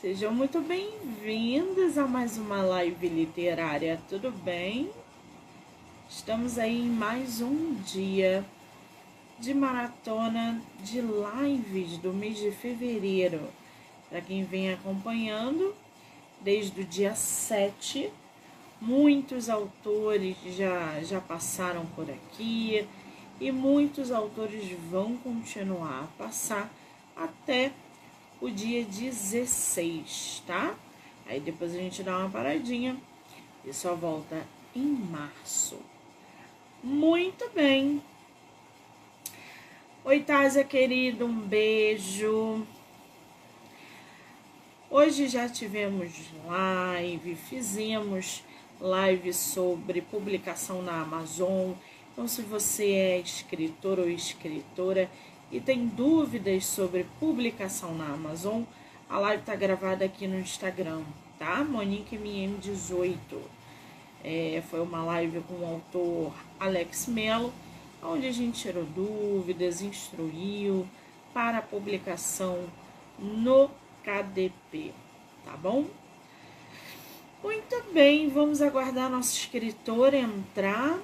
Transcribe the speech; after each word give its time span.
Sejam 0.00 0.32
muito 0.32 0.62
bem-vindos 0.62 1.98
a 1.98 2.06
mais 2.06 2.38
uma 2.38 2.62
live 2.62 3.06
literária, 3.06 4.00
tudo 4.08 4.30
bem? 4.30 4.90
Estamos 6.08 6.58
aí 6.58 6.86
em 6.86 6.88
mais 6.88 7.42
um 7.42 7.74
dia 7.82 8.42
de 9.38 9.52
maratona 9.52 10.58
de 10.82 11.02
lives 11.02 11.98
do 11.98 12.14
mês 12.14 12.38
de 12.38 12.50
fevereiro. 12.50 13.42
Para 14.08 14.22
quem 14.22 14.42
vem 14.42 14.72
acompanhando, 14.72 15.74
desde 16.40 16.80
o 16.80 16.84
dia 16.84 17.14
7, 17.14 18.10
muitos 18.80 19.50
autores 19.50 20.34
já, 20.56 21.02
já 21.02 21.20
passaram 21.20 21.84
por 21.94 22.08
aqui 22.08 22.88
e 23.38 23.52
muitos 23.52 24.10
autores 24.10 24.66
vão 24.90 25.18
continuar 25.18 26.04
a 26.04 26.24
passar 26.24 26.72
até 27.14 27.70
o 28.40 28.50
dia 28.50 28.84
16, 28.84 30.42
tá? 30.46 30.74
Aí 31.26 31.38
depois 31.38 31.74
a 31.74 31.78
gente 31.78 32.02
dá 32.02 32.18
uma 32.18 32.30
paradinha 32.30 32.96
e 33.64 33.72
só 33.72 33.94
volta 33.94 34.46
em 34.74 34.86
março. 34.86 35.78
Muito 36.82 37.50
bem. 37.54 38.02
Oi, 40.02 40.20
Tásia 40.20 40.64
querida, 40.64 41.24
um 41.24 41.38
beijo. 41.38 42.66
Hoje 44.88 45.28
já 45.28 45.48
tivemos 45.48 46.10
live, 46.46 47.36
fizemos 47.36 48.42
live 48.80 49.32
sobre 49.34 50.00
publicação 50.00 50.80
na 50.80 51.02
Amazon. 51.02 51.72
Então, 52.12 52.26
se 52.26 52.42
você 52.42 52.90
é 52.92 53.18
escritor 53.18 53.98
ou 53.98 54.08
escritora 54.08 55.10
e 55.50 55.60
tem 55.60 55.86
dúvidas 55.86 56.66
sobre 56.66 57.06
publicação 57.18 57.94
na 57.94 58.06
Amazon, 58.06 58.62
a 59.08 59.18
live 59.18 59.42
está 59.42 59.56
gravada 59.56 60.04
aqui 60.04 60.26
no 60.28 60.38
Instagram, 60.38 61.02
tá? 61.38 61.64
Monique 61.64 62.16
MM18. 62.16 63.16
É, 64.22 64.62
foi 64.70 64.80
uma 64.80 65.02
live 65.02 65.40
com 65.40 65.54
o 65.54 65.66
autor 65.66 66.32
Alex 66.58 67.08
Mello, 67.08 67.52
onde 68.02 68.26
a 68.26 68.32
gente 68.32 68.60
tirou 68.60 68.84
dúvidas, 68.84 69.82
instruiu 69.82 70.86
para 71.34 71.58
a 71.58 71.62
publicação 71.62 72.66
no 73.18 73.70
KDP, 74.04 74.92
tá 75.44 75.56
bom? 75.56 75.86
Muito 77.42 77.84
bem, 77.92 78.28
vamos 78.28 78.60
aguardar 78.60 79.10
nosso 79.10 79.36
escritor 79.36 80.14
entrar. 80.14 80.98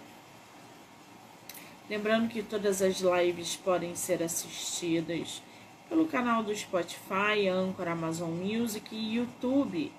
Lembrando 1.88 2.28
que 2.28 2.42
todas 2.42 2.82
as 2.82 3.00
lives 3.00 3.54
podem 3.54 3.94
ser 3.94 4.22
assistidas 4.22 5.40
pelo 5.88 6.06
canal 6.06 6.42
do 6.42 6.54
Spotify, 6.54 7.48
Anchor, 7.48 7.86
Amazon 7.86 8.30
Music 8.30 8.94
e 8.94 9.16
YouTube 9.16 9.92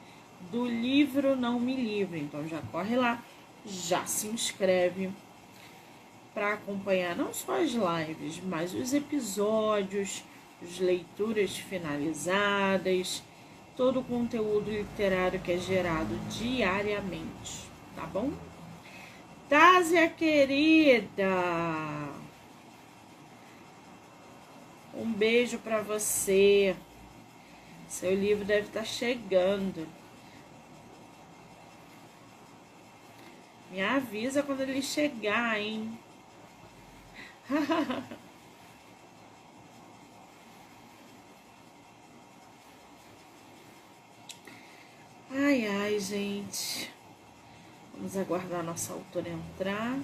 do 0.52 0.66
livro 0.66 1.36
Não 1.36 1.60
Me 1.60 1.76
Livre. 1.76 2.20
Então 2.20 2.46
já 2.46 2.62
corre 2.72 2.98
lá, 2.98 3.24
já 3.66 4.06
se 4.06 4.28
inscreve 4.28 5.10
para 6.34 6.54
acompanhar 6.54 7.16
não 7.16 7.34
só 7.34 7.62
as 7.62 7.72
lives, 7.72 8.42
mas 8.44 8.74
os 8.74 8.94
episódios, 8.94 10.24
as 10.62 10.80
leituras 10.80 11.58
finalizadas, 11.58 13.24
todo 13.78 14.02
o 14.02 14.04
conteúdo 14.04 14.70
literário 14.70 15.40
que 15.40 15.54
é 15.54 15.58
gerado 15.58 16.16
diariamente, 16.30 17.70
tá 17.96 18.06
bom? 18.06 18.32
Tásia 19.50 20.10
querida, 20.10 21.24
um 24.94 25.10
beijo 25.14 25.58
para 25.60 25.82
você. 25.82 26.76
Seu 27.88 28.14
livro 28.14 28.44
deve 28.44 28.68
estar 28.68 28.82
tá 28.82 28.86
chegando. 28.86 29.88
Me 33.72 33.82
avisa 33.82 34.44
quando 34.44 34.60
ele 34.62 34.82
chegar, 34.82 35.58
hein? 35.58 35.98
ai, 45.32 45.68
ai, 45.68 45.98
gente. 46.02 46.97
Vamos 47.98 48.16
aguardar 48.16 48.60
a 48.60 48.64
nossa 48.64 48.94
autora 48.94 49.28
entrar. 49.28 50.00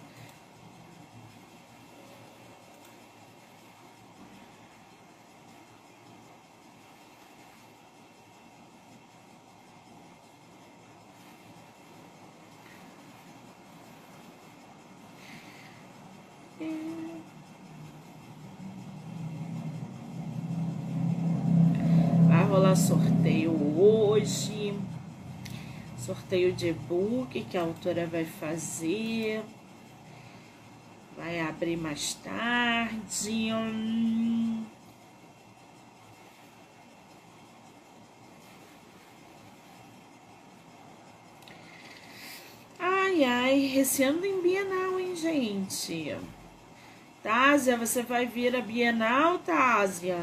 Vai 22.27 22.43
rolar 22.45 22.75
sorteio 22.75 23.51
hoje 23.79 24.75
de 26.33 26.69
e-book 26.69 27.43
que 27.43 27.57
a 27.57 27.61
autora 27.61 28.07
vai 28.07 28.25
fazer. 28.25 29.43
Vai 31.15 31.39
abrir 31.39 31.77
mais 31.77 32.15
tarde. 32.15 33.49
Ai, 42.79 43.23
ai, 43.23 43.77
esse 43.77 44.01
ano 44.01 44.25
em 44.25 44.41
Bienal, 44.41 44.99
hein, 44.99 45.15
gente? 45.15 46.17
Tásia, 47.21 47.77
você 47.77 48.01
vai 48.01 48.25
vir 48.25 48.55
a 48.55 48.61
Bienal, 48.61 49.37
Tásia? 49.37 50.17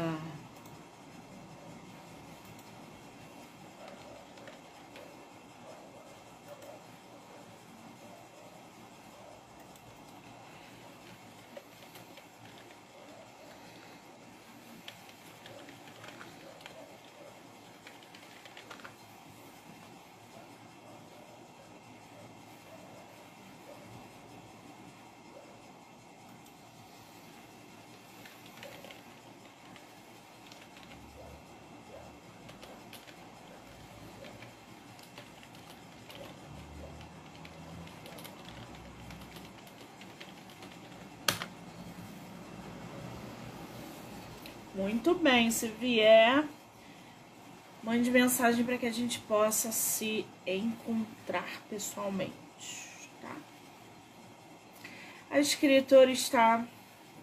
Muito 44.81 45.13
bem, 45.13 45.51
se 45.51 45.67
vier, 45.67 46.43
mande 47.83 48.09
mensagem 48.09 48.65
para 48.65 48.79
que 48.79 48.87
a 48.87 48.91
gente 48.91 49.19
possa 49.19 49.71
se 49.71 50.25
encontrar 50.43 51.61
pessoalmente, 51.69 53.07
tá? 53.21 53.35
A 55.29 55.39
escritora 55.39 56.11
está 56.11 56.65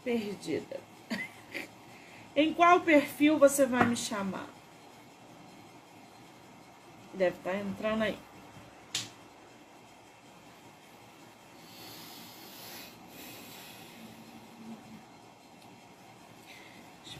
perdida. 0.04 0.78
em 2.36 2.54
qual 2.54 2.82
perfil 2.82 3.40
você 3.40 3.66
vai 3.66 3.84
me 3.86 3.96
chamar? 3.96 4.48
Deve 7.12 7.38
estar 7.38 7.50
tá 7.50 7.56
entrando 7.56 8.02
aí. 8.02 8.18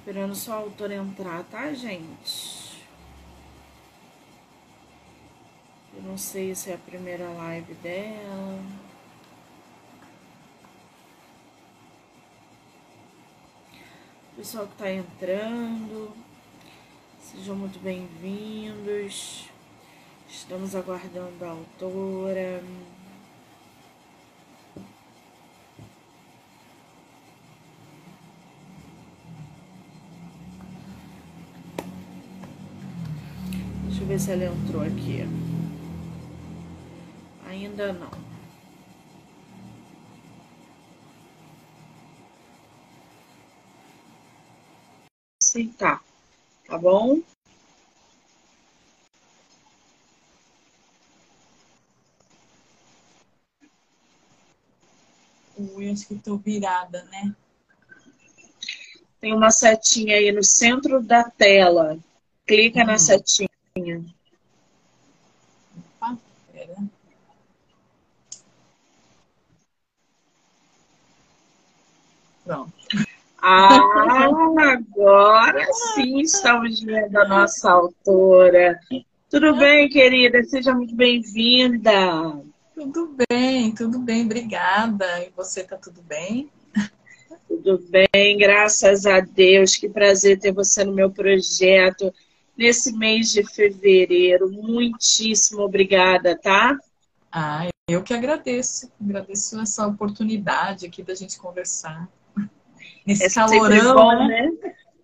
Esperando 0.09 0.35
só 0.35 0.53
a 0.53 0.57
autora 0.57 0.95
entrar, 0.95 1.45
tá, 1.45 1.71
gente? 1.75 2.83
Eu 5.95 6.03
não 6.03 6.17
sei 6.17 6.55
se 6.55 6.71
é 6.71 6.77
a 6.77 6.79
primeira 6.79 7.29
live 7.29 7.75
dela. 7.75 8.59
Pessoal 14.35 14.67
que 14.67 14.77
tá 14.79 14.91
entrando, 14.91 16.17
sejam 17.21 17.55
muito 17.55 17.79
bem-vindos. 17.79 19.51
Estamos 20.27 20.75
aguardando 20.75 21.45
a 21.45 21.51
autora. 21.51 22.65
Se 34.29 34.33
ela 34.33 34.45
entrou 34.45 34.83
aqui. 34.83 35.23
Ainda 37.47 37.95
não. 37.95 38.11
Aceitar, 45.43 46.05
tá 46.67 46.77
bom? 46.77 47.23
Eu 55.57 55.91
acho 55.91 56.07
que 56.07 56.15
estou 56.15 56.37
virada, 56.37 57.03
né? 57.05 57.35
Tem 59.21 59.33
uma 59.33 59.51
setinha 59.51 60.17
aí 60.17 60.31
no 60.31 60.45
centro 60.45 61.03
da 61.03 61.25
tela. 61.31 61.99
Clica 62.47 62.85
na 62.85 62.99
setinha. 62.99 63.48
Pronto. 72.49 72.73
Ah, 73.43 74.27
agora 74.73 75.67
sim 75.95 76.21
estamos 76.21 76.81
vendo 76.81 77.15
a 77.19 77.29
nossa 77.29 77.71
autora. 77.71 78.81
Tudo 79.29 79.55
bem, 79.59 79.87
querida? 79.91 80.43
Seja 80.45 80.73
muito 80.73 80.95
bem-vinda. 80.95 82.41
Tudo 82.75 83.15
bem, 83.29 83.75
tudo 83.75 83.99
bem, 83.99 84.25
obrigada. 84.25 85.23
E 85.25 85.31
você 85.37 85.63
tá 85.63 85.77
tudo 85.77 86.01
bem? 86.01 86.51
Tudo 87.47 87.85
bem, 87.91 88.39
graças 88.39 89.05
a 89.05 89.21
Deus. 89.21 89.77
Que 89.77 89.91
prazer 89.91 90.39
ter 90.39 90.51
você 90.51 90.83
no 90.85 90.95
meu 90.95 91.11
projeto 91.11 92.11
nesse 92.57 92.97
mês 92.97 93.31
de 93.31 93.45
fevereiro. 93.45 94.51
Muitíssimo 94.51 95.61
obrigada, 95.61 96.35
tá? 96.35 96.79
Ah, 97.31 97.69
eu 97.87 98.03
que 98.03 98.15
agradeço. 98.15 98.91
Agradeço 98.99 99.61
essa 99.61 99.87
oportunidade 99.87 100.87
aqui 100.87 101.03
da 101.03 101.15
gente 101.15 101.39
conversar. 101.39 102.09
Nesse 103.09 103.25
é 103.25 103.31
calorão, 103.31 103.95
bom, 103.95 104.29
né? 104.29 104.53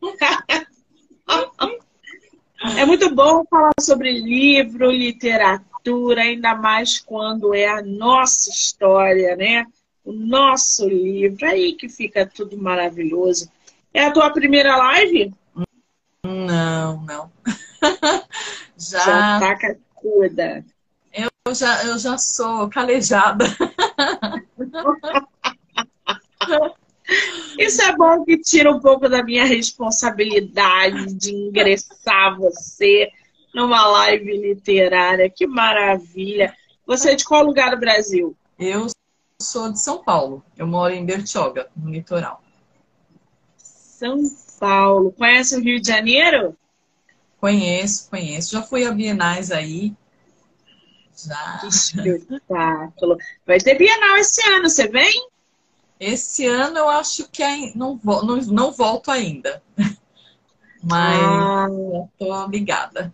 é 2.76 2.84
muito 2.84 3.14
bom 3.14 3.46
falar 3.48 3.72
sobre 3.80 4.12
livro, 4.12 4.90
literatura, 4.90 6.20
ainda 6.20 6.54
mais 6.54 7.00
quando 7.00 7.54
é 7.54 7.66
a 7.66 7.80
nossa 7.80 8.50
história, 8.50 9.34
né? 9.36 9.64
O 10.04 10.12
nosso 10.12 10.86
livro. 10.86 11.46
Aí 11.46 11.72
que 11.72 11.88
fica 11.88 12.26
tudo 12.26 12.58
maravilhoso. 12.58 13.50
É 13.94 14.04
a 14.04 14.10
tua 14.10 14.30
primeira 14.30 14.76
live? 14.76 15.32
Não, 16.22 17.00
não. 17.00 17.32
já, 18.76 18.98
já 18.98 19.40
tá 19.40 19.56
cacuda. 19.56 20.62
Eu 21.10 21.30
já, 21.54 21.82
eu 21.84 21.98
já 21.98 22.18
sou 22.18 22.68
calejada. 22.68 23.46
Isso 27.58 27.82
é 27.82 27.94
bom 27.96 28.24
que 28.24 28.38
tira 28.38 28.70
um 28.70 28.80
pouco 28.80 29.08
da 29.08 29.22
minha 29.22 29.44
responsabilidade 29.44 31.14
de 31.14 31.34
ingressar 31.34 32.36
você 32.36 33.10
numa 33.54 33.86
live 33.86 34.36
literária. 34.36 35.30
Que 35.30 35.46
maravilha! 35.46 36.54
Você 36.86 37.12
é 37.12 37.14
de 37.14 37.24
qual 37.24 37.44
lugar 37.44 37.70
do 37.70 37.78
Brasil? 37.78 38.36
Eu 38.58 38.86
sou 39.40 39.72
de 39.72 39.80
São 39.80 40.02
Paulo. 40.02 40.44
Eu 40.56 40.66
moro 40.66 40.92
em 40.92 41.04
Bertioga, 41.04 41.68
no 41.76 41.90
litoral. 41.90 42.42
São 43.56 44.18
Paulo. 44.58 45.12
Conhece 45.12 45.56
o 45.56 45.60
Rio 45.60 45.80
de 45.80 45.88
Janeiro? 45.88 46.56
Conheço, 47.40 48.08
conheço. 48.10 48.52
Já 48.52 48.62
fui 48.62 48.84
a 48.84 48.92
Bienais 48.92 49.50
aí. 49.50 49.94
Já. 51.16 51.58
Que 51.60 51.68
espetáculo. 51.68 53.16
Vai 53.46 53.58
ter 53.58 53.76
Bienal 53.76 54.16
esse 54.16 54.42
ano, 54.48 54.68
você 54.68 54.88
vem? 54.88 55.28
Esse 56.04 56.46
ano 56.46 56.78
eu 56.78 56.88
acho 56.88 57.28
que 57.30 57.42
não, 57.74 57.98
não, 58.04 58.36
não 58.36 58.72
volto 58.72 59.10
ainda. 59.10 59.62
Mas 60.82 61.18
ah, 61.18 61.66
estou 62.12 62.46
ligada. 62.48 63.12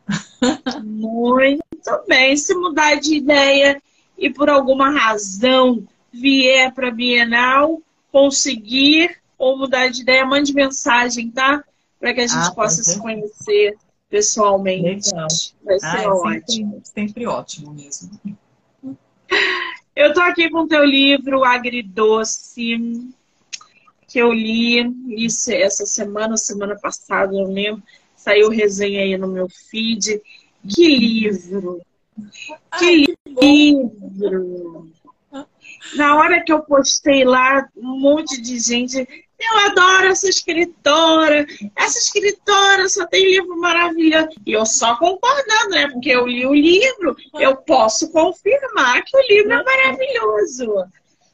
Muito 0.83 1.63
bem. 2.09 2.37
Se 2.37 2.53
mudar 2.53 2.97
de 2.97 3.15
ideia 3.15 3.81
e 4.19 4.29
por 4.29 4.51
alguma 4.51 4.91
razão 4.91 5.87
vier 6.13 6.75
para 6.75 6.91
Bienal, 6.91 7.81
conseguir 8.11 9.21
ou 9.39 9.57
mudar 9.57 9.89
de 9.89 10.03
ideia, 10.03 10.27
mande 10.27 10.53
mensagem, 10.53 11.31
tá? 11.31 11.63
Para 11.99 12.13
que 12.13 12.21
a 12.23 12.27
gente 12.27 12.49
ah, 12.49 12.53
possa 12.53 12.83
se 12.83 12.99
conhecer 12.99 13.79
pessoalmente. 14.09 15.11
Legal. 15.11 15.29
Vai 15.65 15.79
ser 15.79 15.87
ah, 15.87 16.03
é 16.03 16.09
ótimo. 16.09 16.73
Sempre, 16.85 16.91
sempre 16.93 17.27
ótimo 17.27 17.73
mesmo. 17.73 18.11
Eu 20.01 20.15
tô 20.15 20.23
aqui 20.23 20.49
com 20.49 20.61
o 20.61 20.67
teu 20.67 20.83
livro 20.83 21.45
Agridoce, 21.45 23.13
que 24.09 24.19
eu 24.19 24.33
li, 24.33 24.83
li 24.83 25.27
essa 25.51 25.85
semana, 25.85 26.39
semana 26.39 26.75
passada, 26.75 27.31
não 27.33 27.53
lembro. 27.53 27.83
Saiu 28.17 28.49
resenha 28.49 29.03
aí 29.03 29.19
no 29.19 29.29
meu 29.29 29.47
feed. 29.47 30.23
Que 30.67 30.89
livro! 30.97 31.83
Que 32.79 33.15
Ai, 33.43 33.43
livro! 33.43 34.89
Na 35.95 36.17
hora 36.17 36.43
que 36.43 36.51
eu 36.51 36.63
postei 36.63 37.23
lá, 37.23 37.69
um 37.77 38.01
monte 38.01 38.41
de 38.41 38.59
gente 38.59 39.07
eu 39.41 39.59
adoro 39.71 40.09
essa 40.09 40.29
escritora. 40.29 41.47
Essa 41.75 41.99
escritora 41.99 42.89
só 42.89 43.07
tem 43.07 43.25
livro 43.25 43.59
maravilhoso. 43.59 44.29
E 44.47 44.53
eu 44.53 44.67
só 44.67 44.97
concordando, 44.97 45.71
né? 45.71 45.89
Porque 45.89 46.11
eu 46.11 46.27
li 46.27 46.47
o 46.47 46.55
livro, 46.55 47.17
eu 47.35 47.57
posso 47.57 48.11
confirmar 48.13 49.03
que 49.03 49.17
o 49.17 49.27
livro 49.29 49.53
é 49.53 49.63
maravilhoso. 49.63 50.85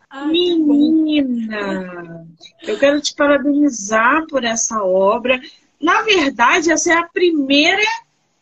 Ai, 0.09 0.29
Menina, 0.29 2.27
eu 2.63 2.79
quero 2.79 3.01
te 3.01 3.15
parabenizar 3.15 4.25
por 4.29 4.45
essa 4.45 4.83
obra. 4.83 5.41
Na 5.81 6.03
verdade, 6.03 6.71
essa 6.71 6.93
é 6.93 6.97
a 6.97 7.09
primeira 7.09 7.83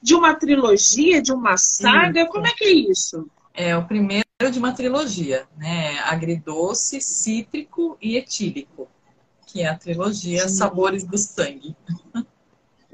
de 0.00 0.14
uma 0.14 0.34
trilogia, 0.34 1.22
de 1.22 1.32
uma 1.32 1.56
saga. 1.56 2.20
Isso. 2.22 2.30
Como 2.30 2.46
é 2.46 2.50
que 2.50 2.64
é 2.64 2.72
isso? 2.72 3.26
É 3.54 3.76
o 3.76 3.86
primeiro 3.86 4.24
de 4.52 4.58
uma 4.58 4.72
trilogia, 4.72 5.46
né? 5.56 5.98
Agridoce, 6.00 7.00
cítrico 7.00 7.96
e 8.02 8.16
etílico 8.16 8.88
que 9.46 9.62
é 9.62 9.68
a 9.68 9.76
trilogia 9.76 10.48
Sim. 10.48 10.56
Sabores 10.56 11.04
do 11.04 11.18
Sangue. 11.18 11.74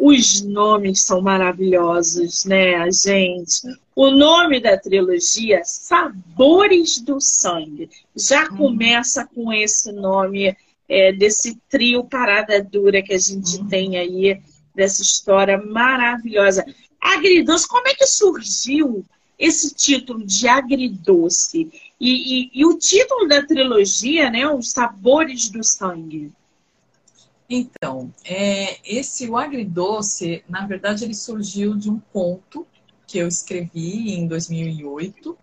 Os 0.03 0.41
nomes 0.41 1.03
são 1.03 1.21
maravilhosos, 1.21 2.47
né, 2.47 2.91
gente? 2.91 3.61
O 3.95 4.11
nome 4.11 4.59
da 4.59 4.79
trilogia, 4.79 5.61
Sabores 5.63 7.01
do 7.03 7.21
Sangue, 7.21 7.91
já 8.17 8.45
hum. 8.45 8.57
começa 8.57 9.27
com 9.27 9.53
esse 9.53 9.93
nome 9.93 10.57
é, 10.89 11.13
desse 11.13 11.61
trio 11.69 12.03
Parada 12.05 12.65
Dura 12.65 13.03
que 13.03 13.13
a 13.13 13.19
gente 13.19 13.61
hum. 13.61 13.69
tem 13.69 13.99
aí, 13.99 14.41
dessa 14.75 15.03
história 15.03 15.59
maravilhosa. 15.59 16.65
Agridoce, 16.99 17.69
como 17.69 17.87
é 17.87 17.95
que 17.95 18.07
surgiu 18.07 19.05
esse 19.39 19.75
título 19.75 20.25
de 20.25 20.49
Agridoce? 20.49 21.71
E, 22.01 22.45
e, 22.45 22.51
e 22.55 22.65
o 22.65 22.79
título 22.79 23.29
da 23.29 23.45
trilogia, 23.45 24.31
né, 24.31 24.49
Os 24.49 24.71
Sabores 24.71 25.51
do 25.51 25.63
Sangue? 25.63 26.33
Então, 27.53 28.15
é, 28.25 28.79
esse 28.85 29.29
o 29.29 29.37
agridoce, 29.37 30.45
na 30.49 30.65
verdade, 30.65 31.03
ele 31.03 31.15
surgiu 31.15 31.77
de 31.77 31.91
um 31.91 31.99
conto 32.13 32.65
que 33.09 33.19
eu 33.19 33.27
escrevi 33.27 34.13
em 34.13 34.29
2008, 34.29 35.37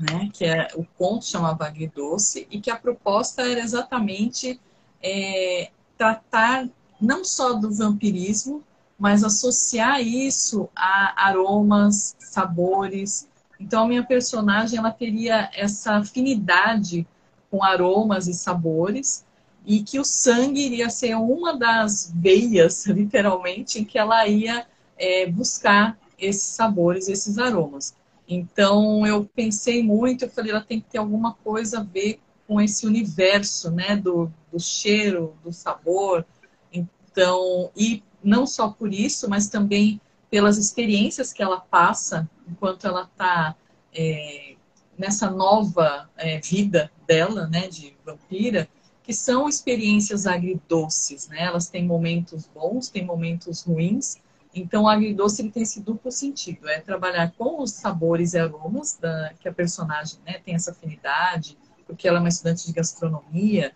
né? 0.00 0.28
Que 0.32 0.46
é 0.46 0.66
o 0.74 0.84
conto 0.98 1.24
chamava 1.24 1.64
Agridoce 1.64 2.48
e 2.50 2.60
que 2.60 2.72
a 2.72 2.76
proposta 2.76 3.42
era 3.42 3.60
exatamente 3.60 4.60
é, 5.00 5.70
tratar 5.96 6.68
não 7.00 7.24
só 7.24 7.52
do 7.52 7.72
vampirismo, 7.72 8.64
mas 8.98 9.22
associar 9.22 10.00
isso 10.00 10.68
a 10.74 11.28
aromas, 11.28 12.16
sabores. 12.18 13.28
Então, 13.60 13.84
a 13.84 13.88
minha 13.88 14.04
personagem 14.04 14.76
ela 14.76 14.90
teria 14.90 15.48
essa 15.54 15.98
afinidade 15.98 17.06
com 17.48 17.62
aromas 17.62 18.26
e 18.26 18.34
sabores 18.34 19.24
e 19.64 19.82
que 19.82 19.98
o 19.98 20.04
sangue 20.04 20.60
iria 20.60 20.90
ser 20.90 21.14
uma 21.16 21.56
das 21.56 22.12
veias, 22.14 22.86
literalmente, 22.86 23.78
em 23.78 23.84
que 23.84 23.98
ela 23.98 24.26
ia 24.26 24.66
é, 24.98 25.26
buscar 25.26 25.98
esses 26.18 26.42
sabores, 26.42 27.08
esses 27.08 27.38
aromas. 27.38 27.94
Então 28.28 29.06
eu 29.06 29.24
pensei 29.34 29.82
muito, 29.82 30.24
eu 30.24 30.30
falei, 30.30 30.52
ela 30.52 30.60
tem 30.60 30.80
que 30.80 30.90
ter 30.90 30.98
alguma 30.98 31.34
coisa 31.34 31.80
a 31.80 31.82
ver 31.82 32.20
com 32.46 32.60
esse 32.60 32.86
universo, 32.86 33.70
né, 33.70 33.96
do, 33.96 34.32
do 34.50 34.60
cheiro, 34.60 35.34
do 35.42 35.52
sabor. 35.52 36.24
Então, 36.72 37.70
e 37.76 38.02
não 38.22 38.46
só 38.46 38.68
por 38.68 38.92
isso, 38.92 39.28
mas 39.28 39.48
também 39.48 40.00
pelas 40.30 40.56
experiências 40.56 41.32
que 41.32 41.42
ela 41.42 41.60
passa 41.60 42.28
enquanto 42.48 42.86
ela 42.86 43.02
está 43.02 43.54
é, 43.94 44.54
nessa 44.96 45.30
nova 45.30 46.08
é, 46.16 46.40
vida 46.40 46.90
dela, 47.06 47.46
né, 47.48 47.68
de 47.68 47.94
vampira 48.04 48.68
que 49.02 49.12
são 49.12 49.48
experiências 49.48 50.26
agridoces, 50.26 51.28
né? 51.28 51.42
Elas 51.42 51.68
têm 51.68 51.84
momentos 51.84 52.48
bons, 52.54 52.88
têm 52.88 53.04
momentos 53.04 53.62
ruins, 53.62 54.16
Então, 54.54 54.82
o 54.82 54.88
agridoce 54.88 55.40
ele 55.40 55.50
tem 55.50 55.62
esse 55.62 55.80
duplo 55.80 56.12
sentido, 56.12 56.68
é 56.68 56.78
trabalhar 56.78 57.32
com 57.38 57.62
os 57.62 57.70
sabores 57.72 58.34
e 58.34 58.38
aromas 58.38 58.98
da, 59.00 59.32
que 59.40 59.48
a 59.48 59.52
personagem 59.52 60.18
né, 60.26 60.38
tem 60.44 60.54
essa 60.54 60.72
afinidade, 60.72 61.56
porque 61.86 62.06
ela 62.06 62.18
é 62.18 62.20
uma 62.20 62.28
estudante 62.28 62.66
de 62.66 62.72
gastronomia, 62.72 63.72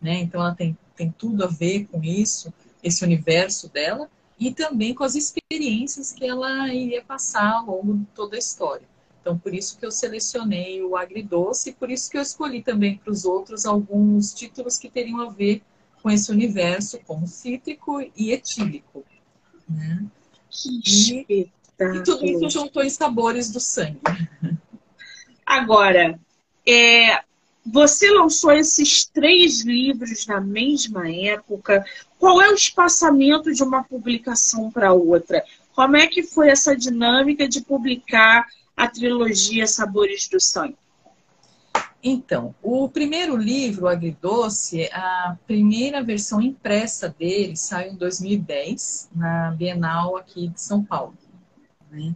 né, 0.00 0.14
então 0.20 0.40
ela 0.40 0.54
tem, 0.54 0.78
tem 0.94 1.10
tudo 1.10 1.44
a 1.44 1.48
ver 1.48 1.86
com 1.86 2.02
isso, 2.02 2.52
esse 2.82 3.04
universo 3.04 3.68
dela, 3.68 4.08
e 4.38 4.54
também 4.54 4.94
com 4.94 5.02
as 5.02 5.16
experiências 5.16 6.12
que 6.12 6.24
ela 6.24 6.72
iria 6.72 7.02
passar 7.02 7.52
ao 7.52 7.66
longo 7.66 7.98
de 7.98 8.06
toda 8.14 8.36
a 8.36 8.38
história. 8.38 8.86
Então, 9.20 9.38
por 9.38 9.54
isso 9.54 9.78
que 9.78 9.84
eu 9.84 9.90
selecionei 9.90 10.82
o 10.82 10.96
agridoce 10.96 11.70
e 11.70 11.72
por 11.72 11.90
isso 11.90 12.10
que 12.10 12.16
eu 12.16 12.22
escolhi 12.22 12.62
também 12.62 12.96
para 12.96 13.12
os 13.12 13.24
outros 13.24 13.66
alguns 13.66 14.32
títulos 14.32 14.78
que 14.78 14.88
teriam 14.88 15.20
a 15.20 15.30
ver 15.30 15.62
com 16.02 16.10
esse 16.10 16.30
universo, 16.30 16.98
como 17.06 17.26
cítrico 17.26 18.00
e 18.16 18.32
etílico. 18.32 19.04
Né? 19.68 20.04
E, 20.66 21.26
e 21.28 22.02
tudo 22.02 22.24
isso 22.24 22.48
juntou 22.50 22.82
em 22.82 22.90
sabores 22.90 23.50
do 23.50 23.60
sangue. 23.60 24.00
Agora, 25.44 26.18
é, 26.66 27.22
você 27.64 28.10
lançou 28.10 28.52
esses 28.52 29.04
três 29.04 29.60
livros 29.62 30.26
na 30.26 30.40
mesma 30.40 31.10
época. 31.10 31.84
Qual 32.18 32.40
é 32.40 32.50
o 32.50 32.54
espaçamento 32.54 33.52
de 33.52 33.62
uma 33.62 33.84
publicação 33.84 34.70
para 34.70 34.92
outra? 34.92 35.44
Como 35.74 35.96
é 35.96 36.06
que 36.06 36.22
foi 36.22 36.48
essa 36.48 36.76
dinâmica 36.76 37.48
de 37.48 37.60
publicar 37.60 38.46
a 38.80 38.88
trilogia 38.88 39.66
Sabores 39.66 40.26
do 40.28 40.40
Sangue? 40.40 40.76
Então, 42.02 42.54
o 42.62 42.88
primeiro 42.88 43.36
livro, 43.36 43.86
Agridoce, 43.86 44.88
a 44.90 45.36
primeira 45.46 46.02
versão 46.02 46.40
impressa 46.40 47.14
dele 47.18 47.56
saiu 47.56 47.92
em 47.92 47.96
2010, 47.96 49.10
na 49.14 49.50
Bienal 49.50 50.16
aqui 50.16 50.48
de 50.48 50.58
São 50.60 50.82
Paulo. 50.82 51.14
Né? 51.90 52.14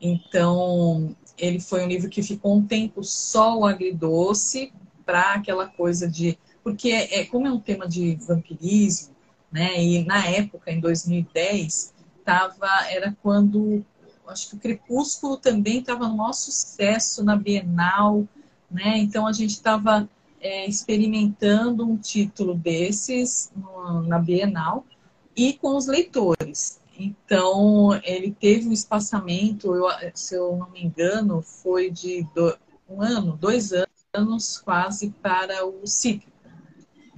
Então, 0.00 1.14
ele 1.36 1.60
foi 1.60 1.84
um 1.84 1.88
livro 1.88 2.08
que 2.08 2.22
ficou 2.22 2.56
um 2.56 2.66
tempo 2.66 3.04
só 3.04 3.58
o 3.58 3.66
agridoce, 3.66 4.72
para 5.04 5.34
aquela 5.34 5.66
coisa 5.66 6.08
de. 6.08 6.38
Porque, 6.62 6.90
é, 6.90 7.24
como 7.24 7.46
é 7.46 7.50
um 7.50 7.60
tema 7.60 7.86
de 7.86 8.14
vampirismo, 8.16 9.14
né? 9.50 9.82
E 9.82 10.04
na 10.04 10.26
época, 10.26 10.70
em 10.70 10.80
2010, 10.80 11.94
tava, 12.24 12.68
era 12.90 13.16
quando 13.22 13.84
acho 14.28 14.50
que 14.50 14.56
o 14.56 14.58
Crepúsculo 14.58 15.36
também 15.36 15.78
estava 15.78 16.08
no 16.08 16.16
maior 16.16 16.32
sucesso 16.32 17.24
na 17.24 17.36
Bienal, 17.36 18.26
né? 18.70 18.98
Então 18.98 19.26
a 19.26 19.32
gente 19.32 19.50
estava 19.50 20.08
é, 20.40 20.66
experimentando 20.66 21.84
um 21.84 21.96
título 21.96 22.54
desses 22.54 23.50
no, 23.56 24.02
na 24.02 24.18
Bienal 24.18 24.84
e 25.36 25.54
com 25.54 25.76
os 25.76 25.86
leitores. 25.86 26.80
Então 26.98 27.98
ele 28.02 28.32
teve 28.32 28.68
um 28.68 28.72
espaçamento, 28.72 29.74
eu, 29.74 29.86
se 30.14 30.34
eu 30.34 30.56
não 30.56 30.70
me 30.70 30.84
engano, 30.84 31.42
foi 31.42 31.90
de 31.90 32.26
do, 32.34 32.56
um 32.88 33.02
ano, 33.02 33.36
dois 33.36 33.70
anos 34.12 34.58
quase 34.58 35.10
para 35.22 35.64
o 35.66 35.86
cíclico. 35.86 36.37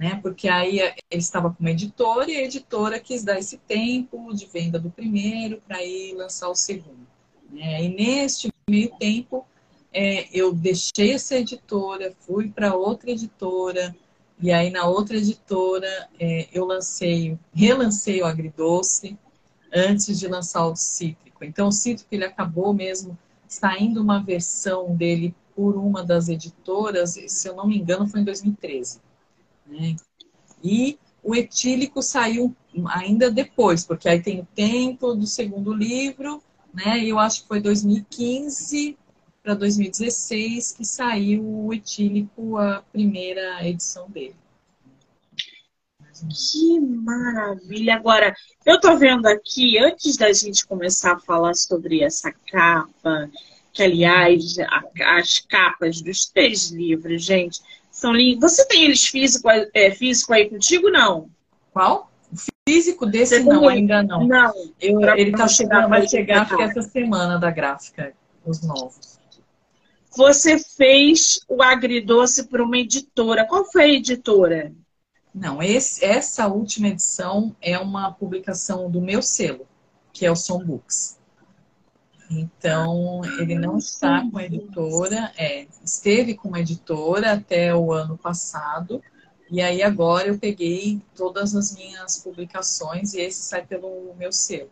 Né? 0.01 0.19
Porque 0.19 0.49
aí 0.49 0.79
ele 0.79 1.21
estava 1.21 1.51
com 1.51 1.59
uma 1.59 1.69
editora 1.69 2.27
e 2.31 2.35
a 2.35 2.41
editora 2.41 2.99
quis 2.99 3.23
dar 3.23 3.37
esse 3.37 3.59
tempo 3.59 4.33
de 4.33 4.47
venda 4.47 4.79
do 4.79 4.89
primeiro 4.89 5.61
para 5.67 5.83
ir 5.85 6.15
lançar 6.15 6.49
o 6.49 6.55
segundo. 6.55 7.05
Né? 7.51 7.83
E 7.83 7.89
neste 7.89 8.51
meio 8.67 8.89
tempo, 8.97 9.45
é, 9.93 10.27
eu 10.35 10.55
deixei 10.55 11.13
essa 11.13 11.35
editora, 11.35 12.15
fui 12.21 12.49
para 12.49 12.73
outra 12.73 13.11
editora, 13.11 13.95
e 14.39 14.51
aí 14.51 14.71
na 14.71 14.87
outra 14.87 15.17
editora 15.17 16.09
é, 16.19 16.47
eu 16.51 16.65
lancei, 16.65 17.37
relancei 17.53 18.23
o 18.23 18.25
agridoce 18.25 19.15
antes 19.71 20.17
de 20.17 20.27
lançar 20.27 20.65
o 20.65 20.75
cítrico. 20.75 21.45
Então 21.45 21.67
o 21.67 21.71
cítrico 21.71 22.09
ele 22.11 22.25
acabou 22.25 22.73
mesmo 22.73 23.15
saindo 23.47 24.01
uma 24.01 24.17
versão 24.17 24.95
dele 24.95 25.35
por 25.55 25.75
uma 25.75 26.03
das 26.03 26.27
editoras, 26.27 27.19
se 27.27 27.47
eu 27.47 27.55
não 27.55 27.67
me 27.67 27.77
engano, 27.77 28.07
foi 28.07 28.21
em 28.21 28.25
2013. 28.25 29.10
Né? 29.71 29.95
E 30.61 30.99
o 31.23 31.33
etílico 31.33 32.01
saiu 32.01 32.55
ainda 32.87 33.31
depois, 33.31 33.85
porque 33.85 34.09
aí 34.09 34.21
tem 34.21 34.41
o 34.41 34.47
tempo 34.53 35.13
do 35.15 35.25
segundo 35.25 35.73
livro, 35.73 36.43
né? 36.73 37.03
Eu 37.03 37.17
acho 37.17 37.41
que 37.41 37.47
foi 37.47 37.61
2015 37.61 38.97
para 39.41 39.53
2016 39.55 40.73
que 40.73 40.85
saiu 40.85 41.43
o 41.43 41.73
etílico, 41.73 42.57
a 42.57 42.83
primeira 42.91 43.65
edição 43.67 44.09
dele. 44.09 44.35
Que 46.29 46.79
maravilha! 46.79 47.95
Agora, 47.95 48.35
eu 48.63 48.79
tô 48.79 48.95
vendo 48.95 49.25
aqui, 49.25 49.79
antes 49.79 50.17
da 50.17 50.31
gente 50.31 50.67
começar 50.67 51.13
a 51.13 51.19
falar 51.19 51.55
sobre 51.55 52.03
essa 52.03 52.31
capa, 52.51 53.29
que 53.73 53.81
aliás, 53.81 54.55
as 55.03 55.39
capas 55.39 56.01
dos 56.01 56.27
três 56.27 56.69
livros, 56.69 57.23
gente, 57.23 57.59
são. 57.91 58.13
Você 58.39 58.65
tem 58.67 58.85
eles 58.85 59.05
físico, 59.05 59.47
é, 59.73 59.91
físico 59.91 60.33
aí 60.33 60.49
contigo, 60.49 60.89
não? 60.89 61.29
Qual? 61.71 62.11
físico 62.67 63.05
desse 63.05 63.39
Você 63.39 63.49
não, 63.49 63.67
ainda 63.67 64.03
não. 64.03 64.25
Não. 64.25 64.53
Eu, 64.79 65.01
ele 65.15 65.31
tá 65.31 65.47
chegando, 65.47 65.89
vai 65.89 66.07
chegar 66.07 66.43
acho 66.43 66.55
que 66.55 66.63
essa 66.63 66.81
semana 66.81 67.37
da 67.37 67.51
gráfica, 67.51 68.13
os 68.45 68.61
novos. 68.61 69.19
Você 70.15 70.57
fez 70.57 71.39
o 71.47 71.63
agridoce 71.63 72.47
para 72.47 72.63
uma 72.63 72.77
editora. 72.77 73.45
Qual 73.45 73.65
foi 73.65 73.83
a 73.83 73.93
editora? 73.93 74.73
Não, 75.33 75.63
esse, 75.63 76.03
essa 76.03 76.47
última 76.47 76.89
edição 76.89 77.55
é 77.61 77.79
uma 77.79 78.11
publicação 78.11 78.91
do 78.91 78.99
meu 78.99 79.21
selo, 79.21 79.65
que 80.11 80.25
é 80.25 80.31
o 80.31 80.35
Som 80.35 80.63
Books. 80.63 81.17
Então, 82.33 83.21
ele 83.39 83.55
não 83.55 83.77
está 83.77 84.25
com 84.31 84.37
a 84.37 84.45
editora, 84.45 85.33
é, 85.37 85.67
esteve 85.83 86.33
com 86.33 86.47
uma 86.47 86.61
editora 86.61 87.33
até 87.33 87.75
o 87.75 87.91
ano 87.91 88.17
passado, 88.17 89.03
e 89.49 89.61
aí 89.61 89.83
agora 89.83 90.29
eu 90.29 90.39
peguei 90.39 91.01
todas 91.13 91.53
as 91.53 91.75
minhas 91.75 92.19
publicações 92.19 93.13
e 93.13 93.19
esse 93.19 93.41
sai 93.43 93.65
pelo 93.65 94.15
meu 94.17 94.31
selo. 94.31 94.69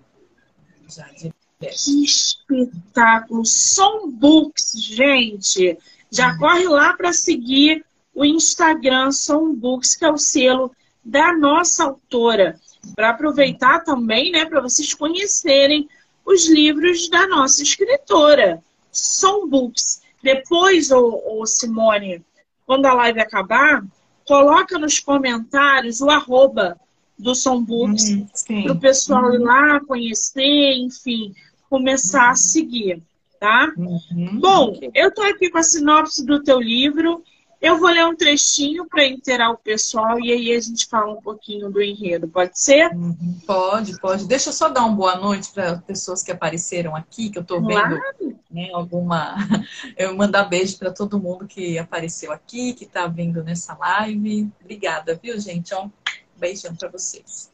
Já 0.88 1.06
de 1.10 1.34
que 1.60 2.06
espetáculo! 2.06 3.46
Som 3.46 4.10
Books, 4.10 4.72
gente! 4.78 5.78
Já 6.10 6.32
uhum. 6.32 6.38
corre 6.38 6.68
lá 6.70 6.94
para 6.94 7.12
seguir 7.12 7.86
o 8.16 8.24
Instagram 8.24 9.12
Som 9.12 9.54
Books, 9.54 9.98
que 9.98 10.06
é 10.06 10.10
o 10.10 10.18
selo 10.18 10.72
da 11.04 11.36
nossa 11.36 11.84
autora. 11.84 12.58
Para 12.96 13.10
aproveitar 13.10 13.84
também, 13.84 14.32
né, 14.32 14.46
para 14.46 14.62
vocês 14.62 14.94
conhecerem 14.94 15.90
os 16.30 16.48
livros 16.48 17.10
da 17.10 17.28
nossa 17.28 17.64
escritora, 17.64 18.62
Som 18.92 19.48
Books. 19.48 20.02
Depois, 20.22 20.92
o, 20.92 21.46
Simone, 21.46 22.24
quando 22.66 22.86
a 22.86 22.94
live 22.94 23.20
acabar, 23.20 23.84
coloca 24.28 24.78
nos 24.78 25.00
comentários 25.00 26.02
o 26.02 26.10
arroba 26.10 26.80
do 27.18 27.34
Sombooks 27.34 28.10
hum, 28.12 28.28
para 28.64 28.74
o 28.74 28.80
pessoal 28.80 29.34
ir 29.34 29.40
lá 29.40 29.80
conhecer, 29.82 30.74
enfim, 30.78 31.34
começar 31.70 32.26
uhum. 32.26 32.32
a 32.32 32.36
seguir, 32.36 33.02
tá? 33.40 33.74
Uhum. 33.76 34.40
Bom, 34.40 34.80
eu 34.94 35.10
estou 35.10 35.26
aqui 35.26 35.50
com 35.50 35.58
a 35.58 35.64
sinopse 35.64 36.26
do 36.26 36.44
teu 36.44 36.62
livro. 36.62 37.24
Eu 37.62 37.78
vou 37.78 37.90
ler 37.90 38.06
um 38.06 38.16
trechinho 38.16 38.86
para 38.88 39.06
inteirar 39.06 39.52
o 39.52 39.58
pessoal 39.58 40.18
e 40.20 40.32
aí 40.32 40.56
a 40.56 40.60
gente 40.62 40.88
fala 40.88 41.12
um 41.12 41.22
pouquinho 41.22 41.70
do 41.70 41.82
enredo, 41.82 42.28
pode 42.28 42.58
ser? 42.58 42.90
Uhum. 42.94 43.38
Pode, 43.46 44.00
pode. 44.00 44.26
Deixa 44.26 44.50
eu 44.50 44.54
só 44.54 44.70
dar 44.70 44.86
uma 44.86 44.96
boa 44.96 45.18
noite 45.18 45.52
para 45.52 45.78
pessoas 45.80 46.24
que 46.24 46.32
apareceram 46.32 46.96
aqui, 46.96 47.30
que 47.30 47.38
eu 47.38 47.42
estou 47.42 47.60
vendo 47.60 47.74
claro. 47.74 48.02
né, 48.50 48.70
alguma. 48.74 49.36
Eu 49.98 50.16
mandar 50.16 50.46
beijo 50.46 50.78
para 50.78 50.94
todo 50.94 51.20
mundo 51.20 51.46
que 51.46 51.78
apareceu 51.78 52.32
aqui, 52.32 52.74
que 52.74 52.86
está 52.86 53.08
vindo 53.08 53.44
nessa 53.44 53.76
live. 53.78 54.50
Obrigada, 54.62 55.20
viu, 55.22 55.38
gente? 55.38 55.76
Um 55.76 55.92
beijão 56.38 56.74
para 56.74 56.90
vocês. 56.90 57.52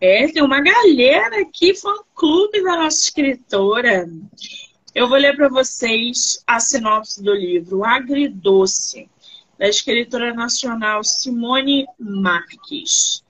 É, 0.00 0.28
tem 0.28 0.42
uma 0.42 0.60
galera 0.60 1.40
aqui, 1.40 1.74
fã-clube 1.74 2.62
da 2.62 2.76
nossa 2.76 2.98
escritora. 2.98 4.06
Eu 4.94 5.06
vou 5.06 5.18
ler 5.18 5.36
para 5.36 5.48
vocês 5.48 6.42
a 6.46 6.58
sinopse 6.58 7.22
do 7.22 7.34
livro 7.34 7.84
Agridoce, 7.84 9.08
da 9.58 9.68
escritora 9.68 10.32
nacional 10.32 11.04
Simone 11.04 11.86
Marques. 11.98 13.22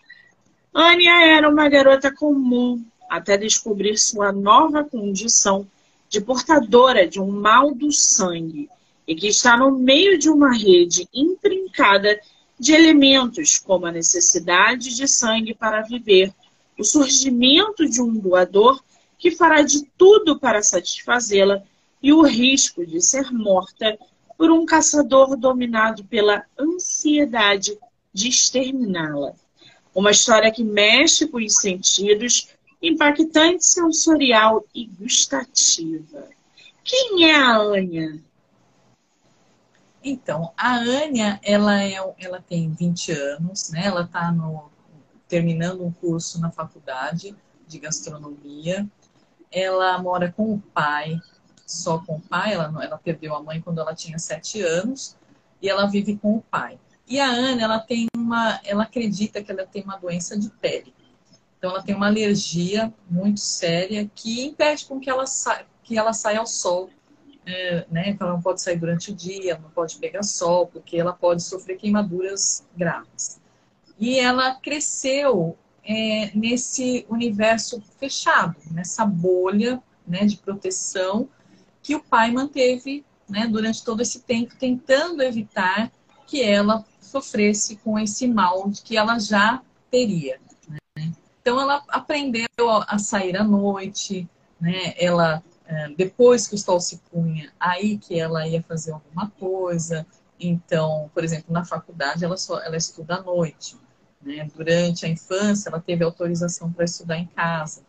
Ania 0.72 1.26
era 1.26 1.48
uma 1.48 1.68
garota 1.68 2.14
comum 2.14 2.84
até 3.10 3.36
descobrir 3.36 3.98
sua 3.98 4.30
nova 4.30 4.84
condição 4.84 5.66
de 6.08 6.20
portadora 6.20 7.08
de 7.08 7.20
um 7.20 7.30
mal 7.30 7.74
do 7.74 7.90
sangue 7.90 8.68
e 9.06 9.16
que 9.16 9.26
está 9.26 9.56
no 9.56 9.72
meio 9.72 10.16
de 10.16 10.30
uma 10.30 10.52
rede 10.52 11.08
intrincada 11.12 12.20
de 12.58 12.72
elementos 12.72 13.58
como 13.58 13.86
a 13.86 13.92
necessidade 13.92 14.94
de 14.94 15.08
sangue 15.08 15.54
para 15.54 15.82
viver, 15.82 16.32
o 16.78 16.84
surgimento 16.84 17.88
de 17.88 18.00
um 18.00 18.12
doador 18.12 18.80
que 19.18 19.30
fará 19.30 19.62
de 19.62 19.84
tudo 19.98 20.38
para 20.38 20.62
satisfazê-la 20.62 21.62
e 22.02 22.12
o 22.12 22.22
risco 22.22 22.87
de 22.87 23.00
ser 23.00 23.32
morta 23.32 23.98
por 24.37 24.50
um 24.50 24.64
caçador 24.64 25.37
dominado 25.37 26.04
pela 26.04 26.44
ansiedade 26.58 27.76
de 28.12 28.28
exterminá-la. 28.28 29.34
Uma 29.92 30.12
história 30.12 30.52
que 30.52 30.62
mexe 30.62 31.26
com 31.26 31.38
os 31.38 31.56
sentidos, 31.56 32.48
impactante 32.80 33.64
sensorial 33.64 34.64
e 34.72 34.87
gustativa. 34.87 36.28
Quem 36.84 37.28
é 37.28 37.34
a 37.34 37.56
Ania? 37.56 38.22
Então, 40.02 40.52
a 40.56 40.76
Ania, 40.76 41.40
ela, 41.42 41.82
é, 41.82 41.94
ela 42.18 42.40
tem 42.40 42.70
20 42.70 43.12
anos, 43.12 43.70
né? 43.70 43.87
Ela 43.87 44.02
está 44.02 44.32
terminando 45.26 45.84
um 45.84 45.92
curso 45.92 46.40
na 46.40 46.50
faculdade 46.50 47.34
de 47.66 47.78
gastronomia. 47.78 48.88
Ela 49.50 49.99
mora 49.99 50.33
com 50.33 50.55
o 50.55 50.62
pai, 50.75 51.21
só 51.67 51.99
com 51.99 52.17
o 52.17 52.21
pai. 52.21 52.55
Ela, 52.55 52.73
ela 52.85 52.99
perdeu 52.99 53.35
a 53.35 53.43
mãe 53.43 53.61
quando 53.61 53.81
ela 53.81 53.95
tinha 53.95 54.19
7 54.19 54.62
anos 54.62 55.17
e 55.61 55.69
ela 55.69 55.87
vive 55.87 56.17
com 56.17 56.37
o 56.37 56.43
pai. 56.43 56.78
E 57.07 57.19
a 57.19 57.26
Ana, 57.26 57.62
ela 57.62 57.78
tem 57.78 58.07
uma, 58.14 58.61
ela 58.64 58.83
acredita 58.83 59.43
que 59.43 59.50
ela 59.50 59.67
tem 59.67 59.83
uma 59.83 59.97
doença 59.97 60.38
de 60.38 60.50
pele. 60.50 60.95
Então, 61.57 61.71
ela 61.71 61.83
tem 61.83 61.95
uma 61.95 62.07
alergia 62.07 62.93
muito 63.11 63.40
séria 63.40 64.09
que 64.14 64.45
impede 64.47 64.85
com 64.85 65.00
que 65.00 65.11
ela, 65.11 65.26
sa 65.26 65.64
que 65.83 65.99
ela 65.99 66.12
saia 66.12 66.38
ao 66.38 66.47
sol. 66.47 66.90
É, 67.47 67.87
né? 67.90 68.11
Então, 68.11 68.26
ela 68.26 68.37
não 68.37 68.43
pode 68.43 68.61
sair 68.61 68.76
durante 68.76 69.11
o 69.11 69.14
dia, 69.14 69.59
não 69.59 69.71
pode 69.71 69.97
pegar 69.97 70.23
sol, 70.23 70.67
porque 70.67 70.99
ela 70.99 71.14
pode 71.14 71.43
sofrer 71.43 71.78
queimaduras 71.78 72.64
graves. 72.76 73.40
E 73.99 74.21
ela 74.21 74.55
cresceu 74.55 75.57
é, 75.88 76.30
nesse 76.35 77.07
universo 77.09 77.83
fechado, 77.99 78.54
nessa 78.71 79.07
bolha 79.07 79.83
né, 80.07 80.26
de 80.26 80.37
proteção 80.37 81.26
que 81.83 81.97
o 81.97 82.00
pai 82.00 82.30
manteve 82.30 83.07
né, 83.26 83.47
durante 83.47 83.83
todo 83.83 84.02
esse 84.02 84.21
tempo, 84.21 84.54
tentando 84.59 85.23
evitar 85.23 85.90
que 86.26 86.42
ela 86.42 86.85
sofresse 87.00 87.76
com 87.76 87.99
esse 87.99 88.28
mal 88.28 88.71
que 88.85 88.99
ela 88.99 89.18
já 89.18 89.62
teria. 89.90 90.38
Então 91.40 91.59
ela 91.59 91.83
aprendeu 91.88 92.47
a 92.87 92.99
sair 92.99 93.35
à 93.38 93.42
noite, 93.42 94.28
né? 94.61 94.92
Ela 94.99 95.42
é, 95.64 95.88
depois 95.97 96.47
que 96.47 96.54
o 96.54 96.59
sol 96.59 96.78
se 96.80 96.99
punha, 97.11 97.50
aí 97.59 97.97
que 97.97 98.21
ela 98.21 98.47
ia 98.47 98.62
fazer 98.62 98.92
alguma 98.92 99.30
coisa. 99.30 100.07
Então, 100.38 101.11
por 101.14 101.25
exemplo, 101.25 101.52
na 101.52 101.64
faculdade 101.64 102.25
ela 102.25 102.37
só 102.37 102.61
ela 102.61 102.76
estuda 102.76 103.16
à 103.16 103.23
noite. 103.23 103.76
Né? 104.28 104.47
Durante 104.54 105.06
a 105.06 105.08
infância 105.08 105.70
ela 105.70 105.80
teve 105.80 106.04
autorização 106.04 106.70
para 106.70 106.85
estudar 106.85 107.16
em 107.16 107.26
casa. 107.26 107.82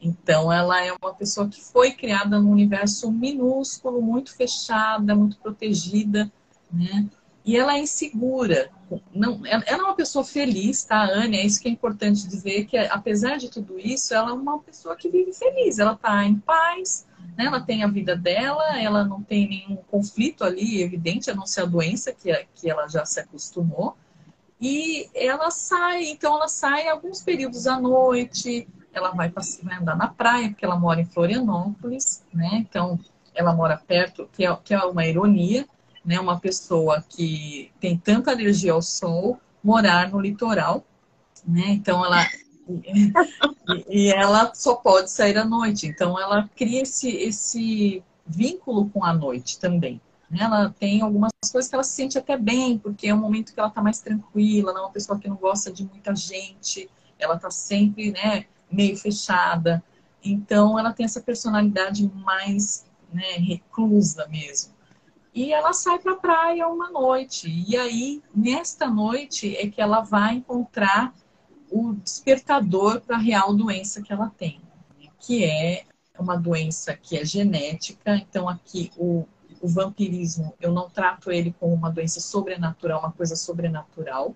Então 0.00 0.52
ela 0.52 0.80
é 0.84 0.92
uma 0.92 1.12
pessoa 1.14 1.48
que 1.48 1.60
foi 1.60 1.90
criada 1.90 2.38
num 2.38 2.52
universo 2.52 3.10
minúsculo, 3.10 4.00
muito 4.00 4.36
fechada, 4.36 5.16
muito 5.16 5.36
protegida, 5.38 6.30
né? 6.70 7.08
E 7.44 7.56
ela 7.56 7.74
é 7.74 7.80
insegura. 7.80 8.70
Não, 9.12 9.44
ela 9.44 9.64
é 9.66 9.76
uma 9.76 9.94
pessoa 9.94 10.24
feliz, 10.24 10.84
tá, 10.84 11.04
Anne? 11.04 11.38
É 11.38 11.44
isso 11.44 11.60
que 11.60 11.68
é 11.68 11.70
importante 11.70 12.26
dizer, 12.26 12.66
que 12.66 12.78
apesar 12.78 13.36
de 13.36 13.50
tudo 13.50 13.78
isso, 13.78 14.14
ela 14.14 14.30
é 14.30 14.32
uma 14.32 14.60
pessoa 14.60 14.96
que 14.96 15.08
vive 15.08 15.32
feliz. 15.32 15.78
Ela 15.78 15.92
está 15.92 16.24
em 16.24 16.38
paz, 16.38 17.06
né? 17.36 17.46
ela 17.46 17.60
tem 17.60 17.82
a 17.82 17.88
vida 17.88 18.16
dela, 18.16 18.80
ela 18.80 19.04
não 19.04 19.22
tem 19.22 19.48
nenhum 19.48 19.76
conflito 19.76 20.44
ali, 20.44 20.82
evidente, 20.82 21.30
a 21.30 21.34
não 21.34 21.46
ser 21.46 21.62
a 21.62 21.66
doença 21.66 22.12
que, 22.12 22.32
que 22.54 22.70
ela 22.70 22.86
já 22.86 23.04
se 23.04 23.20
acostumou. 23.20 23.96
E 24.60 25.08
ela 25.14 25.50
sai, 25.50 26.04
então 26.04 26.36
ela 26.36 26.48
sai 26.48 26.88
alguns 26.88 27.22
períodos 27.22 27.66
à 27.66 27.78
noite, 27.78 28.68
ela 28.92 29.10
vai, 29.10 29.28
vai 29.30 29.76
andar 29.76 29.96
na 29.96 30.08
praia, 30.08 30.48
porque 30.48 30.64
ela 30.64 30.78
mora 30.78 31.00
em 31.00 31.06
Florianópolis, 31.06 32.24
né? 32.32 32.50
Então, 32.54 32.98
ela 33.34 33.52
mora 33.52 33.76
perto, 33.76 34.28
que 34.32 34.46
é, 34.46 34.56
que 34.62 34.72
é 34.72 34.78
uma 34.78 35.04
ironia, 35.04 35.66
né, 36.04 36.20
uma 36.20 36.38
pessoa 36.38 37.02
que 37.08 37.72
tem 37.80 37.96
tanta 37.96 38.30
alergia 38.30 38.72
ao 38.72 38.82
sol 38.82 39.40
morar 39.62 40.10
no 40.10 40.20
litoral, 40.20 40.84
né? 41.46 41.68
Então 41.68 42.04
ela 42.04 42.26
e, 43.88 44.12
ela 44.12 44.54
só 44.54 44.74
pode 44.76 45.10
sair 45.10 45.36
à 45.38 45.44
noite. 45.44 45.86
Então 45.86 46.20
ela 46.20 46.48
cria 46.54 46.82
esse, 46.82 47.08
esse 47.10 48.02
vínculo 48.26 48.88
com 48.90 49.04
a 49.04 49.12
noite 49.12 49.58
também. 49.58 50.00
Né? 50.30 50.40
Ela 50.40 50.70
tem 50.78 51.00
algumas 51.02 51.30
coisas 51.50 51.68
que 51.68 51.74
ela 51.74 51.84
se 51.84 51.92
sente 51.92 52.18
até 52.18 52.36
bem, 52.36 52.78
porque 52.78 53.08
é 53.08 53.14
um 53.14 53.20
momento 53.20 53.52
que 53.52 53.60
ela 53.60 53.68
está 53.68 53.82
mais 53.82 54.00
tranquila, 54.00 54.70
ela 54.70 54.80
é 54.80 54.82
uma 54.82 54.92
pessoa 54.92 55.18
que 55.18 55.28
não 55.28 55.36
gosta 55.36 55.72
de 55.72 55.84
muita 55.84 56.14
gente, 56.14 56.88
ela 57.18 57.36
está 57.36 57.50
sempre 57.50 58.12
né, 58.12 58.46
meio 58.70 58.96
fechada. 58.96 59.82
Então 60.24 60.78
ela 60.78 60.92
tem 60.92 61.04
essa 61.04 61.20
personalidade 61.20 62.10
mais 62.14 62.84
né, 63.12 63.32
reclusa 63.36 64.26
mesmo 64.28 64.74
e 65.34 65.52
ela 65.52 65.72
sai 65.72 65.98
para 65.98 66.12
a 66.12 66.16
praia 66.16 66.68
uma 66.68 66.90
noite. 66.90 67.48
E 67.66 67.76
aí, 67.76 68.22
nesta 68.34 68.88
noite, 68.88 69.56
é 69.56 69.68
que 69.68 69.80
ela 69.80 70.00
vai 70.00 70.36
encontrar 70.36 71.12
o 71.70 71.92
despertador 71.94 73.00
para 73.00 73.16
a 73.16 73.18
real 73.18 73.52
doença 73.52 74.00
que 74.00 74.12
ela 74.12 74.30
tem, 74.38 74.60
que 75.18 75.44
é 75.44 75.84
uma 76.16 76.36
doença 76.36 76.96
que 76.96 77.18
é 77.18 77.24
genética. 77.24 78.14
Então, 78.14 78.48
aqui, 78.48 78.92
o, 78.96 79.26
o 79.64 79.68
vampirismo, 79.68 80.52
eu 80.60 80.70
não 80.70 80.90
trato 80.90 81.32
ele 81.32 81.54
como 81.58 81.72
uma 81.72 81.90
doença 81.90 82.20
sobrenatural, 82.20 83.00
uma 83.00 83.12
coisa 83.12 83.34
sobrenatural. 83.34 84.34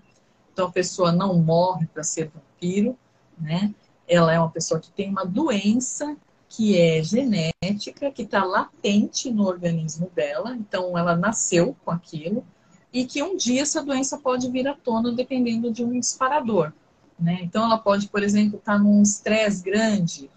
Então, 0.50 0.68
a 0.68 0.72
pessoa 0.72 1.12
não 1.12 1.34
morre 1.38 1.86
para 1.86 2.02
ser 2.02 2.30
vampiro, 2.34 2.96
né? 3.38 3.74
Ela 4.08 4.32
é 4.32 4.38
uma 4.38 4.50
pessoa 4.50 4.80
que 4.80 4.90
tem 4.90 5.10
uma 5.10 5.26
doença 5.26 6.16
que 6.48 6.80
é 6.80 7.02
genética, 7.02 8.10
que 8.10 8.22
está 8.22 8.42
latente 8.42 9.30
no 9.30 9.46
organismo 9.46 10.10
dela, 10.14 10.56
então 10.56 10.96
ela 10.96 11.14
nasceu 11.14 11.76
com 11.84 11.90
aquilo, 11.90 12.42
e 12.90 13.04
que 13.04 13.22
um 13.22 13.36
dia 13.36 13.60
essa 13.60 13.84
doença 13.84 14.16
pode 14.16 14.50
vir 14.50 14.66
à 14.66 14.72
tona 14.72 15.12
dependendo 15.12 15.70
de 15.70 15.84
um 15.84 16.00
disparador. 16.00 16.72
Né? 17.20 17.40
Então 17.42 17.66
ela 17.66 17.76
pode, 17.76 18.08
por 18.08 18.22
exemplo, 18.22 18.58
estar 18.58 18.72
tá 18.72 18.78
num 18.78 19.02
estresse 19.02 19.62
grande, 19.62 20.30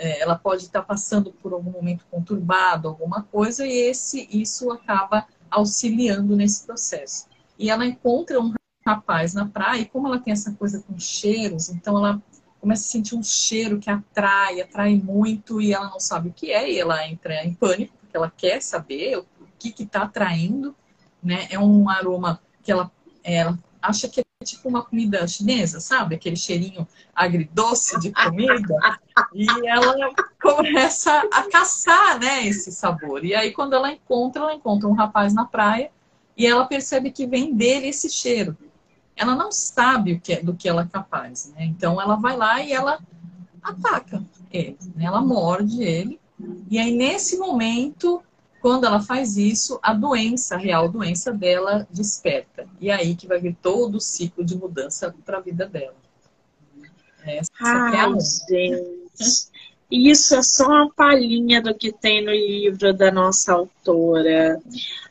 é, 0.00 0.20
ela 0.20 0.34
pode 0.34 0.62
estar 0.62 0.80
passando 0.80 1.30
por 1.30 1.52
algum 1.52 1.70
momento 1.70 2.06
conturbado, 2.10 2.88
alguma 2.88 3.22
coisa, 3.24 3.66
e 3.66 3.72
esse, 3.72 4.26
isso 4.32 4.72
acaba 4.72 5.26
auxiliando 5.50 6.34
nesse 6.34 6.64
processo. 6.64 7.26
E 7.58 7.68
ela 7.68 7.84
encontra 7.84 8.40
um 8.40 8.54
rapaz 8.86 9.34
na 9.34 9.46
praia, 9.46 9.82
e 9.82 9.84
como 9.84 10.08
ela 10.08 10.18
tem 10.18 10.32
essa 10.32 10.52
coisa 10.52 10.82
com 10.82 10.98
cheiros, 10.98 11.68
então 11.68 11.98
ela 11.98 12.22
começa 12.58 12.82
a 12.82 12.90
sentir 12.90 13.14
um 13.14 13.22
cheiro 13.22 13.78
que 13.78 13.90
atrai, 13.90 14.62
atrai 14.62 14.96
muito 14.96 15.60
e 15.60 15.72
ela 15.72 15.90
não 15.90 16.00
sabe 16.00 16.30
o 16.30 16.32
que 16.32 16.50
é 16.50 16.70
e 16.70 16.78
ela 16.78 17.06
entra 17.06 17.44
em 17.44 17.54
pânico 17.54 17.94
porque 18.00 18.16
ela 18.16 18.30
quer 18.30 18.60
saber 18.60 19.18
o 19.18 19.26
que 19.58 19.82
está 19.82 20.02
atraindo, 20.02 20.74
né? 21.22 21.46
É 21.50 21.58
um 21.58 21.88
aroma 21.88 22.40
que 22.62 22.72
ela, 22.72 22.90
ela 23.22 23.58
acha 23.80 24.08
que 24.08 24.20
é 24.20 24.24
tipo 24.44 24.68
uma 24.68 24.82
comida 24.82 25.26
chinesa, 25.26 25.80
sabe? 25.80 26.14
Aquele 26.14 26.36
cheirinho 26.36 26.86
agridoce 27.14 27.98
de 28.00 28.10
comida. 28.12 28.74
e 29.34 29.46
ela 29.66 30.12
começa 30.40 31.28
a 31.32 31.42
caçar, 31.50 32.18
né, 32.18 32.46
esse 32.46 32.72
sabor. 32.72 33.24
E 33.24 33.34
aí 33.34 33.52
quando 33.52 33.74
ela 33.74 33.92
encontra, 33.92 34.42
ela 34.42 34.54
encontra 34.54 34.88
um 34.88 34.94
rapaz 34.94 35.34
na 35.34 35.44
praia 35.44 35.90
e 36.36 36.46
ela 36.46 36.64
percebe 36.64 37.10
que 37.10 37.26
vem 37.26 37.54
dele 37.54 37.88
esse 37.88 38.08
cheiro 38.08 38.56
ela 39.20 39.36
não 39.36 39.52
sabe 39.52 40.14
o 40.14 40.20
que 40.20 40.32
é, 40.32 40.42
do 40.42 40.54
que 40.54 40.66
ela 40.66 40.82
é 40.82 40.86
capaz, 40.86 41.52
né? 41.54 41.66
Então 41.66 42.00
ela 42.00 42.16
vai 42.16 42.34
lá 42.36 42.62
e 42.62 42.72
ela 42.72 42.98
ataca 43.62 44.24
ele, 44.50 44.78
né? 44.94 45.04
ela 45.04 45.20
morde 45.20 45.82
ele. 45.82 46.18
E 46.70 46.78
aí 46.78 46.90
nesse 46.90 47.36
momento, 47.36 48.22
quando 48.60 48.84
ela 48.84 49.00
faz 49.00 49.36
isso, 49.36 49.78
a 49.82 49.94
doença, 49.94 50.54
a 50.54 50.58
real 50.58 50.88
doença 50.88 51.32
dela 51.32 51.86
desperta. 51.90 52.66
E 52.80 52.90
é 52.90 52.94
aí 52.94 53.14
que 53.14 53.26
vai 53.26 53.38
vir 53.40 53.56
todo 53.60 53.96
o 53.96 54.00
ciclo 54.00 54.44
de 54.44 54.56
mudança 54.56 55.14
para 55.24 55.38
a 55.38 55.40
vida 55.40 55.66
dela. 55.66 55.96
Essa 57.24 57.50
Ai, 57.60 57.96
é 57.96 58.00
a 58.00 58.08
gente. 58.10 59.50
Isso 59.90 60.36
é 60.36 60.42
só 60.42 60.66
uma 60.66 60.92
palhinha 60.92 61.60
do 61.60 61.74
que 61.74 61.92
tem 61.92 62.24
no 62.24 62.30
livro 62.30 62.92
da 62.92 63.10
nossa 63.10 63.52
autora. 63.52 64.60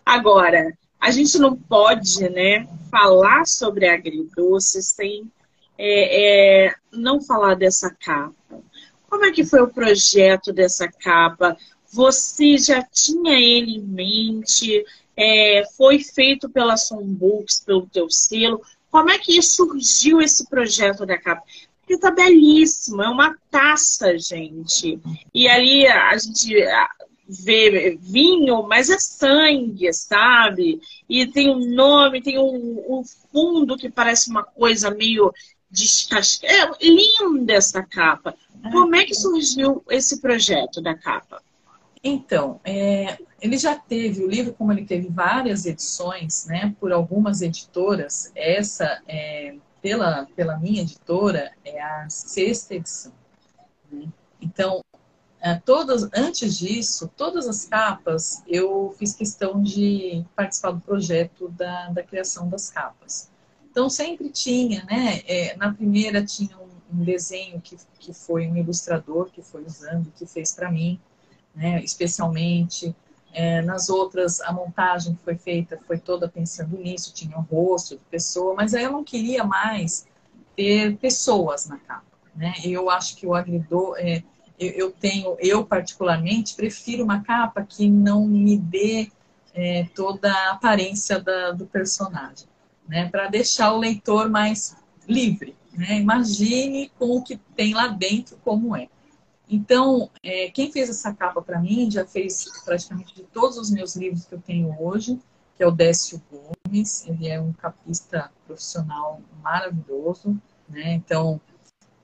Agora, 0.05 0.73
a 0.99 1.11
gente 1.11 1.37
não 1.37 1.55
pode 1.55 2.29
né, 2.29 2.67
falar 2.89 3.45
sobre 3.45 3.89
agridoces 3.89 4.87
sem 4.87 5.29
é, 5.77 6.65
é, 6.67 6.75
não 6.91 7.21
falar 7.21 7.55
dessa 7.55 7.89
capa. 7.89 8.61
Como 9.09 9.25
é 9.25 9.31
que 9.31 9.43
foi 9.43 9.61
o 9.61 9.67
projeto 9.67 10.53
dessa 10.53 10.87
capa? 10.87 11.57
Você 11.91 12.57
já 12.57 12.83
tinha 12.83 13.33
ele 13.33 13.77
em 13.77 13.81
mente? 13.81 14.85
É, 15.15 15.63
foi 15.75 15.99
feito 15.99 16.49
pela 16.49 16.77
Sonbooks, 16.77 17.61
pelo 17.65 17.87
teu 17.87 18.09
selo? 18.09 18.61
Como 18.91 19.09
é 19.09 19.17
que 19.17 19.41
surgiu 19.41 20.21
esse 20.21 20.47
projeto 20.47 21.05
da 21.05 21.17
capa? 21.17 21.43
Porque 21.81 21.97
tá 21.99 22.11
belíssimo, 22.11 23.01
é 23.01 23.09
uma 23.09 23.35
taça, 23.49 24.17
gente. 24.17 24.99
E 25.33 25.47
ali 25.47 25.87
a 25.87 26.17
gente 26.17 26.53
ver 27.27 27.97
vinho, 28.01 28.63
mas 28.63 28.89
é 28.89 28.97
sangue, 28.97 29.93
sabe? 29.93 30.81
E 31.07 31.27
tem 31.27 31.49
um 31.49 31.73
nome, 31.75 32.21
tem 32.21 32.39
um, 32.39 32.83
um 32.87 33.03
fundo 33.31 33.77
que 33.77 33.89
parece 33.89 34.29
uma 34.29 34.43
coisa 34.43 34.89
meio 34.89 35.31
descascada. 35.69 36.75
É 36.79 36.87
linda 36.87 37.53
essa 37.53 37.83
capa. 37.83 38.35
Como 38.71 38.95
é 38.95 39.05
que 39.05 39.13
surgiu 39.13 39.83
esse 39.89 40.19
projeto 40.19 40.81
da 40.81 40.95
capa? 40.95 41.41
Então, 42.03 42.59
é, 42.63 43.17
ele 43.41 43.57
já 43.57 43.75
teve, 43.75 44.23
o 44.23 44.27
livro, 44.27 44.53
como 44.53 44.71
ele 44.71 44.85
teve 44.85 45.09
várias 45.09 45.65
edições, 45.65 46.45
né, 46.45 46.73
por 46.79 46.91
algumas 46.91 47.41
editoras, 47.41 48.31
essa, 48.35 49.01
é, 49.07 49.55
pela, 49.81 50.25
pela 50.35 50.57
minha 50.57 50.81
editora, 50.81 51.51
é 51.63 51.81
a 51.81 52.09
sexta 52.09 52.75
edição. 52.75 53.11
Né? 53.91 54.07
Então, 54.41 54.81
é, 55.41 55.55
todas, 55.55 56.09
antes 56.13 56.57
disso, 56.57 57.09
todas 57.15 57.47
as 57.47 57.65
capas, 57.65 58.43
eu 58.45 58.93
fiz 58.97 59.13
questão 59.13 59.61
de 59.61 60.25
participar 60.35 60.71
do 60.71 60.81
projeto 60.81 61.47
da, 61.49 61.89
da 61.89 62.03
criação 62.03 62.49
das 62.49 62.69
capas. 62.69 63.29
Então, 63.71 63.89
sempre 63.89 64.29
tinha, 64.29 64.83
né? 64.85 65.21
É, 65.25 65.55
na 65.55 65.73
primeira 65.73 66.25
tinha 66.25 66.57
um, 66.57 66.97
um, 66.99 67.03
desenho 67.03 67.61
que, 67.61 67.77
que 67.99 68.13
foi 68.13 68.47
um 68.47 68.57
ilustrador 68.57 69.29
que 69.31 69.41
foi 69.41 69.63
usando, 69.63 70.11
que 70.11 70.25
fez 70.25 70.53
para 70.53 70.69
mim, 70.69 70.99
né? 71.55 71.83
Especialmente. 71.83 72.95
É, 73.31 73.61
nas 73.61 73.89
outras, 73.89 74.41
a 74.41 74.51
montagem 74.51 75.13
que 75.13 75.23
foi 75.23 75.35
feita 75.35 75.79
foi 75.85 75.99
toda 75.99 76.27
pensando 76.27 76.75
nisso, 76.77 77.13
tinha 77.13 77.37
o 77.37 77.41
rosto 77.41 77.95
de 77.95 78.01
pessoa, 78.09 78.55
mas 78.55 78.73
aí 78.73 78.83
eu 78.83 78.91
não 78.91 79.03
queria 79.03 79.43
mais 79.43 80.07
ter 80.55 80.97
pessoas 80.97 81.67
na 81.67 81.77
capa, 81.77 82.05
né? 82.35 82.53
Eu 82.63 82.89
acho 82.89 83.15
que 83.15 83.27
o 83.27 83.35
agridor... 83.35 83.95
É, 83.97 84.23
eu, 84.59 84.71
eu 84.71 84.91
tenho, 84.91 85.37
eu 85.39 85.65
particularmente, 85.65 86.55
prefiro 86.55 87.03
uma 87.03 87.21
capa 87.23 87.63
que 87.63 87.89
não 87.89 88.27
me 88.27 88.57
dê 88.57 89.09
é, 89.53 89.87
toda 89.95 90.31
a 90.31 90.51
aparência 90.51 91.19
da, 91.19 91.51
do 91.51 91.65
personagem, 91.65 92.47
né? 92.87 93.07
Para 93.09 93.27
deixar 93.27 93.71
o 93.73 93.77
leitor 93.77 94.29
mais 94.29 94.75
livre, 95.07 95.55
né? 95.73 95.99
Imagine 95.99 96.91
com 96.99 97.17
o 97.17 97.23
que 97.23 97.37
tem 97.55 97.73
lá 97.73 97.87
dentro 97.87 98.37
como 98.43 98.75
é. 98.75 98.89
Então, 99.49 100.11
é, 100.21 100.51
quem 100.51 100.71
fez 100.71 100.89
essa 100.89 101.11
capa 101.11 101.41
para 101.41 101.59
mim 101.59 101.89
já 101.89 102.05
fez 102.05 102.45
praticamente 102.63 103.15
de 103.15 103.23
todos 103.23 103.57
os 103.57 103.71
meus 103.71 103.95
livros 103.95 104.25
que 104.25 104.35
eu 104.35 104.39
tenho 104.39 104.75
hoje, 104.79 105.19
que 105.57 105.63
é 105.63 105.67
o 105.67 105.71
Décio 105.71 106.21
Gomes. 106.31 107.07
Ele 107.07 107.27
é 107.27 107.41
um 107.41 107.51
capista 107.51 108.31
profissional 108.45 109.19
maravilhoso, 109.41 110.39
né? 110.69 110.93
Então, 110.93 111.41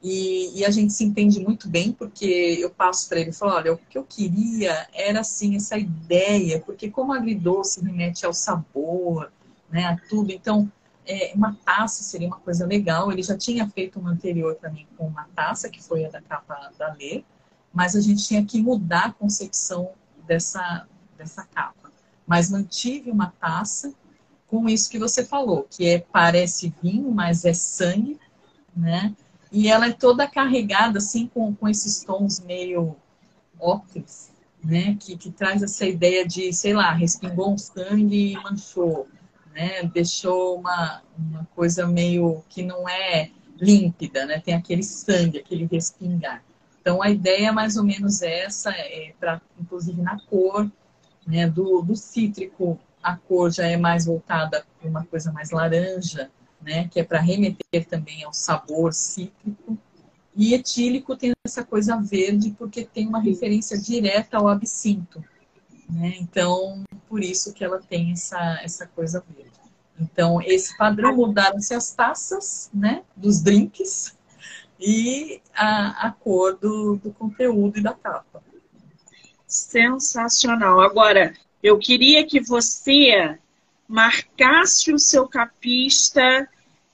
e, 0.01 0.60
e, 0.60 0.65
a 0.65 0.71
gente 0.71 0.93
se 0.93 1.03
entende 1.03 1.39
muito 1.39 1.67
bem, 1.69 1.91
porque 1.91 2.58
eu 2.60 2.69
passo 2.69 3.08
para 3.08 3.19
ele 3.19 3.29
e 3.29 3.34
falo, 3.34 3.53
olha, 3.53 3.73
o 3.73 3.77
que 3.77 3.97
eu 3.97 4.03
queria 4.03 4.88
era, 4.93 5.21
assim, 5.21 5.55
essa 5.55 5.77
ideia, 5.77 6.60
porque 6.60 6.89
como 6.89 7.13
agridoce 7.13 7.84
remete 7.84 8.25
ao 8.25 8.34
sabor, 8.34 9.31
né, 9.69 9.86
a 9.86 9.97
tudo, 10.10 10.31
então, 10.31 10.71
é, 11.08 11.31
uma 11.36 11.58
taça 11.65 12.03
seria 12.03 12.27
uma 12.27 12.39
coisa 12.39 12.65
legal. 12.65 13.12
Ele 13.12 13.23
já 13.23 13.38
tinha 13.38 13.67
feito 13.69 13.99
uma 13.99 14.12
anterior 14.12 14.55
para 14.55 14.71
mim 14.71 14.88
com 14.97 15.08
uma 15.08 15.27
taça, 15.36 15.69
que 15.69 15.81
foi 15.81 16.05
a 16.05 16.10
da 16.10 16.21
capa 16.21 16.71
da 16.77 16.93
Lê, 16.93 17.23
mas 17.75 17.93
a 17.93 17.99
gente 17.99 18.25
tinha 18.25 18.43
que 18.45 18.61
mudar 18.61 19.07
a 19.07 19.11
concepção 19.11 19.91
dessa, 20.25 20.88
dessa 21.17 21.43
capa. 21.43 21.91
Mas 22.25 22.49
mantive 22.49 23.11
uma 23.11 23.33
taça 23.38 23.93
com 24.47 24.69
isso 24.69 24.89
que 24.89 24.97
você 24.97 25.25
falou, 25.25 25.67
que 25.69 25.85
é 25.85 25.99
parece 25.99 26.73
vinho, 26.81 27.11
mas 27.11 27.43
é 27.43 27.53
sangue, 27.53 28.17
né? 28.75 29.13
E 29.51 29.67
ela 29.67 29.88
é 29.88 29.91
toda 29.91 30.25
carregada, 30.25 30.99
assim, 30.99 31.27
com, 31.27 31.53
com 31.53 31.67
esses 31.67 32.01
tons 32.01 32.39
meio 32.39 32.95
ópticos, 33.59 34.29
né? 34.63 34.95
Que, 34.97 35.17
que 35.17 35.29
traz 35.29 35.61
essa 35.61 35.85
ideia 35.85 36.25
de, 36.25 36.53
sei 36.53 36.73
lá, 36.73 36.93
respingou 36.93 37.51
um 37.51 37.57
sangue 37.57 38.31
e 38.31 38.41
manchou, 38.41 39.05
né? 39.53 39.83
Deixou 39.83 40.57
uma, 40.57 41.01
uma 41.17 41.45
coisa 41.53 41.85
meio 41.85 42.41
que 42.47 42.63
não 42.63 42.88
é 42.88 43.31
límpida, 43.59 44.25
né? 44.25 44.39
Tem 44.39 44.53
aquele 44.53 44.83
sangue, 44.83 45.39
aquele 45.39 45.67
respingar. 45.69 46.41
Então, 46.86 47.02
a 47.02 47.10
ideia 47.10 47.48
é 47.48 47.52
mais 47.52 47.78
ou 47.78 47.84
menos 47.84 48.21
essa, 48.21 48.69
é 48.69 49.12
para, 49.19 49.41
inclusive, 49.60 50.00
na 50.04 50.19
cor, 50.19 50.71
né? 51.26 51.50
Do, 51.50 51.82
do 51.82 51.95
cítrico, 51.95 52.80
a 53.02 53.15
cor 53.15 53.52
já 53.52 53.65
é 53.65 53.76
mais 53.76 54.06
voltada 54.06 54.63
para 54.80 54.88
uma 54.88 55.04
coisa 55.04 55.32
mais 55.32 55.50
laranja, 55.50 56.30
né, 56.62 56.88
que 56.88 57.00
é 57.00 57.04
para 57.04 57.19
remeter 57.19 57.88
também 57.89 58.24
ao 58.24 58.32
sabor 58.32 58.93
cítrico. 58.93 59.76
E 60.36 60.54
etílico 60.54 61.17
tem 61.17 61.34
essa 61.43 61.63
coisa 61.63 61.98
verde, 61.98 62.52
porque 62.52 62.86
tem 62.86 63.08
uma 63.08 63.19
referência 63.19 63.80
direta 63.80 64.38
ao 64.38 64.48
absinto. 64.48 65.26
Né? 65.89 66.17
Então, 66.19 66.84
por 67.10 67.24
isso 67.24 67.52
que 67.52 67.63
ela 67.63 67.82
tem 67.82 68.12
essa, 68.12 68.60
essa 68.62 68.86
coisa 68.86 69.24
verde. 69.36 69.52
Então, 70.00 70.39
esse 70.39 70.78
padrão 70.78 71.15
mudaram-se 71.15 71.74
as 71.74 71.91
taças 71.95 72.69
né, 72.71 73.04
dos 73.15 73.41
drinks 73.41 74.15
e 74.79 75.41
a, 75.53 76.07
a 76.07 76.11
cor 76.11 76.57
do, 76.57 76.97
do 76.97 77.11
conteúdo 77.11 77.79
e 77.79 77.83
da 77.83 77.93
capa. 77.93 78.43
Sensacional. 79.47 80.81
Agora, 80.81 81.33
eu 81.63 81.77
queria 81.77 82.25
que 82.25 82.39
você 82.39 83.38
marcasse 83.88 84.91
o 84.91 84.99
seu 84.99 85.27
capista 85.27 86.47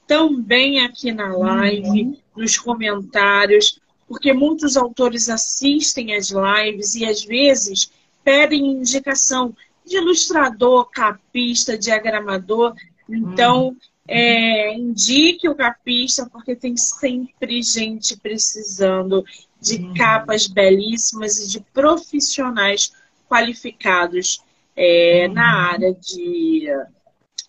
também 0.06 0.84
aqui 0.86 1.12
na 1.12 1.36
live, 1.36 2.04
uhum. 2.04 2.18
nos 2.36 2.58
comentários, 2.58 3.80
porque 4.08 4.34
muitos 4.34 4.76
autores 4.76 5.30
assistem 5.30 6.16
às 6.16 6.30
lives 6.30 6.96
e 6.96 7.06
às 7.06 7.24
vezes 7.24 7.92
pedem 8.24 8.74
indicação 8.74 9.56
de 9.86 9.98
ilustrador, 9.98 10.90
capista, 10.92 11.78
diagramador. 11.78 12.76
Então, 13.10 13.70
uhum. 13.70 13.78
É, 14.14 14.74
indique 14.74 15.48
o 15.48 15.56
capista, 15.56 16.30
porque 16.30 16.54
tem 16.54 16.76
sempre 16.76 17.64
gente 17.64 18.18
precisando 18.18 19.24
de 19.62 19.78
uhum. 19.78 19.94
capas 19.94 20.48
belíssimas 20.48 21.38
e 21.38 21.48
de 21.48 21.62
profissionais 21.74 22.92
qualificados 23.30 24.44
é, 24.76 25.28
uhum. 25.28 25.34
na 25.34 25.72
área 25.72 25.94
de, 25.94 26.68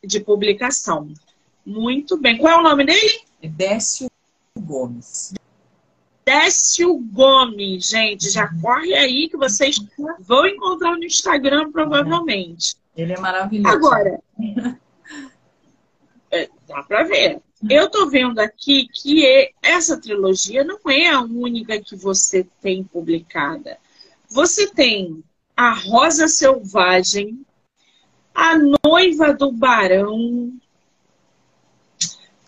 de 0.05 0.21
publicação. 0.21 1.13
Muito 1.67 2.17
bem. 2.17 2.39
Qual 2.39 2.53
é 2.53 2.61
o 2.61 2.63
nome 2.63 2.87
dele? 2.87 3.23
Décio 3.43 4.09
Gomes. 4.57 5.35
Décio 6.25 6.97
Gomes, 7.13 7.89
gente. 7.89 8.31
Já 8.31 8.49
uhum. 8.49 8.61
corre 8.61 8.95
aí 8.95 9.29
que 9.29 9.37
vocês 9.37 9.81
vão 10.21 10.47
encontrar 10.47 10.93
no 10.93 11.03
Instagram, 11.03 11.73
provavelmente. 11.73 12.77
Ele 12.97 13.15
é 13.15 13.19
maravilhoso. 13.19 13.75
Agora, 13.75 14.21
é, 14.41 14.75
dá 16.73 16.83
para 16.83 17.05
ver. 17.05 17.41
Eu 17.69 17.89
tô 17.89 18.09
vendo 18.09 18.41
aqui 18.41 18.89
que 18.89 19.53
essa 19.63 20.01
trilogia 20.01 20.65
não 20.65 20.79
é 20.89 21.09
a 21.09 21.21
única 21.21 21.81
que 21.81 21.95
você 21.95 22.47
tem 22.61 22.83
publicada. 22.83 23.79
Você 24.29 24.67
tem 24.69 25.23
A 25.57 25.73
Rosa 25.73 26.27
Selvagem, 26.27 27.45
A 28.35 28.57
Noiva 28.59 29.33
do 29.33 29.53
Barão, 29.53 30.53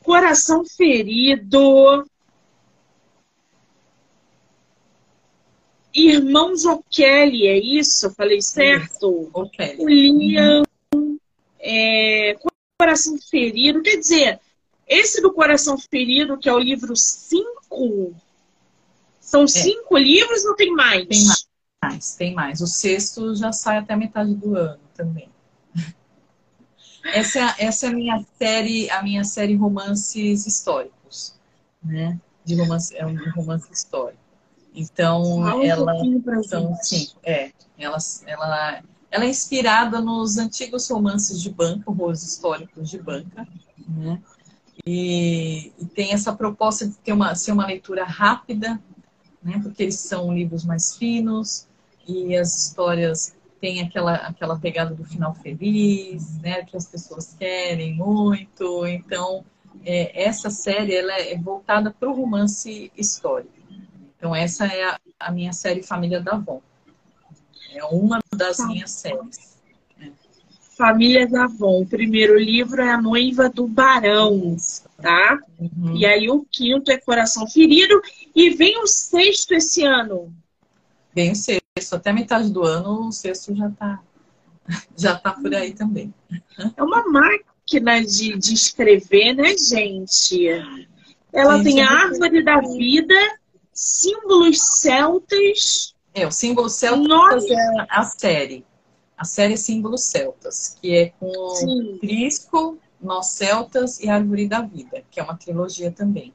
Coração 0.02 0.64
Ferido, 0.64 2.04
Irmãos 5.94 6.64
O'Kelly, 6.64 7.46
é 7.46 7.56
isso? 7.56 8.10
falei 8.14 8.42
certo? 8.42 9.30
Okay. 9.32 9.76
O 9.78 9.88
Liam, 9.88 10.64
é, 11.60 12.34
Coração 12.78 13.16
Ferido. 13.18 13.82
Quer 13.82 13.96
dizer, 13.96 14.40
esse 14.86 15.20
do 15.20 15.32
Coração 15.32 15.78
Ferido, 15.78 16.38
que 16.38 16.48
é 16.48 16.52
o 16.52 16.58
livro 16.58 16.94
5, 16.96 18.14
são 19.20 19.44
é. 19.44 19.48
cinco 19.48 19.96
livros 19.96 20.44
ou 20.44 20.54
tem 20.54 20.72
mais? 20.72 21.08
Tem 21.08 21.24
mais, 21.82 22.14
tem 22.14 22.34
mais. 22.34 22.60
O 22.60 22.66
sexto 22.66 23.34
já 23.34 23.52
sai 23.52 23.78
até 23.78 23.94
a 23.94 23.96
metade 23.96 24.34
do 24.34 24.56
ano 24.56 24.80
também. 24.94 25.28
Essa, 27.04 27.54
é 27.58 27.66
essa 27.66 27.86
é 27.86 27.88
a 27.90 27.92
minha 27.92 28.24
série, 28.38 28.90
a 28.90 29.02
minha 29.02 29.24
série 29.24 29.54
romances 29.54 30.46
históricos, 30.46 31.38
né? 31.82 32.18
De 32.46 32.54
romance, 32.54 32.96
é 32.96 33.04
um 33.04 33.14
romance 33.32 33.70
histórico. 33.70 34.18
Então, 34.74 35.42
Fala 35.42 35.66
ela 35.66 35.94
um 36.02 36.42
são 36.42 36.74
cinco, 36.76 37.20
é, 37.22 37.52
ela, 37.78 37.98
ela, 38.26 38.82
ela 39.14 39.26
é 39.26 39.28
inspirada 39.28 40.00
nos 40.00 40.38
antigos 40.38 40.90
romances 40.90 41.40
de 41.40 41.48
banca, 41.48 41.88
horrores 41.88 42.24
históricos 42.24 42.90
de 42.90 42.98
banca, 42.98 43.46
né? 43.86 44.20
E, 44.84 45.72
e, 45.78 45.84
tem 45.86 46.12
essa 46.12 46.34
proposta 46.34 46.84
de 46.84 46.96
ter 46.96 47.12
uma, 47.12 47.32
ser 47.36 47.52
uma 47.52 47.64
leitura 47.64 48.04
rápida, 48.04 48.82
né? 49.40 49.60
Porque 49.62 49.84
eles 49.84 50.00
são 50.00 50.34
livros 50.34 50.64
mais 50.64 50.96
finos 50.96 51.68
e 52.08 52.36
as 52.36 52.56
histórias 52.56 53.36
tem 53.60 53.82
aquela, 53.82 54.16
aquela 54.16 54.58
pegada 54.58 54.92
do 54.92 55.04
final 55.04 55.32
feliz, 55.32 56.36
né, 56.40 56.64
que 56.64 56.76
as 56.76 56.86
pessoas 56.86 57.34
querem 57.38 57.94
muito. 57.94 58.84
Então, 58.84 59.44
é, 59.86 60.24
essa 60.24 60.50
série 60.50 60.92
ela 60.92 61.12
é 61.12 61.38
voltada 61.38 61.92
para 61.92 62.10
o 62.10 62.14
romance 62.14 62.90
histórico. 62.96 63.54
Então, 64.18 64.34
essa 64.34 64.66
é 64.66 64.82
a, 64.82 65.00
a, 65.20 65.30
minha 65.30 65.52
série 65.52 65.84
Família 65.84 66.20
da 66.20 66.32
Avon. 66.32 66.60
É 67.74 67.84
uma 67.84 68.20
das 68.34 68.56
tá. 68.56 68.66
minhas 68.66 68.90
séries. 68.90 69.56
É. 70.00 70.10
Família 70.76 71.28
da 71.28 71.44
Avon. 71.44 71.82
O 71.82 71.86
primeiro 71.86 72.38
livro 72.38 72.80
é 72.80 72.92
A 72.92 73.00
Noiva 73.00 73.48
do 73.48 73.66
Barão, 73.66 74.56
tá? 75.00 75.38
Uhum. 75.58 75.96
E 75.96 76.06
aí 76.06 76.30
o 76.30 76.46
quinto 76.50 76.90
é 76.90 76.98
Coração 76.98 77.46
Ferido. 77.48 78.00
E 78.34 78.50
vem 78.50 78.78
o 78.78 78.86
sexto 78.86 79.52
esse 79.52 79.84
ano. 79.84 80.32
Vem 81.14 81.32
o 81.32 81.36
sexto 81.36 81.94
até 81.94 82.12
metade 82.12 82.50
do 82.50 82.64
ano, 82.64 83.08
o 83.08 83.12
sexto 83.12 83.54
já 83.54 83.68
está 83.68 84.00
já 84.96 85.16
tá 85.16 85.32
por 85.32 85.54
aí 85.54 85.72
também. 85.72 86.12
É 86.76 86.82
uma 86.82 87.06
máquina 87.06 88.04
de, 88.04 88.36
de 88.36 88.54
escrever, 88.54 89.34
né, 89.34 89.56
gente? 89.56 90.48
Ela 91.32 91.56
gente, 91.58 91.64
tem 91.64 91.82
a 91.82 91.90
árvore 91.90 92.42
da 92.42 92.60
vida 92.60 93.14
símbolos 93.74 94.58
celtas. 94.80 95.93
É, 96.14 96.24
o 96.26 96.30
símbolo 96.30 96.68
celtas 96.68 97.44
é 97.50 97.86
a 97.90 98.04
série. 98.04 98.64
A 99.16 99.24
série 99.24 99.56
Símbolos 99.56 100.02
Celtas, 100.04 100.76
que 100.80 100.94
é 100.96 101.08
com 101.20 101.50
Sim. 101.50 101.98
Crisco, 102.00 102.78
Nós 103.00 103.26
Celtas 103.28 104.00
e 104.00 104.08
Árvore 104.08 104.48
da 104.48 104.60
Vida, 104.60 105.04
que 105.10 105.20
é 105.20 105.22
uma 105.22 105.36
trilogia 105.36 105.90
também. 105.90 106.34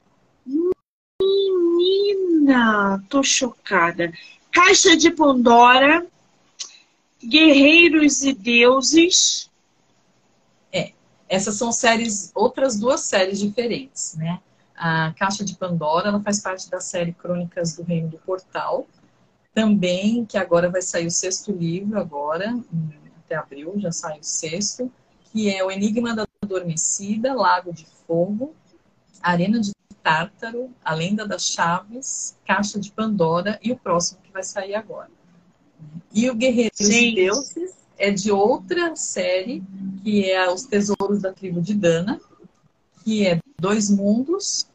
Menina, 1.20 3.02
tô 3.08 3.22
chocada. 3.22 4.12
Caixa 4.50 4.96
de 4.96 5.10
Pandora, 5.10 6.06
Guerreiros 7.22 8.22
e 8.22 8.32
Deuses. 8.32 9.50
É, 10.72 10.92
essas 11.28 11.56
são 11.56 11.70
séries, 11.70 12.32
outras 12.34 12.78
duas 12.78 13.00
séries 13.02 13.38
diferentes, 13.38 14.14
né? 14.16 14.40
A 14.74 15.12
Caixa 15.18 15.44
de 15.44 15.54
Pandora, 15.54 16.08
ela 16.08 16.20
faz 16.20 16.40
parte 16.40 16.70
da 16.70 16.80
série 16.80 17.12
Crônicas 17.12 17.76
do 17.76 17.82
Reino 17.82 18.08
do 18.08 18.18
Portal, 18.18 18.86
também, 19.52 20.24
que 20.24 20.38
agora 20.38 20.70
vai 20.70 20.82
sair 20.82 21.06
o 21.06 21.10
sexto 21.10 21.52
livro 21.52 21.98
agora, 21.98 22.58
até 23.24 23.36
abril 23.36 23.74
já 23.78 23.92
sai 23.92 24.18
o 24.20 24.24
sexto, 24.24 24.90
que 25.32 25.52
é 25.52 25.64
o 25.64 25.70
Enigma 25.70 26.14
da 26.14 26.26
Adormecida, 26.42 27.34
Lago 27.34 27.72
de 27.72 27.86
Fogo, 28.06 28.54
Arena 29.22 29.60
de 29.60 29.72
Tártaro, 30.02 30.70
A 30.84 30.94
Lenda 30.94 31.26
das 31.26 31.44
Chaves, 31.44 32.36
Caixa 32.46 32.80
de 32.80 32.90
Pandora 32.90 33.58
e 33.62 33.70
o 33.70 33.76
próximo 33.76 34.20
que 34.22 34.32
vai 34.32 34.42
sair 34.42 34.74
agora. 34.74 35.10
E 36.12 36.28
o 36.30 36.34
Guerreiros 36.34 36.78
Sim. 36.78 37.14
Deuses 37.14 37.74
é 37.98 38.10
de 38.10 38.32
outra 38.32 38.96
série, 38.96 39.62
que 40.02 40.30
é 40.30 40.50
Os 40.50 40.64
Tesouros 40.64 41.20
da 41.20 41.32
Tribo 41.32 41.60
de 41.60 41.74
Dana, 41.74 42.20
que 43.04 43.26
é 43.26 43.38
Dois 43.58 43.90
Mundos, 43.90 44.66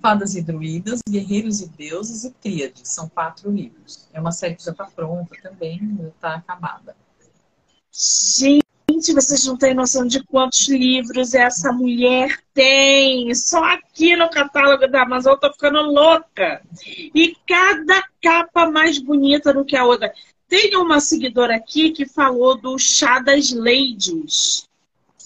Fadas 0.00 0.34
e 0.34 0.42
Druidas, 0.42 1.00
Guerreiros 1.08 1.60
e 1.60 1.68
Deuses 1.68 2.24
e 2.24 2.30
Tríades. 2.30 2.88
São 2.88 3.08
quatro 3.08 3.50
livros. 3.50 4.08
É 4.12 4.20
uma 4.20 4.32
série 4.32 4.54
que 4.54 4.64
já 4.64 4.70
está 4.70 4.84
pronta 4.84 5.34
também, 5.42 5.96
já 6.00 6.08
está 6.08 6.34
acabada. 6.36 6.96
Gente, 7.92 9.12
vocês 9.12 9.44
não 9.44 9.56
têm 9.56 9.74
noção 9.74 10.06
de 10.06 10.22
quantos 10.24 10.68
livros 10.68 11.34
essa 11.34 11.72
mulher 11.72 12.38
tem. 12.54 13.34
Só 13.34 13.62
aqui 13.64 14.16
no 14.16 14.30
catálogo 14.30 14.86
da 14.86 15.02
Amazon 15.02 15.32
eu 15.32 15.40
tô 15.40 15.52
ficando 15.52 15.82
louca. 15.82 16.62
E 17.14 17.36
cada 17.46 18.02
capa 18.22 18.70
mais 18.70 18.98
bonita 18.98 19.52
do 19.52 19.64
que 19.64 19.76
a 19.76 19.84
outra. 19.84 20.12
Tem 20.48 20.76
uma 20.76 21.00
seguidora 21.00 21.56
aqui 21.56 21.90
que 21.90 22.06
falou 22.06 22.56
do 22.56 22.78
Chá 22.78 23.18
das 23.18 23.52
Ladies. 23.52 24.67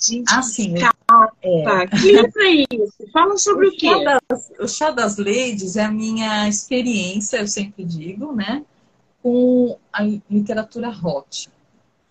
Gente, 0.03 0.43
sim. 0.43 0.75
Capa. 0.75 1.33
É. 1.41 1.87
Que 1.87 2.13
livro 2.13 2.43
é 2.43 2.65
isso? 2.75 3.13
Fala 3.13 3.39
sobre 3.39 3.69
o, 3.69 3.71
o 3.71 3.77
quê? 3.77 3.87
Chá 3.87 4.21
das, 4.29 4.53
o 4.59 4.69
Chá 4.69 4.91
das 4.91 5.17
Ladies 5.17 5.77
é 5.77 5.85
a 5.85 5.91
minha 5.91 6.49
experiência, 6.49 7.37
eu 7.37 7.47
sempre 7.47 7.85
digo, 7.85 8.33
né? 8.33 8.65
Com 9.23 9.79
a 9.93 10.03
literatura 10.03 10.91
hot. 10.91 11.49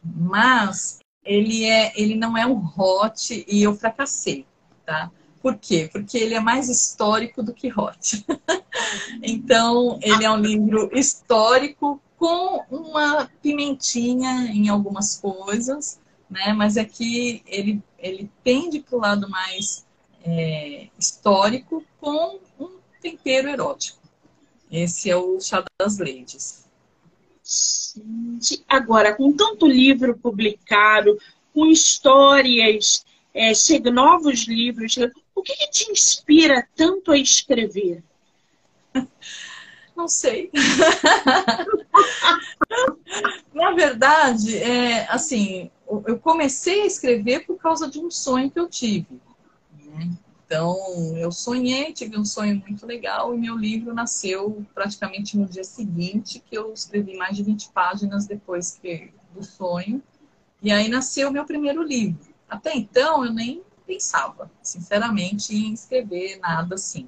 Mas 0.03 0.99
ele, 1.25 1.65
é, 1.65 1.91
ele 1.99 2.15
não 2.15 2.37
é 2.37 2.47
um 2.47 2.63
hot 2.65 3.45
e 3.47 3.61
eu 3.61 3.75
fracassei, 3.75 4.45
tá? 4.85 5.11
Por 5.41 5.57
quê? 5.57 5.89
Porque 5.91 6.17
ele 6.17 6.35
é 6.35 6.39
mais 6.39 6.69
histórico 6.69 7.43
do 7.43 7.53
que 7.53 7.67
hot. 7.77 8.25
então, 9.21 9.99
ele 10.01 10.23
é 10.23 10.31
um 10.31 10.37
livro 10.37 10.89
histórico 10.93 11.99
com 12.17 12.63
uma 12.69 13.29
pimentinha 13.41 14.51
em 14.51 14.69
algumas 14.69 15.19
coisas, 15.19 15.99
né? 16.31 16.53
Mas 16.53 16.77
aqui 16.77 17.43
é 17.45 17.59
ele, 17.59 17.83
ele 17.99 18.31
tende 18.43 18.79
para 18.79 18.97
o 18.97 19.01
lado 19.01 19.29
mais 19.29 19.85
é, 20.23 20.87
histórico 20.97 21.83
com 21.99 22.39
um 22.57 22.79
tempero 23.01 23.49
erótico. 23.49 23.99
Esse 24.71 25.09
é 25.09 25.17
o 25.17 25.39
Chá 25.41 25.63
das 25.77 25.97
Ladies. 25.99 26.65
Agora, 28.69 29.13
com 29.13 29.35
tanto 29.35 29.67
livro 29.67 30.17
publicado, 30.17 31.19
com 31.53 31.65
histórias, 31.67 33.05
é, 33.33 33.53
chega 33.53 33.91
novos 33.91 34.47
livros, 34.47 34.95
o 35.35 35.41
que, 35.41 35.53
que 35.57 35.69
te 35.69 35.91
inspira 35.91 36.65
tanto 36.75 37.11
a 37.11 37.17
escrever? 37.17 38.01
Não 39.95 40.07
sei. 40.07 40.49
Na 43.53 43.71
verdade, 43.71 44.57
é, 44.57 45.05
assim, 45.11 45.69
eu 46.05 46.19
comecei 46.19 46.83
a 46.83 46.85
escrever 46.85 47.45
por 47.45 47.57
causa 47.57 47.89
de 47.89 47.99
um 47.99 48.09
sonho 48.09 48.49
que 48.49 48.59
eu 48.59 48.69
tive. 48.69 49.19
Né? 49.85 50.11
Então, 50.45 50.77
eu 51.17 51.31
sonhei, 51.31 51.93
tive 51.93 52.17
um 52.19 52.25
sonho 52.25 52.61
muito 52.67 52.85
legal 52.85 53.33
e 53.33 53.37
meu 53.37 53.55
livro 53.55 53.93
nasceu 53.93 54.65
praticamente 54.73 55.37
no 55.37 55.45
dia 55.45 55.63
seguinte, 55.63 56.43
que 56.45 56.57
eu 56.57 56.73
escrevi 56.73 57.15
mais 57.15 57.37
de 57.37 57.43
20 57.43 57.69
páginas 57.69 58.25
depois 58.25 58.77
que, 58.81 59.13
do 59.33 59.43
sonho. 59.43 60.03
E 60.61 60.71
aí 60.71 60.89
nasceu 60.89 61.29
o 61.29 61.31
meu 61.31 61.45
primeiro 61.45 61.81
livro. 61.81 62.33
Até 62.49 62.75
então, 62.75 63.25
eu 63.25 63.31
nem 63.31 63.63
pensava, 63.87 64.51
sinceramente, 64.61 65.55
em 65.55 65.73
escrever 65.73 66.37
nada 66.39 66.75
assim. 66.75 67.07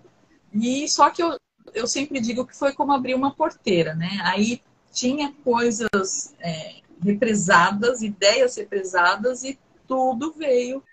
E 0.54 0.88
só 0.88 1.10
que 1.10 1.22
eu, 1.22 1.36
eu 1.74 1.86
sempre 1.86 2.22
digo 2.22 2.46
que 2.46 2.56
foi 2.56 2.74
como 2.74 2.94
abrir 2.94 3.14
uma 3.14 3.34
porteira, 3.34 3.94
né? 3.94 4.20
Aí 4.24 4.62
tinha 4.94 5.34
coisas 5.44 6.34
é, 6.40 6.76
represadas, 7.04 8.02
ideias 8.02 8.56
represadas 8.56 9.44
e 9.44 9.60
tudo 9.88 10.34
veio 10.34 10.84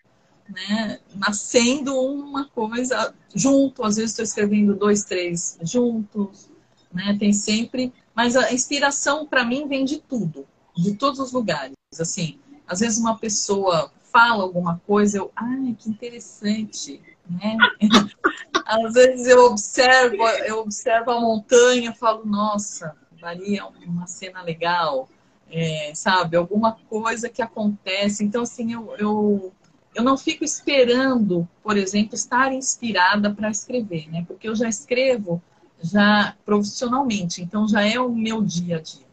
né, 0.51 0.99
nascendo 1.15 1.95
uma 1.99 2.49
coisa 2.49 3.15
junto. 3.35 3.85
Às 3.85 3.97
vezes 3.97 4.11
estou 4.11 4.25
escrevendo 4.25 4.75
dois, 4.75 5.05
três 5.05 5.59
juntos, 5.63 6.51
né? 6.93 7.17
Tem 7.19 7.33
sempre, 7.33 7.93
mas 8.15 8.37
a 8.37 8.53
inspiração 8.53 9.27
para 9.27 9.45
mim 9.45 9.69
vem 9.69 9.85
de 9.85 9.99
tudo, 9.99 10.47
de 10.77 10.95
todos 10.95 11.21
os 11.21 11.33
lugares. 11.33 11.75
Assim, 11.99 12.39
às 12.67 12.81
vezes 12.81 12.99
uma 12.99 13.17
pessoa 13.17 13.93
fala 14.13 14.43
alguma 14.43 14.81
coisa, 14.87 15.19
eu, 15.19 15.31
ai, 15.37 15.77
que 15.79 15.89
interessante, 15.89 17.01
né? 17.29 17.57
às 18.67 18.93
vezes 18.93 19.27
eu 19.29 19.45
observo, 19.45 20.27
eu 20.47 20.59
observo 20.59 21.13
a 21.13 21.21
montanha, 21.21 21.95
falo, 21.95 22.25
nossa, 22.27 22.97
daria 23.21 23.65
uma 23.67 24.07
cena 24.07 24.43
legal 24.43 25.09
é, 25.51 25.93
sabe? 25.95 26.37
Alguma 26.37 26.73
coisa 26.89 27.29
que 27.29 27.43
acontece. 27.43 28.25
Então, 28.25 28.43
assim, 28.43 28.73
eu, 28.73 28.95
eu, 28.99 29.53
eu 29.95 30.05
não 30.05 30.17
fico 30.17 30.45
esperando, 30.45 31.49
por 31.63 31.77
exemplo, 31.77 32.15
estar 32.15 32.53
inspirada 32.53 33.33
para 33.33 33.51
escrever, 33.51 34.09
né? 34.11 34.25
Porque 34.27 34.49
eu 34.49 34.55
já 34.55 34.69
escrevo 34.69 35.43
já 35.83 36.37
profissionalmente, 36.45 37.41
então 37.43 37.67
já 37.67 37.83
é 37.83 37.99
o 37.99 38.11
meu 38.11 38.43
dia 38.43 38.77
a 38.77 38.81
dia. 38.81 39.07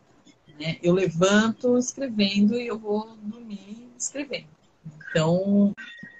Né? 0.60 0.78
Eu 0.84 0.93
levanto 0.93 1.78
escrevendo 1.78 2.56
e 2.56 2.67
eu 2.67 2.78
vou 2.78 3.15
dormir 3.21 3.89
escrevendo. 3.97 4.47
Então, 5.10 5.73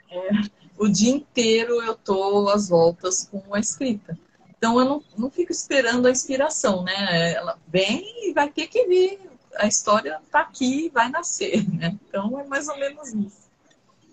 é, 0.10 0.30
o 0.78 0.88
dia 0.88 1.12
inteiro 1.12 1.82
eu 1.82 1.96
tô 1.96 2.48
às 2.50 2.70
voltas 2.70 3.28
com 3.30 3.54
a 3.54 3.60
escrita. 3.60 4.18
Então 4.58 4.80
eu 4.80 4.86
não, 4.86 5.04
não 5.18 5.30
fico 5.30 5.52
esperando 5.52 6.08
a 6.08 6.12
inspiração, 6.12 6.84
né? 6.84 7.34
Ela 7.34 7.60
vem 7.68 8.30
e 8.30 8.34
vai 8.34 8.50
ter 8.50 8.68
que 8.68 8.88
vir 8.88 9.20
a 9.58 9.68
história 9.68 10.20
está 10.24 10.42
aqui, 10.42 10.90
vai 10.94 11.10
nascer, 11.10 11.68
né? 11.74 11.96
Então 12.08 12.40
é 12.40 12.46
mais 12.46 12.68
ou 12.68 12.78
menos 12.78 13.14
isso. 13.14 13.48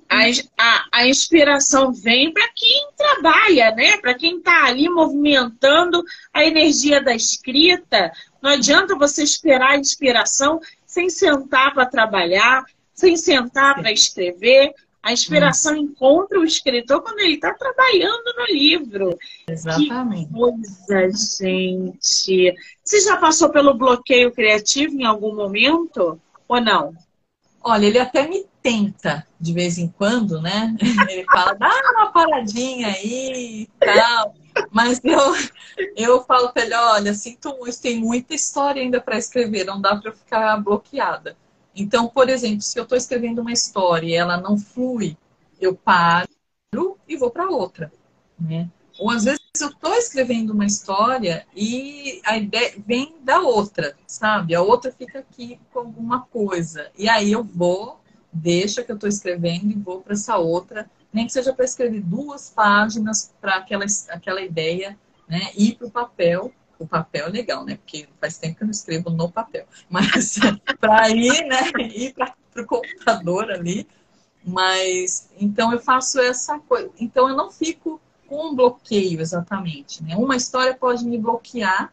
A, 0.09 0.21
a, 0.59 0.85
a 0.93 1.09
inspiração 1.09 1.93
vem 1.93 2.33
para 2.33 2.49
quem 2.55 2.89
trabalha, 2.97 3.71
né? 3.73 3.97
Para 3.99 4.15
quem 4.15 4.39
está 4.39 4.65
ali 4.65 4.89
movimentando 4.89 6.05
a 6.33 6.45
energia 6.45 7.03
da 7.03 7.15
escrita. 7.15 8.13
Não 8.41 8.51
adianta 8.51 8.97
você 8.97 9.23
esperar 9.23 9.73
a 9.73 9.79
inspiração 9.79 10.61
sem 10.87 11.11
sentar 11.11 11.75
para 11.75 11.87
trabalhar, 11.87 12.65
sem 12.93 13.17
sentar 13.17 13.75
para 13.75 13.91
escrever. 13.91 14.73
A 15.05 15.13
inspiração 15.13 15.77
encontra 15.77 16.41
o 16.41 16.45
escritor 16.45 17.03
quando 17.03 17.19
ele 17.19 17.35
está 17.35 17.53
trabalhando 17.53 18.25
no 18.39 18.47
livro. 18.47 19.19
Exatamente. 19.47 20.29
Que 20.29 20.33
coisa, 20.33 21.11
gente. 21.39 22.55
Você 22.83 23.01
já 23.03 23.19
passou 23.19 23.51
pelo 23.51 23.75
bloqueio 23.75 24.33
criativo 24.33 24.95
em 24.95 25.05
algum 25.05 25.37
momento 25.37 26.19
ou 26.49 26.59
não? 26.59 26.95
Olha, 27.63 27.85
ele 27.85 27.99
até 27.99 28.27
me 28.27 28.47
tenta 28.63 29.27
de 29.39 29.53
vez 29.53 29.77
em 29.77 29.89
quando, 29.89 30.41
né? 30.41 30.75
Ele 31.11 31.25
fala, 31.25 31.53
dá 31.53 31.71
uma 31.97 32.11
paradinha 32.11 32.89
aí 32.89 33.63
e 33.63 33.69
tal. 33.79 34.35
Mas 34.71 35.03
eu, 35.05 35.19
eu 35.97 36.25
falo 36.25 36.51
para 36.51 36.63
ele, 36.63 36.75
olha, 36.75 37.13
sinto 37.13 37.55
muito, 37.59 37.81
tem 37.81 37.99
muita 37.99 38.35
história 38.35 38.81
ainda 38.81 39.01
para 39.01 39.19
escrever, 39.19 39.65
não 39.65 39.81
dá 39.81 39.97
para 39.97 40.11
eu 40.11 40.17
ficar 40.17 40.57
bloqueada. 40.63 41.37
Então, 41.75 42.09
por 42.09 42.29
exemplo, 42.29 42.63
se 42.63 42.79
eu 42.79 42.85
estou 42.85 42.97
escrevendo 42.97 43.41
uma 43.41 43.53
história 43.53 44.07
e 44.07 44.15
ela 44.15 44.37
não 44.37 44.57
flui, 44.57 45.17
eu 45.61 45.75
paro 45.75 46.29
e 47.09 47.17
vou 47.17 47.31
para 47.31 47.49
outra, 47.49 47.93
né? 48.39 48.69
Ou 48.99 49.11
às 49.11 49.25
vezes 49.25 49.41
eu 49.61 49.69
estou 49.69 49.95
escrevendo 49.95 50.53
uma 50.53 50.65
história 50.65 51.47
e 51.55 52.21
a 52.25 52.37
ideia 52.37 52.75
vem 52.87 53.17
da 53.23 53.41
outra, 53.41 53.97
sabe? 54.07 54.55
A 54.55 54.63
outra 54.63 54.93
fica 54.93 55.19
aqui 55.19 55.59
com 55.73 55.81
alguma 55.81 56.21
coisa. 56.27 56.91
E 56.97 57.09
aí 57.09 57.33
eu 57.33 57.43
vou, 57.43 58.01
deixa 58.33 58.85
que 58.85 58.93
eu 58.93 58.97
estou 58.97 59.09
escrevendo 59.09 59.71
e 59.71 59.75
vou 59.75 60.01
para 60.01 60.13
essa 60.13 60.37
outra, 60.37 60.89
nem 61.13 61.27
que 61.27 61.33
seja 61.33 61.53
para 61.53 61.65
escrever 61.65 62.01
duas 62.03 62.51
páginas 62.51 63.33
para 63.41 63.57
aquela, 63.57 63.85
aquela 64.11 64.41
ideia 64.41 64.97
né, 65.29 65.51
ir 65.57 65.75
para 65.75 65.89
o 65.89 65.91
papel 65.91 66.53
o 66.79 66.87
papel 66.87 67.27
é 67.27 67.31
legal, 67.31 67.65
né? 67.65 67.77
Porque 67.77 68.09
faz 68.21 68.39
tempo 68.39 68.57
que 68.57 68.63
eu 68.63 68.67
não 68.67 68.73
escrevo 68.73 69.11
no 69.11 69.31
papel. 69.31 69.67
Mas 69.89 70.39
para 70.81 71.11
ir, 71.11 71.47
né? 71.47 71.71
Ir 71.95 72.15
para 72.15 72.35
o 72.57 72.67
computador 72.67 73.51
ali. 73.51 73.87
Mas 74.45 75.31
então 75.39 75.73
eu 75.73 75.81
faço 75.81 76.21
essa 76.21 76.59
coisa. 76.59 76.91
Então 76.99 77.29
eu 77.29 77.37
não 77.37 77.51
fico 77.51 78.01
com 78.27 78.51
um 78.51 78.55
bloqueio 78.55 79.21
exatamente. 79.21 80.03
Né? 80.03 80.17
Uma 80.17 80.37
história 80.37 80.75
pode 80.75 81.05
me 81.05 81.19
bloquear 81.19 81.93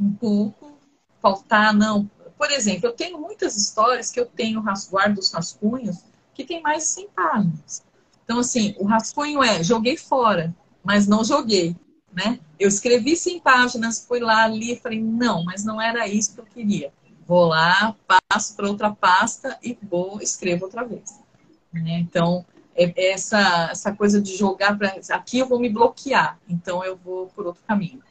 um 0.00 0.12
pouco, 0.12 0.78
faltar, 1.20 1.74
não. 1.74 2.10
Por 2.36 2.50
exemplo, 2.50 2.88
eu 2.88 2.92
tenho 2.92 3.18
muitas 3.20 3.56
histórias 3.56 4.10
que 4.10 4.20
eu 4.20 4.26
tenho 4.26 4.62
guardo 4.90 5.18
os 5.18 5.32
rascunhos 5.32 6.04
que 6.34 6.44
tem 6.44 6.62
mais 6.62 6.84
de 6.84 6.88
100 6.90 7.08
páginas. 7.08 7.84
Então, 8.24 8.38
assim, 8.38 8.74
o 8.78 8.84
rascunho 8.84 9.42
é 9.42 9.62
joguei 9.62 9.96
fora, 9.96 10.54
mas 10.84 11.08
não 11.08 11.24
joguei. 11.24 11.74
Né? 12.12 12.40
Eu 12.58 12.68
escrevi 12.68 13.16
100 13.16 13.40
páginas, 13.40 14.04
fui 14.06 14.20
lá, 14.20 14.46
li 14.48 14.76
falei, 14.76 15.00
não, 15.00 15.44
mas 15.44 15.64
não 15.64 15.80
era 15.80 16.08
isso 16.08 16.34
que 16.34 16.40
eu 16.40 16.46
queria. 16.46 16.92
Vou 17.26 17.46
lá, 17.46 17.94
passo 18.06 18.56
para 18.56 18.68
outra 18.68 18.90
pasta 18.90 19.58
e 19.62 19.78
vou, 19.82 20.20
escrevo 20.20 20.64
outra 20.64 20.84
vez. 20.84 21.20
Né? 21.72 21.98
Então, 21.98 22.44
é, 22.74 22.92
é 22.96 23.12
essa, 23.12 23.68
essa 23.70 23.92
coisa 23.92 24.20
de 24.20 24.36
jogar 24.36 24.78
para. 24.78 24.94
Aqui 25.10 25.40
eu 25.40 25.48
vou 25.48 25.58
me 25.58 25.68
bloquear, 25.68 26.38
então 26.48 26.84
eu 26.84 26.96
vou 26.96 27.26
por 27.26 27.46
outro 27.46 27.62
caminho. 27.66 28.02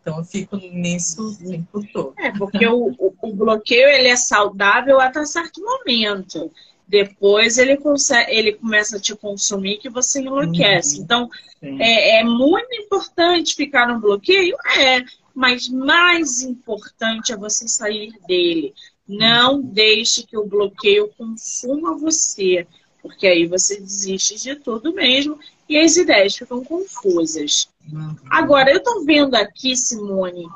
Então 0.00 0.18
eu 0.18 0.24
fico 0.24 0.56
nisso 0.56 1.28
o 1.28 1.36
tempo 1.36 1.86
todo. 1.92 2.14
É, 2.18 2.32
porque 2.32 2.66
o, 2.66 2.94
o 2.98 3.34
bloqueio 3.34 3.88
ele 3.88 4.08
é 4.08 4.16
saudável 4.16 4.98
até 4.98 5.24
certo 5.26 5.62
momento. 5.62 6.50
Depois 6.90 7.56
ele, 7.56 7.76
consegue, 7.76 8.32
ele 8.32 8.52
começa 8.54 8.96
a 8.96 9.00
te 9.00 9.14
consumir 9.14 9.78
que 9.78 9.88
você 9.88 10.20
enlouquece. 10.20 10.96
Uhum. 10.96 11.04
Então, 11.04 11.30
é, 11.62 12.18
é, 12.18 12.24
muito 12.24 12.74
importante 12.74 13.54
ficar 13.54 13.86
no 13.86 14.00
bloqueio? 14.00 14.56
É, 14.76 15.04
mas 15.32 15.68
mais 15.68 16.42
importante 16.42 17.32
é 17.32 17.36
você 17.36 17.68
sair 17.68 18.12
dele. 18.26 18.74
Não 19.06 19.54
uhum. 19.54 19.62
deixe 19.62 20.24
que 20.24 20.36
o 20.36 20.46
bloqueio 20.46 21.08
consuma 21.16 21.96
você 21.96 22.66
porque 23.02 23.26
aí 23.26 23.46
você 23.46 23.80
desiste 23.80 24.36
de 24.36 24.56
tudo 24.56 24.92
mesmo 24.92 25.38
e 25.68 25.78
as 25.78 25.96
ideias 25.96 26.36
ficam 26.36 26.62
confusas. 26.62 27.68
Uhum. 27.90 28.14
Agora, 28.28 28.70
eu 28.70 28.78
estou 28.78 29.04
vendo 29.04 29.34
aqui, 29.36 29.74
Simone, 29.74 30.46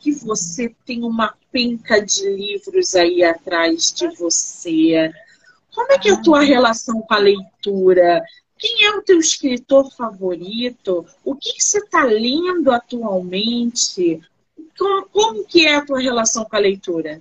que 0.00 0.12
você 0.12 0.74
tem 0.84 1.02
uma 1.02 1.34
penca 1.50 2.04
de 2.04 2.28
livros 2.28 2.94
aí 2.94 3.22
atrás 3.24 3.90
de 3.90 4.08
você. 4.16 5.10
Como 5.74 5.92
é 5.92 5.98
que 5.98 6.08
é 6.08 6.12
a 6.12 6.22
tua 6.22 6.42
relação 6.42 7.02
com 7.02 7.14
a 7.14 7.18
leitura? 7.18 8.22
Quem 8.58 8.84
é 8.84 8.96
o 8.96 9.02
teu 9.02 9.18
escritor 9.18 9.90
favorito? 9.92 11.04
O 11.24 11.34
que, 11.34 11.52
que 11.54 11.62
você 11.62 11.78
está 11.78 12.04
lendo 12.04 12.70
atualmente? 12.70 14.20
Como, 14.78 15.06
como 15.08 15.44
que 15.44 15.66
é 15.66 15.76
a 15.76 15.84
tua 15.84 16.00
relação 16.00 16.44
com 16.44 16.56
a 16.56 16.60
leitura? 16.60 17.20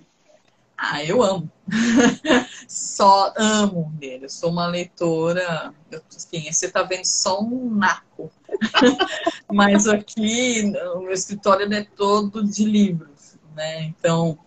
Ah, 0.78 1.04
eu 1.04 1.24
amo. 1.24 1.50
só 2.68 3.34
amo 3.38 3.92
dele. 3.96 4.26
Eu 4.26 4.30
sou 4.30 4.52
uma 4.52 4.68
leitora. 4.68 5.74
Eu, 5.90 6.02
assim, 6.16 6.52
você 6.52 6.68
está 6.68 6.84
vendo 6.84 7.06
só 7.06 7.42
um 7.42 7.74
naco. 7.74 8.32
Mas 9.52 9.88
aqui 9.88 10.74
o 10.96 11.00
meu 11.00 11.14
escritório 11.14 11.72
é 11.74 11.84
todo 11.96 12.44
de 12.44 12.66
livros, 12.66 13.36
né? 13.56 13.84
Então 13.84 14.38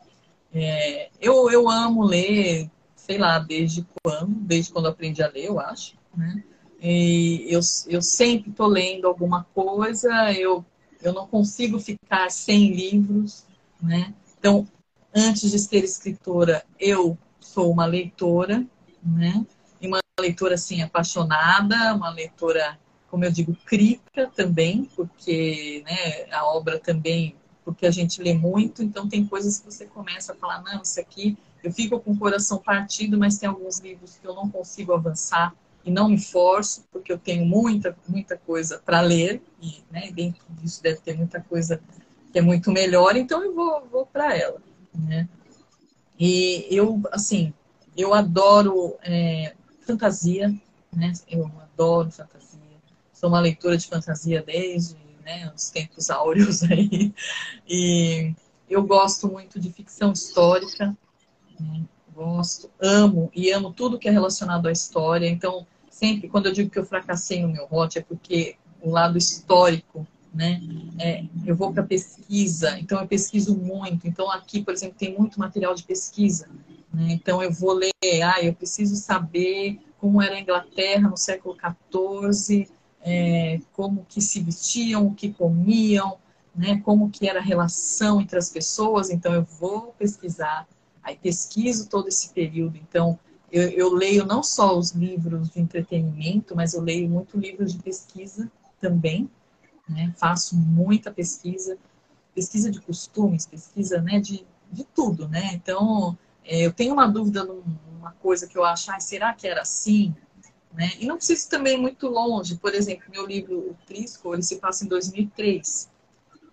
é, 0.55 1.11
eu, 1.21 1.51
eu 1.51 1.69
amo 1.69 2.05
ler, 2.05 2.71
sei 3.07 3.19
lá, 3.19 3.39
desde 3.39 3.87
quando, 4.03 4.35
desde 4.35 4.73
quando 4.73 4.89
aprendi 4.89 5.23
a 5.23 5.29
ler, 5.29 5.47
eu 5.47 5.61
acho, 5.61 5.97
né? 6.15 6.43
E 6.81 7.47
eu, 7.49 7.61
eu 7.89 8.03
sempre 8.03 8.51
estou 8.51 8.67
lendo 8.67 9.07
alguma 9.07 9.45
coisa, 9.55 10.33
eu, 10.33 10.65
eu 11.03 11.13
não 11.13 11.27
consigo 11.27 11.79
ficar 11.79 12.31
sem 12.31 12.73
livros, 12.75 13.45
né? 13.81 14.13
Então, 14.39 14.67
Antes 15.19 15.51
de 15.51 15.59
ser 15.59 15.83
escritora, 15.83 16.63
eu 16.79 17.17
sou 17.41 17.71
uma 17.73 17.87
leitora, 17.87 18.67
né? 19.03 19.47
E 19.81 19.87
uma 19.87 19.99
leitora, 20.21 20.57
assim, 20.57 20.83
apaixonada, 20.83 21.95
uma 21.95 22.11
leitora, 22.11 22.79
como 23.11 23.25
eu 23.25 23.33
digo, 23.33 23.57
crítica 23.65 24.31
também, 24.37 24.85
porque 24.95 25.83
né, 25.87 26.31
a 26.31 26.45
obra 26.45 26.79
também, 26.79 27.35
porque 27.65 27.87
a 27.87 27.91
gente 27.91 28.21
lê 28.21 28.35
muito, 28.35 28.83
então 28.83 29.09
tem 29.09 29.27
coisas 29.27 29.59
que 29.59 29.65
você 29.65 29.87
começa 29.87 30.33
a 30.35 30.37
falar, 30.37 30.63
não, 30.63 30.83
isso 30.83 31.01
aqui, 31.01 31.35
eu 31.67 31.73
fico 31.73 32.01
com 32.01 32.13
o 32.13 32.19
coração 32.19 32.59
partido, 32.59 33.19
mas 33.19 33.39
tem 33.39 33.49
alguns 33.49 33.79
livros 33.79 34.17
que 34.17 34.27
eu 34.27 34.35
não 34.35 34.49
consigo 34.49 34.93
avançar 34.93 35.55
e 35.85 35.91
não 35.91 36.09
me 36.09 36.19
forço, 36.19 36.85
porque 36.93 37.13
eu 37.13 37.19
tenho 37.19 37.45
muita, 37.47 37.97
muita 38.09 38.37
coisa 38.37 38.81
para 38.85 39.01
ler, 39.01 39.43
e 39.63 39.83
né, 39.91 40.11
dentro 40.13 40.43
disso 40.61 40.83
deve 40.83 41.01
ter 41.01 41.17
muita 41.17 41.41
coisa 41.41 41.81
que 42.33 42.39
é 42.39 42.43
muito 42.43 42.73
melhor, 42.73 43.17
então 43.17 43.43
eu 43.43 43.55
vou, 43.55 43.87
vou 43.91 44.07
para 44.07 44.37
ela 44.37 44.61
né? 44.97 45.29
E 46.19 46.67
eu, 46.71 47.01
assim, 47.13 47.53
eu 47.97 48.15
adoro 48.15 48.97
é, 49.03 49.55
fantasia, 49.83 50.49
né? 50.93 51.13
Eu 51.29 51.51
adoro 51.61 52.11
fantasia. 52.11 52.61
Sou 53.13 53.29
uma 53.29 53.41
leitora 53.41 53.77
de 53.77 53.87
fantasia 53.87 54.43
desde 54.43 54.97
né, 55.25 55.53
os 55.55 55.71
tempos 55.71 56.11
áureos 56.11 56.63
aí. 56.65 57.13
E 57.69 58.35
eu 58.69 58.83
gosto 58.83 59.29
muito 59.29 59.61
de 59.61 59.71
ficção 59.71 60.13
histórica. 60.13 60.97
Né? 61.61 61.83
Gosto, 62.15 62.71
amo 62.81 63.31
e 63.35 63.51
amo 63.51 63.73
tudo 63.73 63.99
que 63.99 64.09
é 64.09 64.13
relacionado 64.13 64.67
à 64.67 64.73
história. 64.73 65.29
Então, 65.29 65.67
sempre 65.91 66.29
quando 66.29 66.47
eu 66.47 66.53
digo 66.53 66.71
que 66.71 66.79
eu 66.79 66.85
fracassei 66.85 67.43
no 67.43 67.49
meu 67.49 67.67
hot 67.71 67.99
é 67.99 68.03
porque 68.03 68.57
o 68.81 68.91
lado 68.91 69.19
histórico 69.19 70.07
né? 70.37 70.61
É, 70.99 71.25
eu 71.47 71.57
vou 71.57 71.73
para 71.73 71.83
pesquisa, 71.83 72.79
então 72.79 73.01
eu 73.01 73.09
pesquiso 73.09 73.57
muito. 73.57 74.07
Então 74.07 74.31
aqui, 74.31 74.63
por 74.63 74.75
exemplo, 74.75 74.97
tem 74.99 75.17
muito 75.17 75.41
material 75.41 75.75
de 75.75 75.83
pesquisa. 75.83 76.47
Né? 76.93 77.13
Então 77.13 77.43
eu 77.43 77.51
vou 77.51 77.73
ler, 77.73 77.91
ah, 78.23 78.43
eu 78.43 78.53
preciso 78.53 78.97
saber 78.97 79.81
como 79.99 80.21
era 80.21 80.35
a 80.35 80.41
Inglaterra 80.41 81.09
no 81.09 81.17
século 81.17 81.57
XIV, 81.57 82.69
é, 83.01 83.61
como 83.73 84.05
que 84.07 84.21
se 84.21 84.41
vestiam, 84.41 85.07
o 85.07 85.15
que 85.15 85.33
comiam, 85.33 86.19
né? 86.55 86.83
Como 86.85 87.09
que 87.09 87.27
era 87.27 87.41
a 87.41 87.43
relação 87.43 88.21
entre 88.21 88.39
as 88.39 88.51
pessoas. 88.51 89.09
Então 89.09 89.33
eu 89.33 89.43
vou 89.43 89.95
pesquisar, 89.99 90.69
aí 91.07 91.17
pesquiso 91.17 91.89
todo 91.89 92.09
esse 92.09 92.31
período. 92.31 92.77
Então 92.77 93.19
eu, 93.51 93.69
eu 93.71 93.95
leio 93.95 94.27
não 94.27 94.43
só 94.43 94.77
os 94.77 94.91
livros 94.91 95.51
de 95.51 95.61
entretenimento, 95.61 96.55
mas 96.57 96.75
eu 96.75 96.83
leio 96.83 97.09
muito 97.09 97.39
livros 97.39 97.73
de 97.73 97.79
pesquisa 97.79 98.51
também, 98.81 99.31
né? 99.89 100.13
Faço 100.19 100.57
muita 100.57 101.13
pesquisa, 101.13 101.79
pesquisa 102.35 102.71
de 102.71 102.81
costumes, 102.81 103.47
pesquisa 103.47 104.03
né, 104.03 104.19
de, 104.19 104.45
de 104.71 104.85
tudo, 104.85 105.29
né? 105.29 105.53
Então, 105.55 106.19
é, 106.45 106.67
eu 106.67 106.73
tenho 106.73 106.93
uma 106.93 107.07
dúvida 107.07 107.45
numa 107.45 108.13
coisa 108.21 108.49
que 108.49 108.59
eu 108.59 108.65
acho, 108.65 108.91
ah, 108.91 108.99
será 108.99 109.33
que 109.33 109.47
era 109.47 109.63
assim? 109.63 110.15
Né? 110.75 110.91
E 110.99 111.07
não 111.07 111.17
preciso 111.17 111.49
também 111.49 111.81
muito 111.81 112.09
longe. 112.09 112.57
Por 112.57 112.75
exemplo, 112.75 113.05
meu 113.11 113.25
livro 113.25 113.71
O 113.71 113.77
Trisco, 113.87 114.35
ele 114.35 114.43
se 114.43 114.57
passa 114.57 114.85
em 114.85 114.89
2003. 114.89 115.89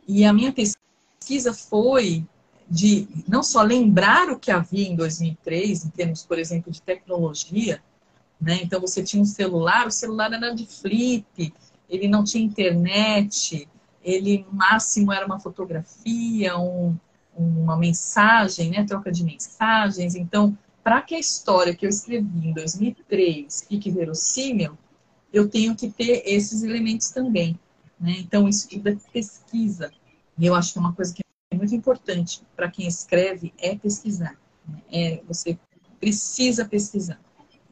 E 0.08 0.24
a 0.24 0.32
minha 0.32 0.54
pesquisa 0.54 1.54
foi 1.54 2.26
de 2.70 3.08
não 3.28 3.44
só 3.44 3.62
lembrar 3.62 4.30
o 4.30 4.40
que 4.40 4.52
havia 4.52 4.88
em 4.88 4.96
2003, 4.96 5.86
em 5.86 5.90
termos, 5.90 6.24
por 6.24 6.40
exemplo, 6.40 6.72
de 6.72 6.82
tecnologia, 6.82 7.82
né? 8.40 8.60
Então 8.62 8.82
você 8.82 9.04
tinha 9.04 9.22
um 9.22 9.26
celular, 9.26 9.88
o 9.88 9.92
celular 9.92 10.32
era 10.34 10.54
de 10.54 10.66
flip, 10.66 11.54
ele 11.90 12.08
não 12.08 12.24
tinha 12.24 12.44
internet, 12.44 13.68
ele 14.04 14.46
máximo 14.52 15.14
era 15.14 15.26
uma 15.26 15.40
fotografia, 15.40 16.58
um, 16.58 16.96
uma 17.36 17.78
mensagem, 17.78 18.70
né, 18.70 18.84
troca 18.84 19.12
de 19.12 19.24
mensagens. 19.24 20.16
Então, 20.16 20.58
para 20.84 21.02
que 21.02 21.16
a 21.16 21.20
história 21.20 21.74
que 21.74 21.86
eu 21.86 21.90
escrevi 21.90 22.50
em 22.50 22.54
2003 22.54 23.66
fique 23.68 23.90
verossímil, 23.90 24.78
eu 25.32 25.50
tenho 25.50 25.76
que 25.76 25.90
ter 25.90 26.24
esses 26.26 26.62
elementos 26.64 27.10
também. 27.10 27.58
Né? 28.00 28.16
Então, 28.20 28.48
isso 28.48 28.68
tudo 28.68 28.90
é 28.90 28.98
pesquisa. 29.12 29.92
E 30.38 30.46
eu 30.46 30.54
acho 30.54 30.74
que 30.74 30.80
é 30.80 30.82
uma 30.82 30.94
coisa 30.94 31.14
que 31.14 31.23
muito 31.64 31.76
importante 31.76 32.42
para 32.56 32.70
quem 32.70 32.88
escreve 32.88 33.54
é 33.58 33.76
pesquisar. 33.76 34.36
Né? 34.68 34.82
É, 34.92 35.22
você 35.28 35.58
precisa 36.00 36.66
pesquisar. 36.66 37.20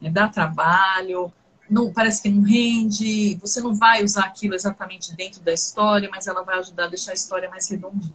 Né? 0.00 0.10
Dá 0.10 0.28
trabalho, 0.28 1.32
não 1.68 1.92
parece 1.92 2.22
que 2.22 2.30
não 2.30 2.42
rende, 2.42 3.36
você 3.36 3.60
não 3.60 3.74
vai 3.74 4.02
usar 4.02 4.24
aquilo 4.24 4.54
exatamente 4.54 5.14
dentro 5.14 5.40
da 5.42 5.52
história, 5.52 6.08
mas 6.10 6.26
ela 6.26 6.42
vai 6.42 6.58
ajudar 6.58 6.84
a 6.84 6.88
deixar 6.88 7.12
a 7.12 7.14
história 7.14 7.48
mais 7.48 7.68
redondinha, 7.68 8.14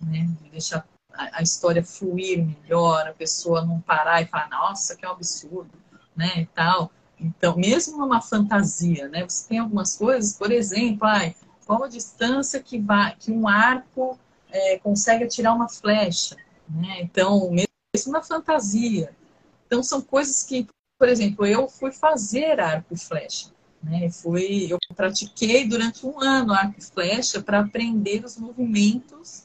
né? 0.00 0.28
Deixar 0.50 0.86
a, 1.12 1.38
a 1.38 1.42
história 1.42 1.84
fluir 1.84 2.44
melhor, 2.44 3.06
a 3.06 3.12
pessoa 3.12 3.64
não 3.64 3.80
parar 3.80 4.22
e 4.22 4.26
falar, 4.26 4.48
nossa, 4.48 4.96
que 4.96 5.04
é 5.04 5.08
um 5.08 5.12
absurdo, 5.12 5.70
né? 6.16 6.40
E 6.40 6.46
tal. 6.46 6.90
Então, 7.20 7.56
mesmo 7.56 7.98
numa 7.98 8.20
fantasia, 8.20 9.08
né? 9.08 9.24
Você 9.28 9.48
tem 9.48 9.58
algumas 9.58 9.96
coisas, 9.96 10.32
por 10.32 10.50
exemplo, 10.50 11.06
ai, 11.06 11.36
qual 11.66 11.84
a 11.84 11.88
distância 11.88 12.60
que 12.62 12.78
vai, 12.78 13.14
que 13.16 13.30
um 13.30 13.46
arco 13.46 14.18
é, 14.50 14.78
consegue 14.78 15.24
atirar 15.24 15.54
uma 15.54 15.68
flecha, 15.68 16.36
né? 16.68 17.00
Então, 17.00 17.50
mesmo 17.50 18.12
na 18.12 18.22
fantasia. 18.22 19.14
Então, 19.66 19.82
são 19.82 20.00
coisas 20.00 20.42
que 20.42 20.66
por 20.98 21.08
exemplo, 21.08 21.46
eu 21.46 21.68
fui 21.68 21.92
fazer 21.92 22.58
arco 22.58 22.92
e 22.92 22.98
flecha. 22.98 23.50
Né? 23.80 24.10
Fui, 24.10 24.66
eu 24.68 24.78
pratiquei 24.96 25.66
durante 25.66 26.04
um 26.04 26.20
ano 26.20 26.52
arco 26.52 26.74
e 26.76 26.82
flecha 26.82 27.40
para 27.40 27.60
aprender 27.60 28.24
os 28.24 28.36
movimentos 28.36 29.44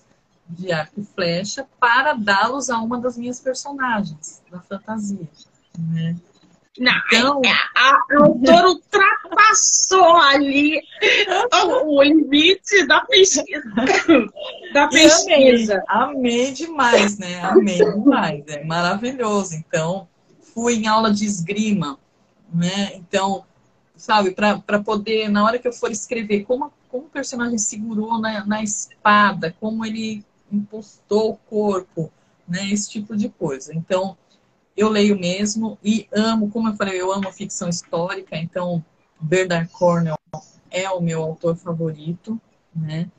de 0.50 0.72
arco 0.72 1.00
e 1.00 1.06
flecha 1.06 1.68
para 1.80 2.14
dá-los 2.14 2.72
a 2.72 2.80
uma 2.80 3.00
das 3.00 3.16
minhas 3.16 3.40
personagens 3.40 4.42
da 4.50 4.60
fantasia. 4.60 5.30
Né? 5.78 6.16
Não, 6.80 6.92
então, 7.06 7.42
a, 7.46 7.94
a 7.94 8.24
autora 8.24 8.70
ultrapassou 8.70 10.16
ali 10.16 10.82
o, 11.54 11.98
o 11.98 12.04
limite 12.04 12.88
da 12.88 13.02
pesquisa. 13.02 13.64
Da 14.74 14.88
pesquisa. 14.88 15.84
Amei, 15.88 16.16
amei 16.16 16.52
demais, 16.52 17.20
né? 17.20 17.40
Amei 17.42 17.78
demais. 17.78 18.44
É 18.48 18.64
maravilhoso. 18.64 19.54
Então, 19.56 20.08
fui 20.54 20.76
em 20.76 20.88
aula 20.88 21.14
de 21.14 21.26
esgrima, 21.26 22.00
né? 22.52 22.96
Então, 22.96 23.46
sabe, 23.96 24.32
para 24.32 24.80
poder, 24.84 25.30
na 25.30 25.46
hora 25.46 25.60
que 25.60 25.68
eu 25.68 25.74
for 25.74 25.92
escrever, 25.92 26.44
como, 26.44 26.74
como 26.90 27.06
o 27.06 27.10
personagem 27.10 27.60
segurou 27.60 28.20
na, 28.20 28.44
na 28.48 28.64
espada, 28.64 29.56
como 29.60 29.86
ele 29.86 30.26
impostou 30.52 31.34
o 31.34 31.38
corpo, 31.48 32.12
né? 32.48 32.68
Esse 32.72 32.90
tipo 32.90 33.16
de 33.16 33.30
coisa. 33.30 33.76
Então, 33.76 34.18
eu 34.76 34.90
leio 34.90 35.18
mesmo 35.18 35.78
e 35.84 36.08
amo, 36.12 36.50
como 36.50 36.70
eu 36.70 36.76
falei, 36.76 37.00
eu 37.00 37.12
amo 37.12 37.32
ficção 37.32 37.70
histórica, 37.70 38.36
então 38.36 38.84
Bernard 39.20 39.70
Cornwell 39.70 40.18
é 40.72 40.90
o 40.90 41.00
meu 41.00 41.22
autor 41.22 41.56
favorito, 41.56 42.40
né? 42.76 43.10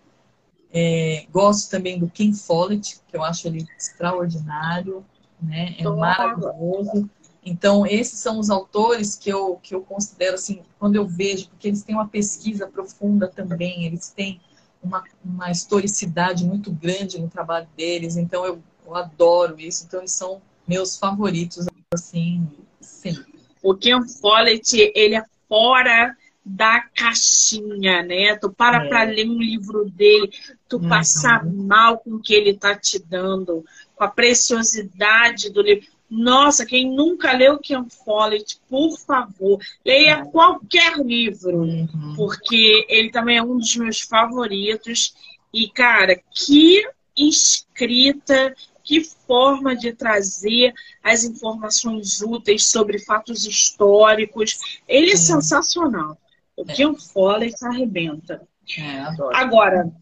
É, 0.73 1.27
gosto 1.31 1.71
também 1.71 1.99
do 1.99 2.11
Ken 2.11 2.33
Follett, 2.33 3.01
que 3.07 3.17
eu 3.17 3.23
acho 3.23 3.47
ele 3.47 3.65
extraordinário, 3.79 5.05
né? 5.41 5.77
É 5.79 5.89
maravilhoso. 5.89 7.09
Então, 7.45 7.87
esses 7.87 8.19
são 8.19 8.39
os 8.39 8.51
autores 8.51 9.17
que 9.17 9.31
eu, 9.31 9.57
que 9.63 9.75
eu 9.75 9.83
considero, 9.83 10.35
assim, 10.35 10.63
quando 10.79 10.97
eu 10.97 11.07
vejo, 11.07 11.49
porque 11.51 11.69
eles 11.69 11.85
têm 11.85 11.95
uma 11.95 12.09
pesquisa 12.09 12.67
profunda 12.67 13.29
também, 13.29 13.85
eles 13.85 14.09
têm 14.09 14.41
uma, 14.83 15.05
uma 15.25 15.51
historicidade 15.51 16.45
muito 16.45 16.73
grande 16.73 17.21
no 17.21 17.29
trabalho 17.29 17.69
deles, 17.77 18.17
então 18.17 18.45
eu, 18.45 18.61
eu 18.85 18.97
adoro 18.97 19.61
isso. 19.61 19.85
Então, 19.87 20.01
eles 20.01 20.13
são 20.13 20.41
meus 20.67 20.97
favoritos, 20.97 21.67
assim, 21.93 22.47
sim. 22.81 23.17
O 23.63 23.75
Ken 23.75 24.07
Follett, 24.07 24.93
ele 24.95 25.15
é 25.15 25.25
fora 25.49 26.17
da 26.45 26.81
caixinha, 26.95 28.03
né? 28.03 28.37
Tu 28.37 28.51
para 28.51 28.85
é. 28.85 28.89
para 28.89 29.05
ler 29.05 29.27
um 29.29 29.39
livro 29.39 29.89
dele, 29.91 30.31
tu 30.69 30.77
uhum. 30.77 30.89
passar 30.89 31.45
mal 31.47 31.99
com 31.99 32.17
o 32.17 32.21
que 32.21 32.35
ele 32.35 32.55
tá 32.55 32.77
te 32.77 32.99
dando, 32.99 33.65
com 33.97 34.05
a 34.05 34.09
preciosidade 34.09 35.51
do 35.51 35.63
livro. 35.63 35.87
Nossa, 36.11 36.67
quem 36.67 36.95
nunca 36.95 37.33
leu 37.33 37.59
Ken 37.59 37.87
Follett, 37.89 38.59
por 38.69 38.99
favor, 38.99 39.59
leia 39.85 40.19
é. 40.19 40.25
qualquer 40.27 40.99
livro, 40.99 41.63
uhum. 41.63 42.15
porque 42.15 42.85
ele 42.89 43.11
também 43.11 43.39
é 43.39 43.43
um 43.43 43.57
dos 43.57 43.75
meus 43.77 44.03
favoritos. 44.03 45.15
E, 45.53 45.69
cara, 45.71 46.21
que 46.31 46.87
escrita 47.17 48.55
que 48.85 49.01
forma 49.03 49.75
de 49.75 49.95
trazer 49.95 50.73
as 51.03 51.25
informações 51.25 52.21
úteis 52.21 52.67
sobre 52.67 52.99
fatos 52.99 53.47
históricos. 53.47 54.83
Ele 54.87 55.11
é 55.11 55.17
Sim. 55.17 55.33
sensacional. 55.35 56.19
O 56.57 56.63
é. 56.69 56.75
Kim 56.75 56.95
Follett 56.95 57.65
arrebenta. 57.65 58.47
É, 58.79 59.01
adoro. 59.01 59.35
Agora, 59.35 59.93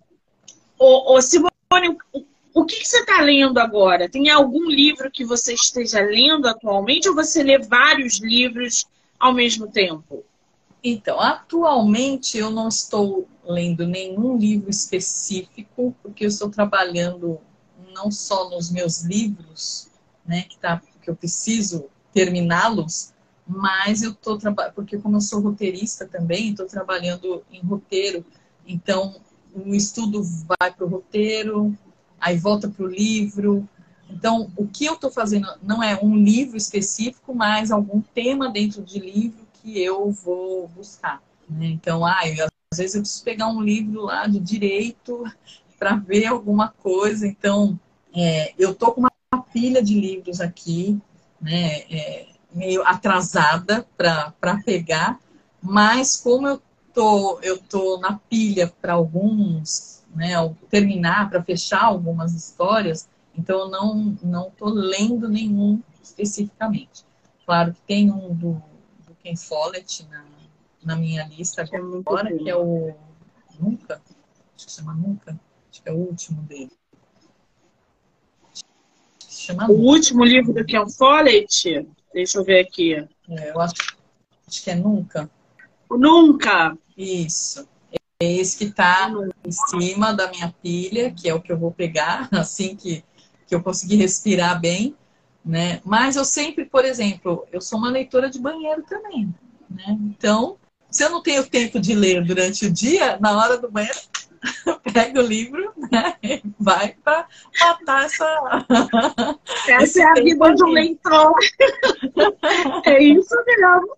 o, 0.79 1.17
o 1.17 1.23
Simone, 1.23 1.97
o, 2.13 2.25
o 2.55 2.65
que, 2.65 2.81
que 2.81 2.87
você 2.87 2.99
está 2.99 3.23
lendo 3.23 3.59
agora? 3.59 4.09
Tem 4.09 4.29
algum 4.29 4.69
livro 4.69 5.11
que 5.11 5.25
você 5.25 5.55
esteja 5.55 6.01
lendo 6.01 6.47
atualmente 6.47 7.09
ou 7.09 7.15
você 7.15 7.43
lê 7.43 7.59
vários 7.59 8.21
livros 8.21 8.85
ao 9.19 9.33
mesmo 9.33 9.69
tempo? 9.69 10.25
Então, 10.85 11.21
atualmente 11.21 12.37
eu 12.37 12.51
não 12.51 12.69
estou 12.69 13.29
lendo 13.45 13.87
nenhum 13.87 14.37
livro 14.37 14.69
específico, 14.69 15.95
porque 16.03 16.25
eu 16.25 16.29
estou 16.29 16.51
trabalhando 16.51 17.41
não 17.93 18.11
só 18.11 18.49
nos 18.51 18.71
meus 18.71 19.03
livros, 19.03 19.89
né, 20.25 20.43
que, 20.43 20.59
tá, 20.59 20.81
que 21.01 21.11
eu 21.11 21.17
preciso 21.17 21.87
terminá-los, 22.13 23.13
mas 23.47 24.03
eu 24.03 24.13
estou 24.13 24.39
trabalhando, 24.39 24.75
porque 24.75 24.99
como 24.99 25.17
eu 25.17 25.21
sou 25.21 25.41
roteirista 25.41 26.07
também, 26.07 26.51
estou 26.51 26.67
trabalhando 26.67 27.43
em 27.51 27.61
roteiro, 27.61 28.25
então 28.67 29.17
o 29.55 29.75
estudo 29.75 30.23
vai 30.23 30.73
para 30.73 30.87
o 30.87 30.89
roteiro, 30.89 31.77
aí 32.21 32.39
volta 32.39 32.69
para 32.69 32.85
o 32.85 32.89
livro. 32.89 33.69
Então, 34.09 34.51
o 34.57 34.67
que 34.67 34.85
eu 34.85 34.95
estou 34.95 35.11
fazendo 35.11 35.49
não 35.63 35.83
é 35.83 35.99
um 36.03 36.17
livro 36.17 36.57
específico, 36.57 37.35
mas 37.35 37.71
algum 37.71 38.01
tema 38.01 38.51
dentro 38.51 38.83
de 38.83 38.99
livro 38.99 39.47
que 39.55 39.81
eu 39.81 40.11
vou 40.11 40.69
buscar. 40.69 41.23
Né? 41.49 41.67
Então, 41.67 42.05
ah, 42.05 42.21
eu, 42.27 42.47
às 42.73 42.79
vezes 42.79 42.95
eu 42.95 43.03
preciso 43.03 43.25
pegar 43.25 43.49
um 43.49 43.61
livro 43.61 44.03
lá 44.03 44.27
de 44.27 44.39
direito 44.39 45.25
para 45.83 45.97
ver 45.97 46.27
alguma 46.27 46.69
coisa. 46.69 47.27
Então, 47.27 47.77
é, 48.15 48.55
eu 48.57 48.73
tô 48.73 48.93
com 48.93 49.01
uma 49.01 49.43
pilha 49.53 49.83
de 49.83 49.99
livros 49.99 50.41
aqui, 50.41 50.97
né, 51.41 51.81
é, 51.91 52.29
meio 52.55 52.87
atrasada 52.87 53.85
para 53.97 54.63
pegar, 54.65 55.19
mas 55.61 56.17
como 56.17 56.47
eu 56.47 56.63
tô, 56.95 57.41
eu 57.41 57.59
tô 57.59 57.99
na 57.99 58.17
pilha 58.31 58.73
para 58.81 58.93
alguns, 58.93 60.05
né, 60.15 60.35
terminar, 60.71 61.29
para 61.29 61.43
fechar 61.43 61.83
algumas 61.83 62.33
histórias, 62.33 63.09
então 63.37 63.63
eu 63.63 63.69
não, 63.69 64.17
não 64.23 64.51
tô 64.51 64.69
lendo 64.69 65.29
nenhum 65.29 65.83
especificamente. 66.01 67.05
Claro 67.45 67.75
que 67.75 67.81
tem 67.89 68.09
um 68.09 68.33
do, 68.33 68.63
do 69.05 69.17
Ken 69.21 69.35
Follett 69.35 70.07
na, 70.09 70.25
na 70.85 70.95
minha 70.95 71.27
lista 71.27 71.63
é 71.63 71.77
agora, 71.77 72.33
que 72.39 72.49
é 72.49 72.55
o 72.55 72.95
Nunca, 73.59 74.01
acho 74.57 74.67
que 74.67 74.73
chama 74.73 74.95
Nunca, 74.95 75.37
acho 75.73 75.83
que 75.83 75.89
é 75.89 75.93
o 75.93 75.97
último 75.97 76.43
dele. 76.43 76.71
Chama 79.27 79.71
o 79.71 79.73
último 79.73 80.23
livro 80.23 80.53
do 80.53 80.65
Ken 80.67 80.87
Follett? 80.87 81.89
Deixa 82.13 82.39
eu 82.39 82.45
ver 82.45 82.61
aqui. 82.61 82.95
É, 82.95 83.51
eu 83.51 83.59
acho, 83.59 83.75
acho 84.47 84.63
que 84.63 84.71
é 84.71 84.75
Nunca. 84.75 85.31
Nunca! 85.91 86.77
Isso. 86.97 87.67
É 88.21 88.33
esse 88.33 88.59
que 88.59 88.65
está 88.65 89.11
em 89.45 89.51
cima 89.51 90.13
da 90.13 90.31
minha 90.31 90.55
pilha, 90.63 91.11
que 91.11 91.29
é 91.29 91.35
o 91.35 91.41
que 91.41 91.51
eu 91.51 91.59
vou 91.59 91.73
pegar 91.73 92.29
assim 92.33 92.77
que, 92.77 93.03
que 93.47 93.55
eu 93.55 93.63
conseguir 93.63 93.97
respirar 93.97 94.61
bem. 94.61 94.95
Né? 95.45 95.81
Mas 95.85 96.17
eu 96.17 96.25
sempre, 96.25 96.67
por 96.67 96.85
exemplo, 96.85 97.47
eu 97.51 97.61
sou 97.61 97.79
uma 97.79 97.91
leitora 97.91 98.31
de 98.31 98.39
banheiro 98.39 98.83
também. 98.83 99.35
Né? 99.69 99.99
Então, 100.03 100.57
se 100.91 101.03
eu 101.03 101.11
não 101.11 101.23
tenho 101.23 101.49
tempo 101.49 101.81
de 101.81 101.95
ler 101.95 102.25
durante 102.25 102.67
o 102.67 102.71
dia, 102.71 103.19
na 103.19 103.37
hora 103.37 103.59
do 103.59 103.71
banheiro, 103.71 103.99
pega 104.93 105.21
o 105.21 105.27
livro 105.27 105.73
né, 105.91 106.15
e 106.23 106.43
vai 106.59 106.95
para 107.03 107.27
matar 107.61 108.05
essa. 108.05 108.67
Essa 109.69 110.03
é 110.03 110.05
a 110.05 110.15
vida 110.15 110.55
de 110.55 110.65
um 110.65 110.69
leitor. 110.69 111.35
É 112.85 113.03
isso 113.03 113.35
mesmo. 113.47 113.97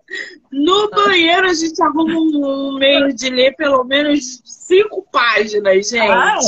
No 0.52 0.90
banheiro 0.90 1.48
a 1.48 1.54
gente 1.54 1.82
arruma 1.82 2.18
um 2.18 2.78
meio 2.78 3.12
de 3.14 3.30
ler 3.30 3.54
pelo 3.56 3.84
menos 3.84 4.42
cinco 4.44 5.06
páginas, 5.10 5.88
gente. 5.88 6.10
Ah, 6.10 6.38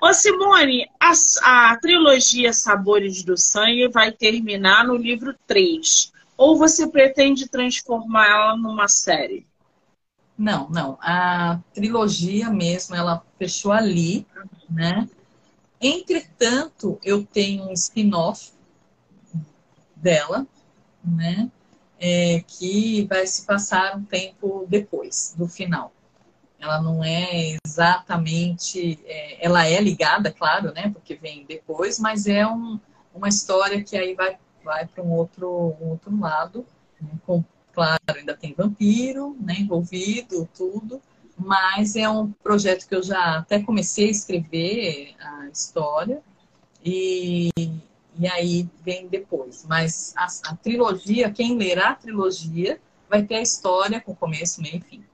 Ô 0.00 0.12
Simone, 0.12 0.86
a, 1.00 1.12
a, 1.42 1.76
trilogia 1.78 2.52
Sabores 2.52 3.22
do 3.22 3.36
Sangue 3.36 3.88
vai 3.88 4.12
terminar 4.12 4.86
no 4.86 4.94
livro 4.94 5.34
3. 5.46 6.12
Ou 6.36 6.56
você 6.56 6.86
pretende 6.86 7.48
transformá-la 7.48 8.56
numa 8.56 8.88
série? 8.88 9.46
Não, 10.36 10.68
não. 10.68 10.98
A 11.00 11.60
trilogia 11.72 12.50
mesmo, 12.50 12.94
ela 12.94 13.24
fechou 13.38 13.72
ali, 13.72 14.26
né? 14.68 15.08
Entretanto, 15.80 16.98
eu 17.02 17.24
tenho 17.24 17.64
um 17.64 17.72
spin-off 17.72 18.52
dela, 19.94 20.46
né? 21.02 21.50
É, 21.98 22.44
que 22.46 23.06
vai 23.06 23.26
se 23.26 23.46
passar 23.46 23.96
um 23.96 24.04
tempo 24.04 24.66
depois 24.68 25.34
do 25.38 25.48
final. 25.48 25.92
Ela 26.58 26.82
não 26.82 27.02
é 27.02 27.56
exatamente. 27.64 28.98
É, 29.06 29.44
ela 29.44 29.66
é 29.66 29.80
ligada, 29.80 30.30
claro, 30.30 30.72
né? 30.72 30.90
Porque 30.90 31.14
vem 31.14 31.46
depois, 31.46 31.98
mas 31.98 32.26
é 32.26 32.46
um, 32.46 32.78
uma 33.14 33.28
história 33.28 33.82
que 33.82 33.96
aí 33.96 34.14
vai 34.14 34.38
vai 34.66 34.84
para 34.84 35.02
um 35.02 35.12
outro, 35.12 35.76
um 35.80 35.90
outro 35.90 36.20
lado. 36.20 36.66
Né? 37.00 37.08
Com, 37.24 37.44
claro, 37.72 38.00
ainda 38.08 38.36
tem 38.36 38.52
vampiro 38.52 39.36
né, 39.40 39.54
envolvido, 39.60 40.48
tudo, 40.54 41.00
mas 41.38 41.94
é 41.94 42.08
um 42.08 42.32
projeto 42.32 42.88
que 42.88 42.94
eu 42.94 43.02
já 43.02 43.38
até 43.38 43.62
comecei 43.62 44.08
a 44.08 44.10
escrever 44.10 45.14
a 45.20 45.48
história 45.48 46.20
e, 46.84 47.50
e 48.18 48.26
aí 48.26 48.68
vem 48.82 49.06
depois. 49.06 49.64
Mas 49.68 50.12
a, 50.16 50.26
a 50.50 50.56
trilogia, 50.56 51.30
quem 51.30 51.56
lerá 51.56 51.90
a 51.90 51.94
trilogia, 51.94 52.80
vai 53.08 53.22
ter 53.22 53.36
a 53.36 53.42
história 53.42 54.00
com 54.00 54.14
começo, 54.14 54.60
meio 54.60 54.78
e 54.78 54.80
fim. 54.80 55.04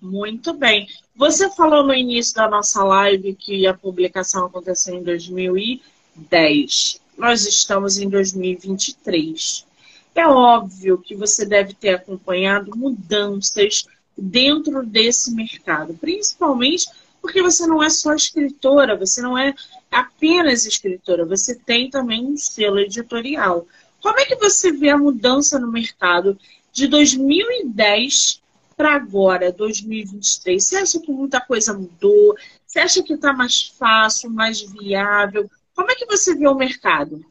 Muito 0.00 0.52
bem. 0.52 0.86
Você 1.16 1.48
falou 1.50 1.86
no 1.86 1.94
início 1.94 2.34
da 2.34 2.48
nossa 2.48 2.82
live 2.82 3.34
que 3.34 3.66
a 3.66 3.72
publicação 3.72 4.46
aconteceu 4.46 4.96
em 4.96 5.02
2010 5.02 7.03
nós 7.16 7.46
estamos 7.46 7.98
em 7.98 8.08
2023. 8.08 9.66
É 10.14 10.26
óbvio 10.26 10.98
que 10.98 11.14
você 11.14 11.44
deve 11.44 11.74
ter 11.74 11.94
acompanhado 11.94 12.76
mudanças 12.76 13.84
dentro 14.16 14.84
desse 14.84 15.32
mercado, 15.32 15.94
principalmente 15.94 16.86
porque 17.20 17.42
você 17.42 17.66
não 17.66 17.82
é 17.82 17.88
só 17.88 18.14
escritora, 18.14 18.96
você 18.96 19.22
não 19.22 19.36
é 19.36 19.54
apenas 19.90 20.66
escritora, 20.66 21.24
você 21.24 21.54
tem 21.54 21.88
também 21.88 22.24
um 22.24 22.36
selo 22.36 22.78
editorial. 22.78 23.66
Como 24.02 24.20
é 24.20 24.26
que 24.26 24.36
você 24.36 24.70
vê 24.70 24.90
a 24.90 24.98
mudança 24.98 25.58
no 25.58 25.72
mercado 25.72 26.38
de 26.70 26.86
2010 26.86 28.42
para 28.76 28.94
agora, 28.94 29.50
2023? 29.50 30.62
Você 30.62 30.76
acha 30.76 31.00
que 31.00 31.10
muita 31.10 31.40
coisa 31.40 31.72
mudou? 31.72 32.36
Você 32.66 32.80
acha 32.80 33.02
que 33.02 33.14
está 33.14 33.32
mais 33.32 33.72
fácil, 33.78 34.30
mais 34.30 34.60
viável? 34.60 35.50
Como 35.74 35.90
é 35.90 35.94
que 35.94 36.06
você 36.06 36.34
vê 36.34 36.46
o 36.46 36.54
mercado? 36.54 37.24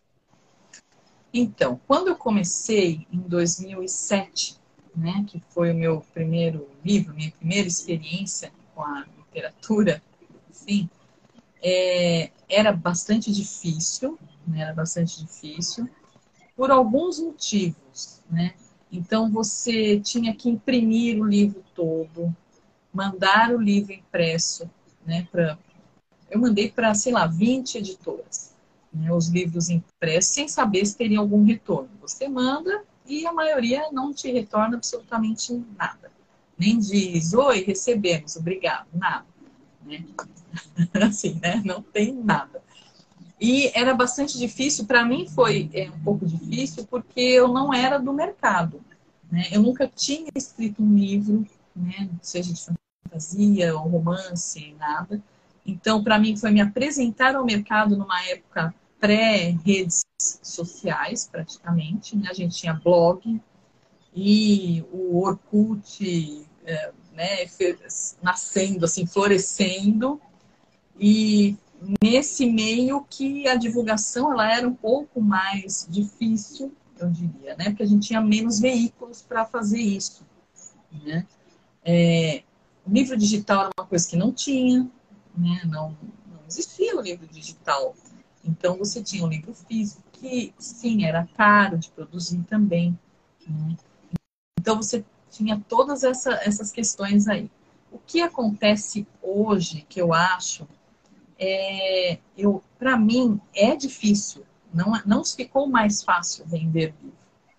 Então, 1.34 1.80
quando 1.88 2.10
eu 2.10 2.16
comecei 2.16 3.08
em 3.12 3.20
2007, 3.20 4.60
né, 4.96 5.26
que 5.28 5.42
foi 5.50 5.72
o 5.72 5.76
meu 5.76 6.06
primeiro 6.14 6.70
livro, 6.84 7.16
minha 7.16 7.32
primeira 7.32 7.68
experiência 7.68 8.52
com 8.76 8.84
a 8.84 9.06
literatura, 9.18 10.04
sim, 10.52 10.88
é, 11.64 12.30
era 12.48 12.72
bastante 12.72 13.32
difícil, 13.32 14.20
né, 14.46 14.62
era 14.62 14.74
bastante 14.74 15.20
difícil, 15.26 15.90
por 16.56 16.70
alguns 16.70 17.20
motivos, 17.20 18.22
né? 18.30 18.54
Então 18.92 19.32
você 19.32 20.00
tinha 20.00 20.36
que 20.36 20.50
imprimir 20.50 21.20
o 21.20 21.26
livro 21.26 21.64
todo, 21.74 22.36
mandar 22.94 23.52
o 23.52 23.60
livro 23.60 23.92
impresso, 23.92 24.70
né? 25.04 25.28
Pra, 25.32 25.58
eu 26.34 26.40
mandei 26.40 26.72
para, 26.72 26.96
sei 26.96 27.14
lá, 27.14 27.28
20 27.28 27.78
editoras, 27.78 28.52
né, 28.92 29.14
os 29.14 29.28
livros 29.28 29.70
impressos, 29.70 30.34
sem 30.34 30.48
saber 30.48 30.84
se 30.86 30.98
teria 30.98 31.20
algum 31.20 31.44
retorno. 31.44 31.90
Você 32.02 32.28
manda 32.28 32.84
e 33.06 33.26
a 33.28 33.32
maioria 33.32 33.92
não 33.92 34.12
te 34.12 34.32
retorna 34.32 34.78
absolutamente 34.78 35.54
nada. 35.78 36.12
Nem 36.58 36.80
diz, 36.80 37.34
oi, 37.34 37.64
recebemos, 37.64 38.36
obrigado, 38.36 38.88
nada. 38.94 39.26
Né? 39.86 40.04
assim, 41.08 41.40
né? 41.40 41.62
Não 41.64 41.84
tem 41.84 42.12
nada. 42.14 42.64
E 43.40 43.72
era 43.76 43.94
bastante 43.94 44.38
difícil, 44.38 44.86
para 44.86 45.06
mim 45.06 45.28
foi 45.28 45.70
é, 45.74 45.90
um 45.90 46.00
pouco 46.00 46.26
difícil, 46.26 46.88
porque 46.88 47.20
eu 47.20 47.48
não 47.48 47.72
era 47.72 48.00
do 48.00 48.12
mercado. 48.12 48.82
Né? 49.32 49.50
Eu 49.52 49.62
nunca 49.62 49.88
tinha 49.88 50.30
escrito 50.36 50.82
um 50.82 50.96
livro, 50.96 51.46
né? 51.76 52.10
seja 52.22 52.52
de 52.52 52.66
fantasia 53.04 53.76
ou 53.76 53.88
romance, 53.88 54.74
nada. 54.80 55.22
Então, 55.66 56.04
para 56.04 56.20
mim, 56.20 56.36
foi 56.36 56.52
me 56.52 56.62
apresentar 56.62 57.36
ao 57.36 57.46
mercado 57.46 57.96
numa 57.98 58.22
época 58.26 58.74
pré-redes 59.00 60.02
sociais, 60.20 61.28
praticamente. 61.32 62.18
Né? 62.18 62.28
A 62.30 62.34
gente 62.34 62.56
tinha 62.56 62.74
blog 62.74 63.42
e 64.16 64.84
o 64.92 65.22
Orkut 65.22 66.46
é, 66.66 66.92
né, 67.14 67.46
nascendo, 68.22 68.86
assim, 68.86 69.06
florescendo. 69.06 70.22
E 71.00 71.58
nesse 72.02 72.46
meio 72.46 73.06
que 73.10 73.48
a 73.48 73.56
divulgação 73.56 74.32
ela 74.32 74.52
era 74.52 74.68
um 74.68 74.74
pouco 74.74 75.22
mais 75.22 75.88
difícil, 75.90 76.72
eu 77.00 77.10
diria, 77.10 77.56
né? 77.56 77.66
Porque 77.66 77.84
a 77.84 77.88
gente 77.88 78.08
tinha 78.08 78.22
menos 78.22 78.60
veículos 78.60 79.22
para 79.22 79.46
fazer 79.46 79.82
isso. 79.82 80.26
Né? 81.04 81.26
É, 81.84 82.44
o 82.86 82.92
livro 82.92 83.18
digital 83.18 83.62
era 83.62 83.70
uma 83.78 83.88
coisa 83.88 84.08
que 84.08 84.16
não 84.16 84.32
tinha, 84.32 84.90
né? 85.36 85.62
não, 85.66 85.98
não 86.28 86.40
existia 86.48 86.96
o 86.96 87.02
livro 87.02 87.28
digital. 87.28 87.96
Então 88.44 88.78
você 88.78 89.02
tinha 89.02 89.24
o 89.24 89.28
livro 89.28 89.54
físico, 89.54 90.04
que 90.12 90.54
sim, 90.58 91.06
era 91.06 91.28
caro 91.38 91.78
de 91.78 91.90
produzir 91.90 92.44
também. 92.44 92.98
Né? 93.48 93.76
Então 94.60 94.76
você 94.76 95.04
tinha 95.30 95.60
todas 95.68 96.04
essa, 96.04 96.34
essas 96.44 96.72
questões 96.72 97.28
aí. 97.28 97.50
O 97.92 98.00
que 98.00 98.22
acontece 98.22 99.08
hoje, 99.22 99.86
que 99.88 100.02
eu 100.02 100.14
acho, 100.14 100.68
é, 101.38 102.18
eu, 102.38 102.64
para 102.78 102.98
mim, 102.98 103.40
é 103.54 103.76
difícil. 103.76 104.44
Não, 104.74 104.92
não 105.06 105.24
ficou 105.24 105.68
mais 105.68 106.04
fácil 106.04 106.46
vender 106.46 106.94
livro. 107.02 107.18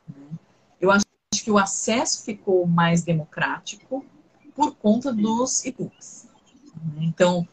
Né? 0.08 0.38
Eu 0.80 0.90
acho 0.90 1.04
que 1.32 1.50
o 1.50 1.58
acesso 1.58 2.24
ficou 2.24 2.66
mais 2.66 3.02
democrático 3.02 4.04
por 4.54 4.74
conta 4.76 5.12
dos 5.12 5.64
e-books. 5.64 6.28
Né? 6.94 7.04
Então, 7.04 7.46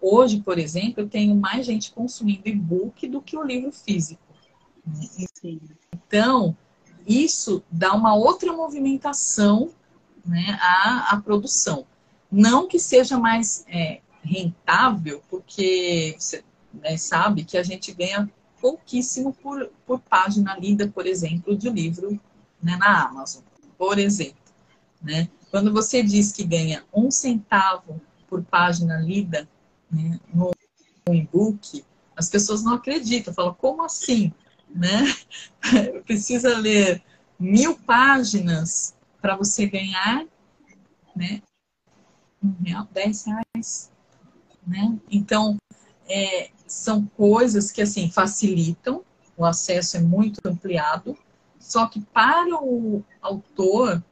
hoje, 0.00 0.40
por 0.40 0.58
exemplo, 0.58 1.02
eu 1.02 1.08
tenho 1.08 1.34
mais 1.34 1.66
gente 1.66 1.92
consumindo 1.92 2.48
e-book 2.48 3.06
do 3.08 3.20
que 3.20 3.36
o 3.36 3.42
livro 3.42 3.72
físico. 3.72 4.22
Né? 4.86 5.06
Então, 5.92 6.56
isso 7.06 7.62
dá 7.70 7.94
uma 7.94 8.14
outra 8.14 8.52
movimentação 8.52 9.70
né, 10.24 10.58
à, 10.60 11.14
à 11.14 11.20
produção. 11.20 11.86
Não 12.30 12.68
que 12.68 12.78
seja 12.78 13.18
mais 13.18 13.64
é, 13.68 14.00
rentável, 14.22 15.22
porque 15.30 16.14
você 16.18 16.44
né, 16.72 16.96
sabe 16.96 17.44
que 17.44 17.56
a 17.56 17.62
gente 17.62 17.92
ganha 17.92 18.30
pouquíssimo 18.60 19.32
por, 19.32 19.70
por 19.86 20.00
página 20.00 20.56
lida, 20.58 20.88
por 20.88 21.06
exemplo, 21.06 21.56
de 21.56 21.70
livro 21.70 22.20
né, 22.62 22.76
na 22.76 23.06
Amazon, 23.06 23.42
por 23.76 23.98
exemplo. 23.98 24.36
Né? 25.00 25.28
Quando 25.50 25.72
você 25.72 26.02
diz 26.02 26.32
que 26.32 26.44
ganha 26.44 26.84
um 26.92 27.10
centavo 27.10 28.00
por 28.28 28.42
página 28.42 28.98
lida 28.98 29.48
né, 29.90 30.18
no, 30.32 30.50
no 31.06 31.14
e-book, 31.14 31.84
as 32.16 32.28
pessoas 32.28 32.62
não 32.62 32.74
acreditam, 32.74 33.32
falam, 33.32 33.54
como 33.54 33.84
assim? 33.84 34.32
Né? 34.68 35.02
Precisa 36.04 36.58
ler 36.58 37.02
mil 37.38 37.78
páginas 37.78 38.94
para 39.20 39.36
você 39.36 39.66
ganhar 39.66 40.24
né, 41.14 41.42
um 42.42 42.54
real, 42.62 42.86
dez 42.92 43.24
reais 43.24 43.90
né? 44.68 44.98
Então, 45.10 45.56
é, 46.06 46.50
são 46.66 47.06
coisas 47.06 47.72
que 47.72 47.80
assim 47.80 48.10
facilitam, 48.10 49.02
o 49.36 49.44
acesso 49.44 49.96
é 49.96 50.00
muito 50.00 50.40
ampliado, 50.44 51.16
só 51.58 51.86
que 51.86 52.00
para 52.00 52.54
o 52.62 53.02
autor 53.22 54.04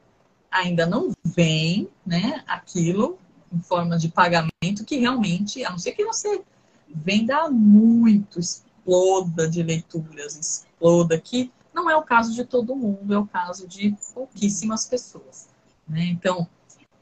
ainda 0.49 0.85
não 0.85 1.11
vem 1.23 1.87
né, 2.05 2.43
aquilo 2.47 3.19
em 3.51 3.59
forma 3.59 3.97
de 3.97 4.09
pagamento 4.09 4.85
que 4.85 4.97
realmente, 4.97 5.63
a 5.63 5.71
não 5.71 5.79
ser 5.79 5.93
que 5.93 6.05
você 6.05 6.43
venda 6.87 7.49
muito, 7.49 8.39
exploda 8.39 9.49
de 9.49 9.63
leituras, 9.63 10.35
exploda, 10.35 11.19
que 11.19 11.51
não 11.73 11.89
é 11.89 11.95
o 11.95 12.01
caso 12.01 12.33
de 12.33 12.43
todo 12.43 12.75
mundo, 12.75 13.13
é 13.13 13.17
o 13.17 13.27
caso 13.27 13.67
de 13.67 13.95
pouquíssimas 14.13 14.85
pessoas. 14.85 15.47
Né? 15.87 16.05
Então, 16.05 16.47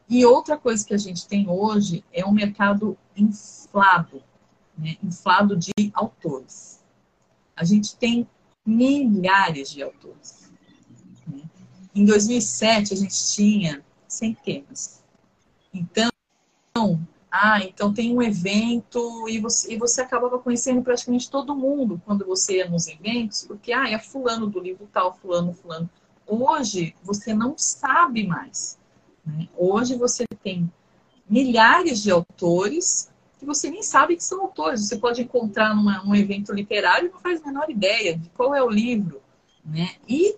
e 0.09 0.25
outra 0.25 0.57
coisa 0.57 0.85
que 0.85 0.93
a 0.93 0.97
gente 0.97 1.27
tem 1.27 1.49
hoje 1.49 2.03
é 2.11 2.25
um 2.25 2.31
mercado 2.31 2.97
inflado, 3.15 4.21
né? 4.77 4.97
inflado 5.01 5.55
de 5.55 5.73
autores. 5.93 6.83
A 7.55 7.63
gente 7.63 7.95
tem 7.95 8.27
milhares 8.65 9.71
de 9.71 9.81
autores. 9.81 10.51
Né? 11.27 11.41
Em 11.93 12.05
2007 12.05 12.93
a 12.93 12.97
gente 12.97 13.33
tinha 13.33 13.83
centenas. 14.07 15.03
Então, 15.73 16.09
ah, 17.31 17.59
então 17.61 17.93
tem 17.93 18.15
um 18.15 18.21
evento 18.21 19.27
e 19.29 19.39
você, 19.39 19.73
e 19.73 19.77
você 19.77 20.01
acabava 20.01 20.39
conhecendo 20.39 20.81
praticamente 20.81 21.29
todo 21.29 21.55
mundo 21.55 22.01
quando 22.05 22.25
você 22.25 22.57
ia 22.57 22.69
nos 22.69 22.87
eventos, 22.87 23.43
porque 23.43 23.73
ah, 23.73 23.89
é 23.89 23.99
fulano 23.99 24.47
do 24.47 24.59
livro 24.59 24.87
tal, 24.91 25.17
fulano, 25.17 25.53
fulano. 25.53 25.89
Hoje 26.27 26.95
você 27.03 27.33
não 27.33 27.57
sabe 27.57 28.25
mais. 28.25 28.77
Né? 29.25 29.47
Hoje 29.57 29.95
você 29.95 30.25
tem 30.43 30.71
milhares 31.29 32.01
de 32.01 32.11
autores 32.11 33.11
que 33.37 33.45
você 33.45 33.69
nem 33.69 33.83
sabe 33.83 34.15
que 34.15 34.23
são 34.23 34.41
autores. 34.41 34.87
Você 34.87 34.97
pode 34.97 35.21
encontrar 35.21 35.75
numa, 35.75 36.03
num 36.03 36.15
evento 36.15 36.53
literário 36.53 37.09
e 37.09 37.11
não 37.11 37.19
faz 37.19 37.41
a 37.41 37.47
menor 37.47 37.69
ideia 37.69 38.17
de 38.17 38.29
qual 38.29 38.55
é 38.55 38.63
o 38.63 38.69
livro. 38.69 39.21
Né? 39.63 39.95
E, 40.07 40.37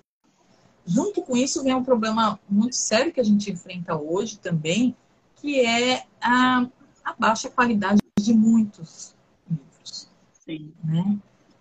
junto 0.85 1.21
com 1.21 1.37
isso, 1.37 1.63
vem 1.63 1.75
um 1.75 1.83
problema 1.83 2.39
muito 2.49 2.75
sério 2.75 3.13
que 3.13 3.19
a 3.19 3.23
gente 3.23 3.51
enfrenta 3.51 3.95
hoje 3.95 4.39
também, 4.39 4.95
que 5.47 5.61
é 5.61 6.03
a, 6.19 6.67
a 7.05 7.13
baixa 7.17 7.49
qualidade 7.49 8.01
de 8.19 8.33
muitos 8.33 9.15
livros. 9.49 10.09
Sim. 10.43 10.73
Né? 10.83 11.17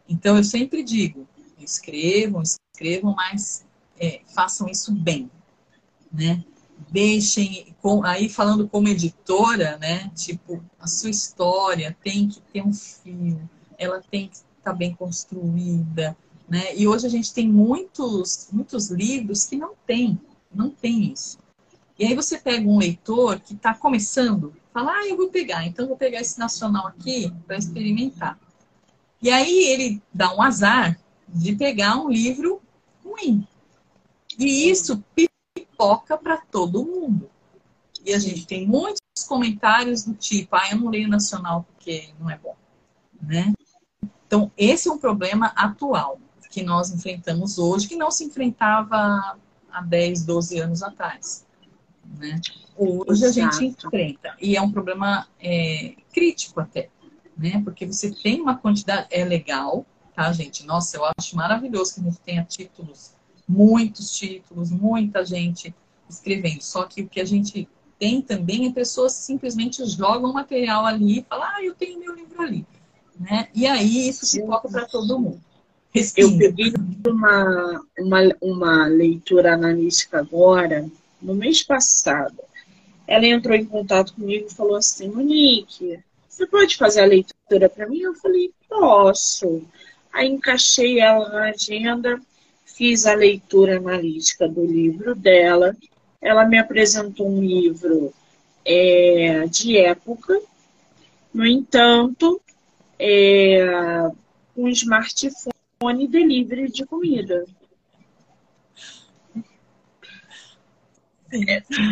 Então, 0.08 0.36
eu 0.36 0.42
sempre 0.42 0.82
digo, 0.82 1.24
escrevam, 1.56 2.42
escrevam, 2.42 3.14
mas 3.14 3.64
é, 3.96 4.22
façam 4.34 4.68
isso 4.68 4.92
bem. 4.92 5.30
Né? 6.12 6.44
deixem, 6.90 7.74
aí 8.04 8.28
falando 8.28 8.68
como 8.68 8.88
editora, 8.88 9.78
né? 9.78 10.10
Tipo, 10.14 10.62
a 10.78 10.86
sua 10.86 11.10
história 11.10 11.96
tem 12.02 12.28
que 12.28 12.40
ter 12.40 12.62
um 12.62 12.72
fio, 12.72 13.48
ela 13.78 14.02
tem 14.10 14.28
que 14.28 14.36
estar 14.36 14.46
tá 14.62 14.72
bem 14.72 14.94
construída, 14.94 16.16
né? 16.48 16.74
E 16.76 16.86
hoje 16.86 17.06
a 17.06 17.10
gente 17.10 17.32
tem 17.32 17.48
muitos, 17.48 18.48
muitos 18.52 18.90
livros 18.90 19.46
que 19.46 19.56
não 19.56 19.74
tem, 19.86 20.20
não 20.54 20.70
tem 20.70 21.12
isso. 21.12 21.38
E 21.98 22.04
aí 22.04 22.14
você 22.14 22.38
pega 22.38 22.68
um 22.68 22.78
leitor 22.78 23.40
que 23.40 23.54
está 23.54 23.72
começando, 23.72 24.54
fala, 24.72 24.92
ah, 24.92 25.06
eu 25.06 25.16
vou 25.16 25.30
pegar, 25.30 25.64
então 25.64 25.86
vou 25.86 25.96
pegar 25.96 26.20
esse 26.20 26.38
nacional 26.38 26.86
aqui 26.86 27.32
para 27.46 27.56
experimentar. 27.56 28.38
E 29.22 29.30
aí 29.30 29.64
ele 29.64 30.02
dá 30.12 30.34
um 30.34 30.42
azar 30.42 30.98
de 31.26 31.54
pegar 31.56 31.96
um 31.96 32.10
livro 32.10 32.60
ruim. 33.04 33.46
E 34.38 34.68
isso 34.68 35.02
pipoca 35.14 36.18
para 36.18 36.36
todo 36.36 36.84
mundo. 36.84 37.30
E 38.04 38.12
a 38.12 38.18
gente 38.18 38.46
tem 38.46 38.66
muitos 38.66 39.00
comentários 39.26 40.04
do 40.04 40.14
tipo, 40.14 40.54
ah, 40.54 40.70
eu 40.70 40.78
não 40.78 40.90
leio 40.90 41.08
nacional 41.08 41.64
porque 41.64 42.10
não 42.20 42.30
é 42.30 42.36
bom, 42.36 42.54
né? 43.22 43.54
Então, 44.26 44.52
esse 44.56 44.88
é 44.88 44.92
um 44.92 44.98
problema 44.98 45.46
atual 45.56 46.20
que 46.50 46.62
nós 46.62 46.90
enfrentamos 46.90 47.58
hoje, 47.58 47.88
que 47.88 47.96
não 47.96 48.10
se 48.10 48.24
enfrentava 48.24 49.38
há 49.70 49.80
10, 49.82 50.24
12 50.24 50.58
anos 50.58 50.82
atrás. 50.82 51.45
Né? 52.18 52.40
Hoje 52.76 53.24
Exato. 53.24 53.48
a 53.48 53.52
gente 53.52 53.66
enfrenta. 53.66 54.36
E 54.40 54.56
é 54.56 54.62
um 54.62 54.70
problema 54.70 55.26
é, 55.40 55.94
crítico 56.12 56.60
até, 56.60 56.88
né? 57.36 57.60
Porque 57.64 57.86
você 57.86 58.10
tem 58.10 58.40
uma 58.40 58.56
quantidade, 58.56 59.06
é 59.10 59.24
legal, 59.24 59.84
tá, 60.14 60.32
gente? 60.32 60.64
Nossa, 60.64 60.96
eu 60.96 61.02
acho 61.18 61.36
maravilhoso 61.36 61.94
que 61.94 62.00
a 62.00 62.04
gente 62.04 62.20
tenha 62.20 62.44
títulos, 62.44 63.12
muitos 63.48 64.16
títulos, 64.16 64.70
muita 64.70 65.24
gente 65.24 65.74
escrevendo. 66.08 66.62
Só 66.62 66.84
que 66.84 67.02
o 67.02 67.08
que 67.08 67.20
a 67.20 67.24
gente 67.24 67.68
tem 67.98 68.20
também 68.20 68.66
é 68.66 68.72
pessoas 68.72 69.16
que 69.16 69.22
simplesmente 69.22 69.84
jogam 69.86 70.32
material 70.32 70.84
ali 70.84 71.20
e 71.20 71.26
falam, 71.28 71.46
ah, 71.46 71.62
eu 71.62 71.74
tenho 71.74 72.00
meu 72.00 72.14
livro 72.14 72.40
ali. 72.40 72.66
Né? 73.18 73.48
E 73.54 73.66
aí 73.66 74.08
isso 74.08 74.26
se 74.26 74.40
coloca 74.40 74.68
para 74.68 74.86
todo 74.86 75.18
mundo. 75.18 75.40
Respira. 75.90 76.28
Eu 76.28 76.38
peguei 76.38 76.74
uma, 77.06 77.82
uma, 77.98 78.18
uma 78.40 78.86
leitura 78.86 79.54
analítica 79.54 80.18
agora, 80.18 80.86
no 81.20 81.34
mês 81.34 81.62
passado. 81.62 82.38
Ela 83.06 83.26
entrou 83.26 83.56
em 83.56 83.64
contato 83.64 84.14
comigo 84.14 84.46
e 84.48 84.54
falou 84.54 84.76
assim, 84.76 85.08
Monique, 85.08 85.98
você 86.28 86.46
pode 86.46 86.76
fazer 86.76 87.02
a 87.02 87.06
leitura 87.06 87.68
para 87.68 87.88
mim? 87.88 88.00
Eu 88.00 88.14
falei, 88.14 88.52
posso. 88.68 89.62
Aí 90.12 90.28
encaixei 90.28 91.00
ela 91.00 91.28
na 91.28 91.50
agenda, 91.50 92.20
fiz 92.64 93.06
a 93.06 93.14
leitura 93.14 93.78
analítica 93.78 94.48
do 94.48 94.64
livro 94.64 95.14
dela. 95.14 95.76
Ela 96.20 96.44
me 96.44 96.58
apresentou 96.58 97.28
um 97.28 97.42
livro 97.42 98.12
é, 98.64 99.46
de 99.46 99.78
época. 99.78 100.40
No 101.32 101.46
entanto, 101.46 102.40
é, 102.98 104.10
um 104.56 104.68
smartphone 104.68 106.08
delivery 106.08 106.70
de 106.70 106.84
comida. 106.84 107.46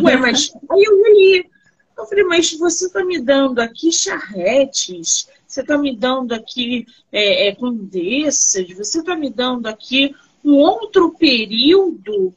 Ué, 0.03 0.17
mas 0.17 0.53
aí 0.71 0.83
eu 0.83 1.01
olhei. 1.01 1.51
Eu 1.97 2.07
falei, 2.07 2.25
mas 2.25 2.53
você 2.53 2.87
está 2.87 3.05
me 3.05 3.21
dando 3.21 3.61
aqui 3.61 3.93
charretes, 3.93 5.29
você 5.47 5.61
está 5.61 5.79
me 5.79 5.97
dando 5.97 6.33
aqui 6.33 6.87
é, 7.13 7.49
é, 7.49 7.55
condessas, 7.55 8.69
você 8.77 8.99
está 8.99 9.15
me 9.15 9.31
dando 9.31 9.67
aqui 9.69 10.15
um 10.45 10.55
outro 10.55 11.13
período 11.13 12.35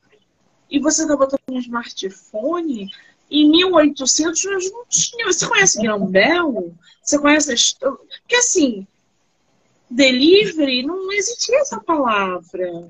e 0.70 0.80
você 0.80 1.01
está 1.01 1.18
botando 1.18 1.41
um 1.49 1.60
smartphone. 1.60 2.89
Em 3.30 3.49
1800 3.49 4.43
nós 4.45 4.72
não 4.72 4.86
tínhamos. 4.88 5.36
Você 5.36 5.47
conhece 5.47 5.82
Grambel? 5.82 6.74
Você 7.01 7.20
conhece? 7.20 7.76
Porque 7.80 8.36
assim, 8.36 8.88
delivery 9.89 10.84
não 10.84 11.12
existia 11.12 11.60
essa 11.60 11.80
palavra. 11.80 12.89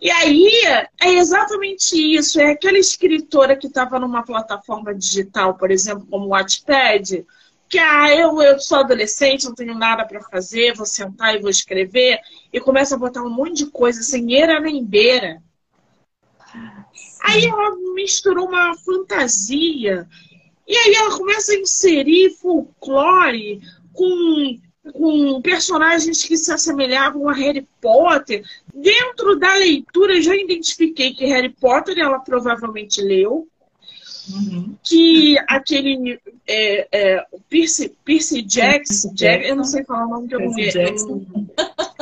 E 0.00 0.10
aí 0.10 0.50
é 1.00 1.14
exatamente 1.14 1.94
isso. 1.96 2.40
É 2.40 2.52
aquela 2.52 2.78
escritora 2.78 3.56
que 3.56 3.66
estava 3.66 3.98
numa 3.98 4.24
plataforma 4.24 4.94
digital, 4.94 5.54
por 5.54 5.70
exemplo, 5.70 6.06
como 6.08 6.26
o 6.26 6.28
Wattpad, 6.28 7.26
que 7.68 7.78
ah, 7.78 8.14
eu, 8.14 8.40
eu 8.40 8.58
sou 8.58 8.78
adolescente, 8.78 9.44
não 9.44 9.54
tenho 9.54 9.74
nada 9.74 10.04
para 10.04 10.22
fazer, 10.22 10.74
vou 10.74 10.86
sentar 10.86 11.34
e 11.34 11.40
vou 11.40 11.50
escrever, 11.50 12.20
e 12.52 12.60
começa 12.60 12.94
a 12.94 12.98
botar 12.98 13.22
um 13.22 13.30
monte 13.30 13.64
de 13.64 13.66
coisa 13.66 14.02
sem 14.02 14.32
eira 14.32 14.60
nem 14.60 14.84
beira. 14.84 15.42
Aí 17.22 17.44
ela 17.44 17.76
misturou 17.94 18.46
uma 18.46 18.74
fantasia. 18.78 20.08
E 20.66 20.76
aí 20.76 20.94
ela 20.94 21.16
começa 21.16 21.52
a 21.52 21.56
inserir 21.56 22.30
folclore 22.30 23.60
com 23.92 24.60
com 24.92 25.40
personagens 25.40 26.24
que 26.24 26.36
se 26.36 26.52
assemelhavam 26.52 27.28
a 27.28 27.34
Harry 27.34 27.66
Potter. 27.80 28.44
Dentro 28.72 29.38
da 29.38 29.54
leitura, 29.54 30.20
já 30.20 30.34
identifiquei 30.34 31.14
que 31.14 31.26
Harry 31.26 31.50
Potter 31.50 31.98
ela 31.98 32.18
provavelmente 32.18 33.00
leu. 33.00 33.48
Uhum. 34.30 34.76
Que 34.82 35.38
aquele 35.48 36.20
é, 36.46 36.88
é, 36.92 37.26
Percy, 37.48 37.94
Percy 38.04 38.42
Jackson, 38.42 39.14
Jackson, 39.14 39.48
eu 39.48 39.56
não 39.56 39.64
sei 39.64 39.84
falar 39.84 40.06
o 40.06 40.10
nome 40.10 40.28
de 40.28 40.34
algum 40.34 40.54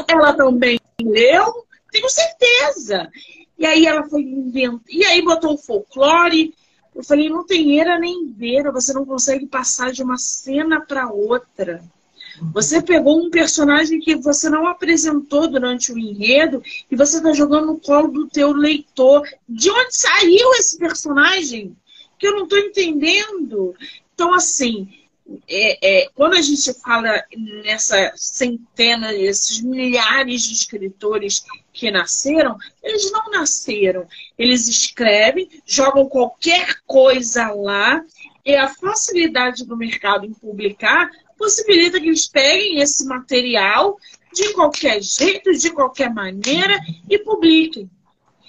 ela 0.09 0.33
também 0.33 0.79
leu, 1.01 1.65
tenho 1.93 2.09
certeza. 2.09 3.09
E 3.59 3.65
aí 3.65 3.87
ela 3.87 4.03
foi 4.09 4.23
inventando, 4.23 4.83
e 4.89 5.05
aí 5.05 5.23
botou 5.23 5.55
o 5.55 5.59
folclore. 5.59 6.55
Eu 6.95 7.05
falei, 7.05 7.29
não 7.29 7.45
tem 7.45 7.79
era 7.79 7.99
nem 7.99 8.27
beira, 8.27 8.73
você 8.73 8.93
não 8.93 9.05
consegue 9.05 9.47
passar 9.47 9.93
de 9.93 10.03
uma 10.03 10.17
cena 10.17 10.81
para 10.81 11.11
outra. 11.11 11.83
Você 12.53 12.83
pegou 12.83 13.25
um 13.25 13.31
personagem 13.31 14.01
que 14.01 14.15
você 14.17 14.51
não 14.51 14.67
apresentou 14.67 15.49
durante 15.49 15.93
o 15.93 15.99
enredo 15.99 16.63
e 16.91 16.97
você 16.97 17.19
está 17.19 17.33
jogando 17.33 17.67
no 17.67 17.79
colo 17.79 18.09
do 18.09 18.29
teu 18.29 18.53
leitor. 18.53 19.27
De 19.49 19.71
onde 19.71 19.97
saiu 19.97 20.53
esse 20.55 20.79
personagem? 20.79 21.77
Que 22.19 22.27
eu 22.27 22.33
não 22.33 22.45
estou 22.45 22.59
entendendo. 22.59 23.75
Então, 24.15 24.35
assim, 24.35 24.89
é, 25.49 26.05
é, 26.05 26.09
quando 26.15 26.35
a 26.35 26.41
gente 26.41 26.73
fala 26.81 27.23
nessa 27.65 28.13
centena, 28.17 29.13
esses 29.13 29.61
milhares 29.61 30.43
de 30.43 30.55
escritores 30.55 31.45
que 31.73 31.91
nasceram, 31.91 32.57
eles 32.83 33.11
não 33.11 33.31
nasceram. 33.31 34.07
Eles 34.39 34.69
escrevem, 34.69 35.49
jogam 35.67 36.09
qualquer 36.09 36.77
coisa 36.87 37.49
lá, 37.49 38.05
e 38.45 38.55
a 38.55 38.69
facilidade 38.69 39.65
do 39.65 39.77
mercado 39.77 40.25
em 40.25 40.33
publicar 40.33 41.11
possibilita 41.37 42.01
que 42.01 42.07
eles 42.07 42.27
peguem 42.27 42.81
esse 42.81 43.05
material 43.07 43.97
de 44.33 44.53
qualquer 44.53 45.03
jeito, 45.03 45.53
de 45.53 45.71
qualquer 45.71 46.13
maneira 46.13 46.79
e 47.09 47.19
publiquem. 47.19 47.91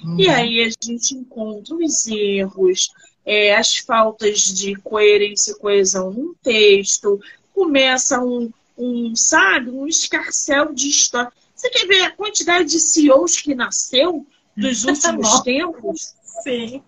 Uhum. 0.04 0.20
E 0.20 0.30
aí 0.30 0.64
a 0.64 0.70
gente 0.86 1.16
encontra 1.16 1.76
os 1.76 2.08
erros, 2.08 2.90
é, 3.26 3.56
as 3.56 3.78
faltas 3.78 4.54
de 4.54 4.76
coerência 4.76 5.52
e 5.52 5.56
coesão 5.56 6.12
num 6.12 6.34
texto, 6.42 7.20
começa 7.54 8.20
um, 8.20 8.52
um, 8.78 9.16
sabe, 9.16 9.70
um 9.70 9.88
escarcel 9.88 10.74
de 10.74 10.90
história. 10.90 11.32
Você 11.56 11.70
quer 11.70 11.88
ver 11.88 12.02
a 12.02 12.12
quantidade 12.12 12.70
de 12.70 12.80
CEOs 12.80 13.42
que 13.42 13.56
nasceu 13.56 14.26
dos 14.56 14.86
últimos 14.86 15.42
tempos? 15.42 16.14
Sim. 16.44 16.84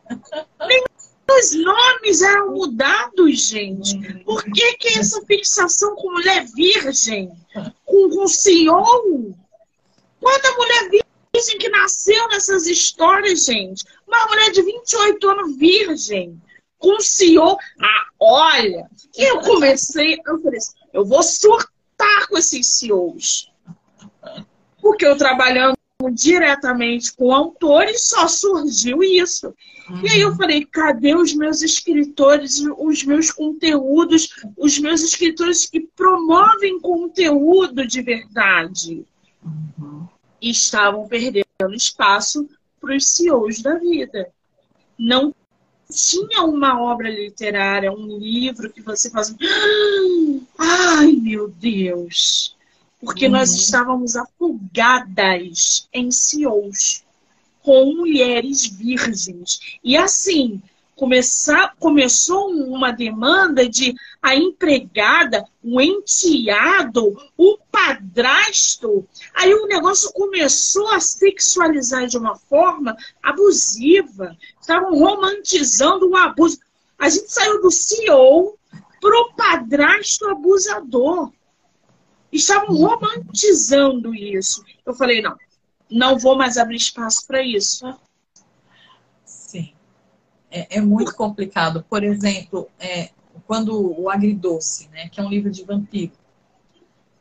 Nem 0.68 0.84
os 1.38 1.54
nomes 1.54 2.22
eram 2.22 2.52
mudados, 2.52 3.48
gente. 3.48 4.24
Por 4.24 4.44
que, 4.44 4.74
que 4.78 5.00
essa 5.00 5.22
fixação 5.26 5.96
com 5.96 6.12
mulher 6.12 6.46
virgem? 6.56 7.32
Com, 7.86 8.10
com 8.10 8.28
CEO? 8.28 9.36
Quanta 10.20 10.52
mulher 10.56 10.90
virgem 11.34 11.58
que 11.58 11.70
nasceu 11.70 12.28
nessas 12.30 12.68
histórias, 12.68 13.46
gente? 13.46 13.84
Uma 14.08 14.28
mulher 14.28 14.52
de 14.52 14.62
28 14.62 15.30
anos 15.30 15.58
virgem. 15.58 16.42
Com 16.78 17.00
CEO. 17.00 17.58
Ah, 17.82 18.08
olha. 18.20 18.90
Eu 19.16 19.42
comecei, 19.42 20.20
eu 20.26 20.42
falei 20.42 20.58
assim, 20.58 20.74
eu 20.94 21.06
vou 21.06 21.24
surtar 21.24 22.28
com 22.28 22.38
esses 22.38 22.68
CEOs. 22.68 23.52
Porque 24.82 25.06
eu 25.06 25.18
trabalhando 25.18 25.79
diretamente 26.08 27.14
com 27.14 27.34
autores, 27.34 28.08
só 28.08 28.28
surgiu 28.28 29.04
isso. 29.04 29.54
Uhum. 29.90 30.02
E 30.06 30.10
aí 30.10 30.22
eu 30.22 30.34
falei, 30.36 30.66
cadê 30.66 31.14
os 31.14 31.34
meus 31.34 31.62
escritores, 31.62 32.64
os 32.78 33.04
meus 33.04 33.32
conteúdos, 33.32 34.30
os 34.56 34.80
meus 34.80 35.02
escritores 35.02 35.66
que 35.66 35.82
promovem 35.82 36.80
conteúdo 36.80 37.86
de 37.86 38.02
verdade? 38.02 39.06
Uhum. 39.44 40.08
Estavam 40.42 41.06
perdendo 41.08 41.46
espaço 41.74 42.48
para 42.80 42.96
os 42.96 43.06
CEOs 43.06 43.62
da 43.62 43.78
vida. 43.78 44.30
Não 44.98 45.36
tinha 45.92 46.44
uma 46.44 46.82
obra 46.82 47.10
literária, 47.10 47.92
um 47.92 48.18
livro 48.18 48.72
que 48.72 48.82
você 48.82 49.10
faz. 49.10 49.36
Ai, 50.58 51.12
meu 51.12 51.50
Deus! 51.50 52.56
Porque 53.00 53.26
uhum. 53.26 53.32
nós 53.34 53.52
estávamos 53.52 54.16
afogadas 54.16 55.88
em 55.94 56.12
CEOs 56.12 57.04
com 57.62 57.94
mulheres 57.94 58.66
virgens. 58.66 59.80
E 59.84 59.96
assim, 59.96 60.62
começar, 60.96 61.76
começou 61.80 62.50
uma 62.52 62.92
demanda 62.92 63.68
de 63.70 63.96
a 64.22 64.36
empregada, 64.36 65.46
o 65.64 65.80
enteado, 65.80 67.16
o 67.38 67.58
padrasto. 67.72 69.08
Aí 69.34 69.54
o 69.54 69.68
negócio 69.68 70.12
começou 70.12 70.90
a 70.90 71.00
sexualizar 71.00 72.06
de 72.08 72.18
uma 72.18 72.36
forma 72.36 72.98
abusiva. 73.24 74.38
Estavam 74.60 74.98
romantizando 74.98 76.10
o 76.10 76.18
abuso. 76.18 76.60
A 76.98 77.08
gente 77.08 77.32
saiu 77.32 77.62
do 77.62 77.72
CEO 77.72 78.58
para 79.00 79.22
o 79.22 79.34
padrasto 79.34 80.28
abusador 80.28 81.32
estavam 82.32 82.76
romantizando 82.76 84.14
isso. 84.14 84.64
Eu 84.86 84.94
falei, 84.94 85.22
não, 85.22 85.38
não 85.90 86.18
vou 86.18 86.38
mais 86.38 86.58
abrir 86.58 86.78
espaço 86.78 87.26
para 87.26 87.42
isso. 87.42 87.86
Sim. 89.26 89.74
é, 90.52 90.78
é 90.78 90.82
muito 90.82 91.16
complicado. 91.16 91.86
Por 91.90 92.04
exemplo, 92.04 92.70
é, 92.80 93.10
quando 93.48 94.00
o 94.00 94.10
Agridoce, 94.10 94.88
né, 94.90 95.10
que 95.10 95.20
é 95.20 95.24
um 95.24 95.30
livro 95.30 95.50
de 95.50 95.64
vampiro, 95.64 96.14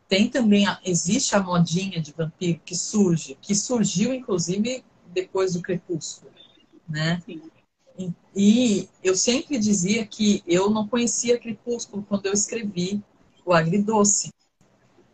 tem 0.08 0.28
também, 0.28 0.66
existe 0.84 1.36
a 1.36 1.42
modinha 1.42 2.00
de 2.00 2.12
vampiro 2.12 2.60
que 2.64 2.74
surge, 2.74 3.36
que 3.40 3.54
surgiu 3.54 4.14
inclusive 4.14 4.82
depois 5.12 5.52
do 5.52 5.60
Crepúsculo, 5.60 6.32
né? 6.88 7.22
Sim. 7.26 7.42
E, 7.98 8.12
e 8.34 8.88
eu 9.02 9.14
sempre 9.14 9.58
dizia 9.58 10.06
que 10.06 10.42
eu 10.46 10.70
não 10.70 10.86
conhecia 10.88 11.38
Crepúsculo 11.38 12.04
quando 12.08 12.26
eu 12.26 12.32
escrevi 12.32 13.02
o 13.44 13.52
Agridoce, 13.52 14.30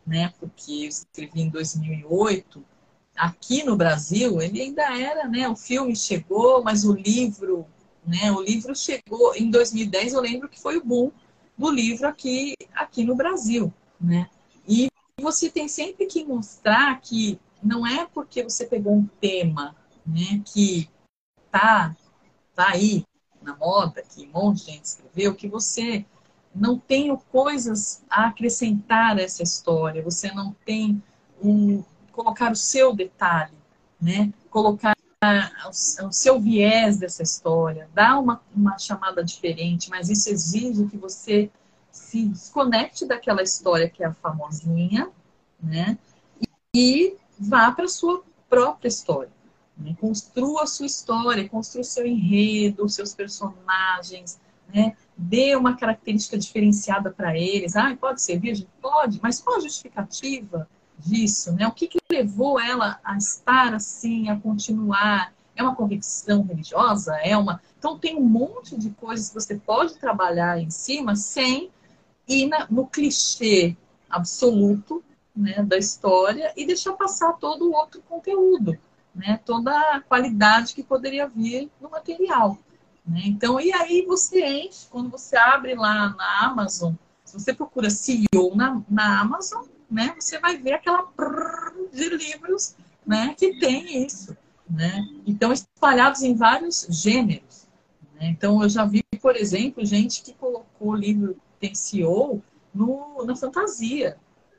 né? 0.06 0.32
Porque 0.38 0.84
eu 0.84 0.88
escrevi 0.88 1.42
em 1.42 1.48
2008. 1.48 2.64
Aqui 3.16 3.62
no 3.62 3.76
Brasil, 3.76 4.40
ele 4.40 4.60
ainda 4.60 4.82
era, 4.82 5.28
né? 5.28 5.48
O 5.48 5.56
filme 5.56 5.94
chegou, 5.94 6.62
mas 6.62 6.84
o 6.84 6.92
livro, 6.92 7.66
né? 8.06 8.32
O 8.32 8.40
livro 8.40 8.74
chegou 8.74 9.34
em 9.34 9.50
2010. 9.50 10.14
Eu 10.14 10.20
lembro 10.20 10.48
que 10.48 10.60
foi 10.60 10.76
o 10.76 10.84
boom 10.84 11.10
do 11.56 11.70
livro 11.70 12.08
aqui, 12.08 12.54
aqui 12.74 13.04
no 13.04 13.14
Brasil, 13.14 13.72
né? 14.00 14.28
E 14.66 14.88
você 15.20 15.48
tem 15.48 15.68
sempre 15.68 16.06
que 16.06 16.24
mostrar 16.24 17.00
que 17.00 17.38
não 17.62 17.86
é 17.86 18.06
porque 18.06 18.42
você 18.42 18.66
pegou 18.66 18.94
um 18.94 19.06
tema, 19.20 19.74
né, 20.04 20.42
que 20.44 20.88
tá, 21.50 21.96
tá 22.54 22.70
aí 22.70 23.04
na 23.40 23.56
moda, 23.56 24.02
que 24.02 24.26
um 24.26 24.32
monte 24.32 24.64
de 24.64 24.72
gente 24.72 24.84
escreveu, 24.84 25.34
que 25.34 25.48
você 25.48 26.04
não 26.54 26.78
tem 26.78 27.14
coisas 27.32 28.02
a 28.08 28.26
acrescentar 28.26 29.16
a 29.18 29.22
essa 29.22 29.42
história, 29.42 30.02
você 30.02 30.30
não 30.32 30.54
tem 30.64 31.02
um 31.42 31.82
colocar 32.12 32.52
o 32.52 32.56
seu 32.56 32.94
detalhe, 32.94 33.52
né? 34.00 34.32
Colocar 34.48 34.94
o 36.06 36.12
seu 36.12 36.38
viés 36.38 36.98
dessa 36.98 37.22
história, 37.22 37.88
dar 37.94 38.18
uma, 38.18 38.40
uma 38.54 38.78
chamada 38.78 39.24
diferente, 39.24 39.90
mas 39.90 40.08
isso 40.08 40.28
exige 40.28 40.86
que 40.86 40.96
você 40.96 41.50
se 41.90 42.26
desconecte 42.26 43.06
daquela 43.06 43.42
história 43.42 43.88
que 43.88 44.02
é 44.02 44.06
a 44.06 44.14
famosinha, 44.14 45.10
né? 45.60 45.98
E 46.74 47.16
vá 47.38 47.70
para 47.72 47.86
a 47.86 47.88
sua 47.88 48.22
própria 48.48 48.88
história. 48.88 49.32
Né? 49.76 49.96
Construa 50.00 50.64
a 50.64 50.66
sua 50.66 50.86
história, 50.86 51.48
construa 51.48 51.82
o 51.82 51.84
seu 51.84 52.06
enredo, 52.06 52.84
os 52.84 52.94
seus 52.94 53.14
personagens, 53.14 54.38
né? 54.72 54.96
Dê 55.16 55.54
uma 55.54 55.76
característica 55.76 56.36
diferenciada 56.36 57.10
para 57.10 57.36
eles. 57.38 57.76
Ah, 57.76 57.96
pode 57.98 58.20
ser 58.20 58.38
virgem? 58.38 58.66
Pode, 58.80 59.20
mas 59.22 59.40
qual 59.40 59.58
a 59.58 59.60
justificativa 59.60 60.68
disso? 60.98 61.52
Né? 61.52 61.66
O 61.66 61.72
que, 61.72 61.86
que 61.86 61.98
levou 62.10 62.58
ela 62.58 62.98
a 63.04 63.16
estar 63.16 63.74
assim, 63.74 64.28
a 64.28 64.38
continuar? 64.38 65.32
É 65.56 65.62
uma 65.62 65.76
convicção 65.76 66.42
religiosa? 66.42 67.14
É 67.22 67.36
uma. 67.36 67.62
Então 67.78 67.96
tem 67.96 68.16
um 68.16 68.24
monte 68.24 68.76
de 68.76 68.90
coisas 68.90 69.28
que 69.28 69.34
você 69.34 69.56
pode 69.56 69.94
trabalhar 69.94 70.58
em 70.58 70.70
cima 70.70 71.14
sem 71.14 71.70
ir 72.26 72.46
na, 72.46 72.66
no 72.68 72.86
clichê 72.86 73.76
absoluto 74.10 75.04
né, 75.34 75.62
da 75.62 75.76
história 75.76 76.52
e 76.56 76.66
deixar 76.66 76.92
passar 76.92 77.32
todo 77.34 77.68
o 77.68 77.74
outro 77.74 78.02
conteúdo, 78.02 78.78
né, 79.14 79.40
toda 79.44 79.72
a 79.92 80.00
qualidade 80.00 80.74
que 80.74 80.82
poderia 80.82 81.26
vir 81.26 81.70
no 81.80 81.90
material. 81.90 82.58
Né? 83.06 83.22
Então, 83.26 83.60
e 83.60 83.72
aí 83.72 84.04
você 84.06 84.44
enche, 84.44 84.86
quando 84.90 85.10
você 85.10 85.36
abre 85.36 85.74
lá 85.74 86.10
na 86.10 86.46
Amazon, 86.46 86.94
se 87.24 87.38
você 87.38 87.52
procura 87.52 87.90
CEO 87.90 88.54
na, 88.54 88.82
na 88.88 89.20
Amazon, 89.20 89.64
né, 89.90 90.14
você 90.18 90.38
vai 90.38 90.56
ver 90.56 90.74
aquela 90.74 91.06
de 91.92 92.08
livros 92.08 92.74
né, 93.06 93.34
que 93.36 93.58
tem 93.58 94.04
isso. 94.04 94.36
Né? 94.68 95.06
Então, 95.26 95.52
espalhados 95.52 96.22
em 96.22 96.34
vários 96.34 96.86
gêneros. 96.88 97.66
Né? 98.14 98.28
Então, 98.28 98.62
eu 98.62 98.68
já 98.68 98.84
vi, 98.84 99.04
por 99.20 99.36
exemplo, 99.36 99.84
gente 99.84 100.22
que 100.22 100.32
colocou 100.32 100.94
livro 100.94 101.36
tem 101.60 101.74
CEO 101.74 102.42
no, 102.74 103.24
na 103.24 103.36
fantasia. 103.36 104.16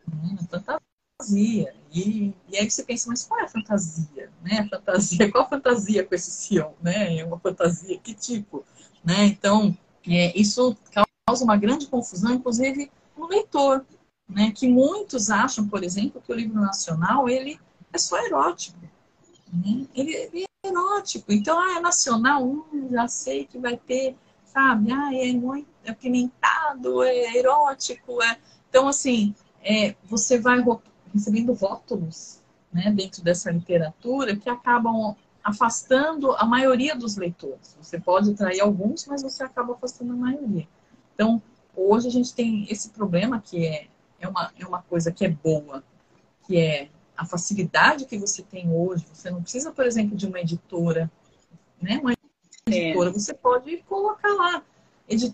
Né? 0.08 0.38
fantasia. 0.50 0.82
E, 1.24 2.34
e 2.50 2.58
aí 2.58 2.70
você 2.70 2.84
pensa, 2.84 3.08
mas 3.08 3.24
qual 3.24 3.40
é 3.40 3.44
a 3.44 3.48
fantasia? 3.48 4.30
Né? 4.42 4.68
Fantasia, 4.70 5.32
qual 5.32 5.46
a 5.46 5.50
fantasia 5.50 6.06
com 6.06 6.14
esse 6.14 6.30
Sião? 6.30 6.74
Né? 6.82 7.20
É 7.20 7.26
uma 7.26 7.40
fantasia, 7.40 7.98
que 8.00 8.14
tipo? 8.14 8.66
Né? 9.04 9.26
Então, 9.28 9.76
é, 10.06 10.38
isso 10.38 10.76
causa 11.26 11.46
uma 11.46 11.56
grande 11.56 11.88
confusão, 11.88 12.34
inclusive 12.34 12.92
no 13.18 13.28
leitor, 13.28 13.86
né? 14.28 14.52
que 14.52 14.68
muitos 14.68 15.30
acham, 15.30 15.68
por 15.70 15.84
exemplo, 15.84 16.22
que 16.22 16.34
o 16.34 16.36
livro 16.36 16.60
nacional 16.60 17.30
ele 17.30 17.58
é 17.94 17.98
só 17.98 18.22
erótico. 18.26 18.78
Né? 19.54 19.88
Ele, 19.96 20.14
ele, 20.14 20.44
é 20.44 20.68
erótico. 20.68 21.32
Então, 21.32 21.58
ah, 21.58 21.78
é 21.78 21.80
nacional, 21.80 22.44
hum, 22.46 22.90
já 22.92 23.08
sei 23.08 23.46
que 23.46 23.58
vai 23.58 23.78
ter, 23.78 24.18
sabe? 24.44 24.92
Ah, 24.92 25.16
é 25.16 25.32
muito 25.32 25.68
apimentado, 25.88 27.04
é 27.04 27.38
erótico. 27.38 28.22
É... 28.22 28.38
Então, 28.70 28.88
assim, 28.90 29.34
é, 29.64 29.96
você 30.04 30.38
vai 30.38 30.62
recebendo 31.16 31.54
rótulos 31.54 32.42
né, 32.72 32.92
dentro 32.92 33.24
dessa 33.24 33.50
literatura 33.50 34.36
que 34.36 34.50
acabam 34.50 35.16
afastando 35.42 36.34
a 36.34 36.46
maioria 36.46 36.96
dos 36.96 37.16
leitores. 37.16 37.78
Você 37.80 38.00
pode 38.00 38.32
atrair 38.32 38.60
alguns, 38.60 39.06
mas 39.08 39.24
você 39.24 39.44
acaba 39.44 39.74
afastando 39.74 40.12
a 40.12 40.16
maioria. 40.16 40.68
Então, 41.14 41.42
hoje 41.76 42.08
a 42.08 42.12
gente 42.12 42.34
tem 42.34 42.68
esse 42.70 42.90
problema 42.90 43.40
que 43.40 43.66
é, 43.66 43.88
é, 44.20 44.28
uma, 44.28 44.52
é 44.60 44.66
uma 44.66 44.82
coisa 44.82 45.12
que 45.12 45.24
é 45.24 45.30
boa, 45.30 45.84
que 46.46 46.58
é 46.58 46.90
a 47.16 47.26
facilidade 47.26 48.06
que 48.06 48.18
você 48.18 48.44
tem 48.44 48.70
hoje. 48.70 49.06
Você 49.14 49.32
não 49.32 49.42
precisa, 49.42 49.72
por 49.72 49.86
exemplo, 49.86 50.18
de 50.18 50.26
uma 50.28 50.40
editora, 50.42 51.10
né? 51.82 52.00
Uma 52.02 52.14
editora, 52.68 53.10
é. 53.10 53.14
você 53.14 53.34
pode 53.34 53.78
colocar 53.84 54.34
lá 54.34 54.64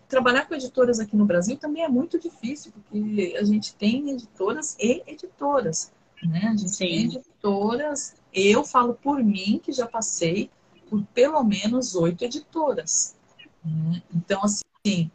trabalhar 0.07 0.45
com 0.47 0.53
editoras 0.53 0.99
aqui 0.99 1.15
no 1.15 1.25
Brasil 1.25 1.57
também 1.57 1.83
é 1.83 1.87
muito 1.87 2.19
difícil, 2.19 2.71
porque 2.71 3.35
a 3.39 3.43
gente 3.43 3.73
tem 3.75 4.09
editoras 4.09 4.75
e 4.79 5.01
editoras. 5.07 5.91
Né? 6.23 6.39
A 6.43 6.55
gente 6.55 6.75
Sim. 6.75 6.85
tem 6.85 7.05
editoras, 7.05 8.15
eu 8.33 8.63
falo 8.63 8.93
por 8.93 9.23
mim, 9.23 9.59
que 9.63 9.71
já 9.71 9.87
passei 9.87 10.49
por 10.89 11.03
pelo 11.13 11.43
menos 11.43 11.95
oito 11.95 12.23
editoras. 12.25 13.15
Né? 13.63 14.03
Então, 14.13 14.41
assim, 14.43 15.09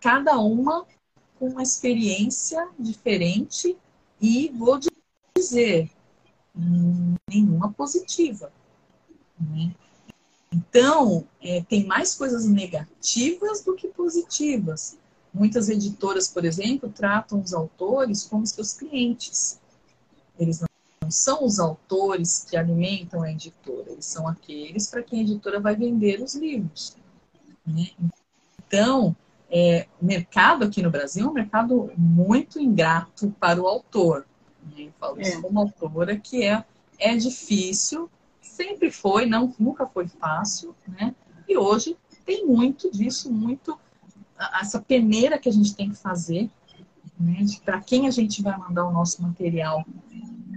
cada 0.00 0.38
uma 0.38 0.84
com 1.38 1.48
uma 1.48 1.62
experiência 1.62 2.68
diferente 2.78 3.76
e 4.20 4.50
vou 4.50 4.78
dizer, 5.36 5.90
hum, 6.54 7.14
nenhuma 7.28 7.72
positiva. 7.72 8.52
Né? 9.38 9.72
Então, 10.52 11.24
é, 11.40 11.62
tem 11.62 11.86
mais 11.86 12.14
coisas 12.14 12.44
negativas 12.44 13.62
do 13.62 13.74
que 13.76 13.88
positivas. 13.88 14.98
Muitas 15.32 15.68
editoras, 15.68 16.26
por 16.26 16.44
exemplo, 16.44 16.90
tratam 16.90 17.40
os 17.40 17.54
autores 17.54 18.24
como 18.24 18.44
seus 18.46 18.72
clientes. 18.72 19.60
Eles 20.38 20.60
não 20.60 21.10
são 21.10 21.44
os 21.44 21.60
autores 21.60 22.46
que 22.48 22.56
alimentam 22.56 23.22
a 23.22 23.30
editora, 23.30 23.92
eles 23.92 24.06
são 24.06 24.26
aqueles 24.26 24.88
para 24.88 25.02
quem 25.02 25.20
a 25.20 25.22
editora 25.22 25.60
vai 25.60 25.76
vender 25.76 26.20
os 26.20 26.34
livros. 26.34 26.96
Né? 27.64 27.90
Então, 28.58 29.14
é, 29.48 29.86
o 30.00 30.04
mercado 30.04 30.64
aqui 30.64 30.82
no 30.82 30.90
Brasil 30.90 31.26
é 31.26 31.30
um 31.30 31.32
mercado 31.32 31.92
muito 31.96 32.58
ingrato 32.58 33.34
para 33.38 33.62
o 33.62 33.68
autor. 33.68 34.26
Né? 34.64 34.84
Eu 34.86 34.92
falo 34.98 35.20
isso 35.20 35.38
é. 35.38 35.40
como 35.40 35.60
autora, 35.60 36.16
que 36.16 36.42
é, 36.42 36.64
é 36.98 37.16
difícil 37.16 38.10
sempre 38.60 38.90
foi, 38.90 39.24
não, 39.24 39.54
nunca 39.58 39.86
foi 39.86 40.06
fácil, 40.06 40.74
né? 40.86 41.14
E 41.48 41.56
hoje 41.56 41.96
tem 42.26 42.46
muito 42.46 42.90
disso, 42.90 43.32
muito 43.32 43.78
essa 44.60 44.80
peneira 44.80 45.38
que 45.38 45.48
a 45.48 45.52
gente 45.52 45.74
tem 45.74 45.88
que 45.88 45.96
fazer, 45.96 46.50
né? 47.18 47.46
Para 47.64 47.80
quem 47.80 48.06
a 48.06 48.10
gente 48.10 48.42
vai 48.42 48.56
mandar 48.58 48.86
o 48.86 48.92
nosso 48.92 49.22
material, 49.22 49.84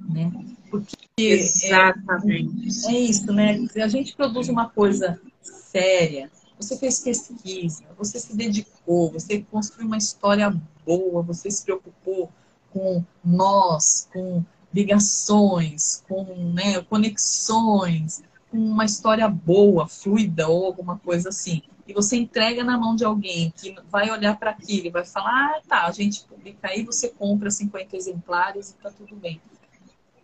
né? 0.10 0.32
Porque 0.70 0.98
Exatamente. 1.18 2.88
É, 2.88 2.92
é 2.92 3.00
isso, 3.00 3.32
né? 3.32 3.66
A 3.82 3.88
gente 3.88 4.16
produz 4.16 4.50
uma 4.50 4.70
coisa 4.70 5.20
séria, 5.42 6.30
você 6.58 6.78
fez 6.78 7.00
pesquisa, 7.00 7.86
você 7.98 8.20
se 8.20 8.36
dedicou, 8.36 9.12
você 9.12 9.42
construiu 9.50 9.88
uma 9.88 9.98
história 9.98 10.54
boa, 10.86 11.22
você 11.22 11.50
se 11.50 11.64
preocupou 11.64 12.30
com 12.72 13.04
nós, 13.24 14.10
com 14.12 14.44
ligações, 14.74 16.04
com 16.08 16.24
né, 16.54 16.82
conexões, 16.84 18.24
com 18.50 18.58
uma 18.58 18.86
história 18.86 19.28
boa, 19.30 19.88
fluida 19.88 20.48
ou 20.48 20.66
alguma 20.66 20.98
coisa 20.98 21.30
assim. 21.30 21.62
E 21.88 21.94
você 21.94 22.16
entrega 22.16 22.64
na 22.64 22.78
mão 22.78 22.96
de 22.96 23.04
alguém 23.04 23.54
que 23.56 23.76
vai 23.90 24.10
olhar 24.10 24.38
para 24.38 24.52
aquilo 24.52 24.88
e 24.88 24.92
vai 24.92 25.06
falar: 25.06 25.58
ah, 25.58 25.62
tá, 25.68 25.86
a 25.86 25.92
gente 25.92 26.24
publica 26.26 26.70
aí, 26.70 26.84
você 26.84 27.10
compra 27.10 27.52
50 27.52 27.96
exemplares 27.96 28.72
e 28.72 28.74
tá 28.76 28.90
tudo 28.90 29.16
bem. 29.16 29.42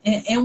É, 0.03 0.35
é 0.35 0.43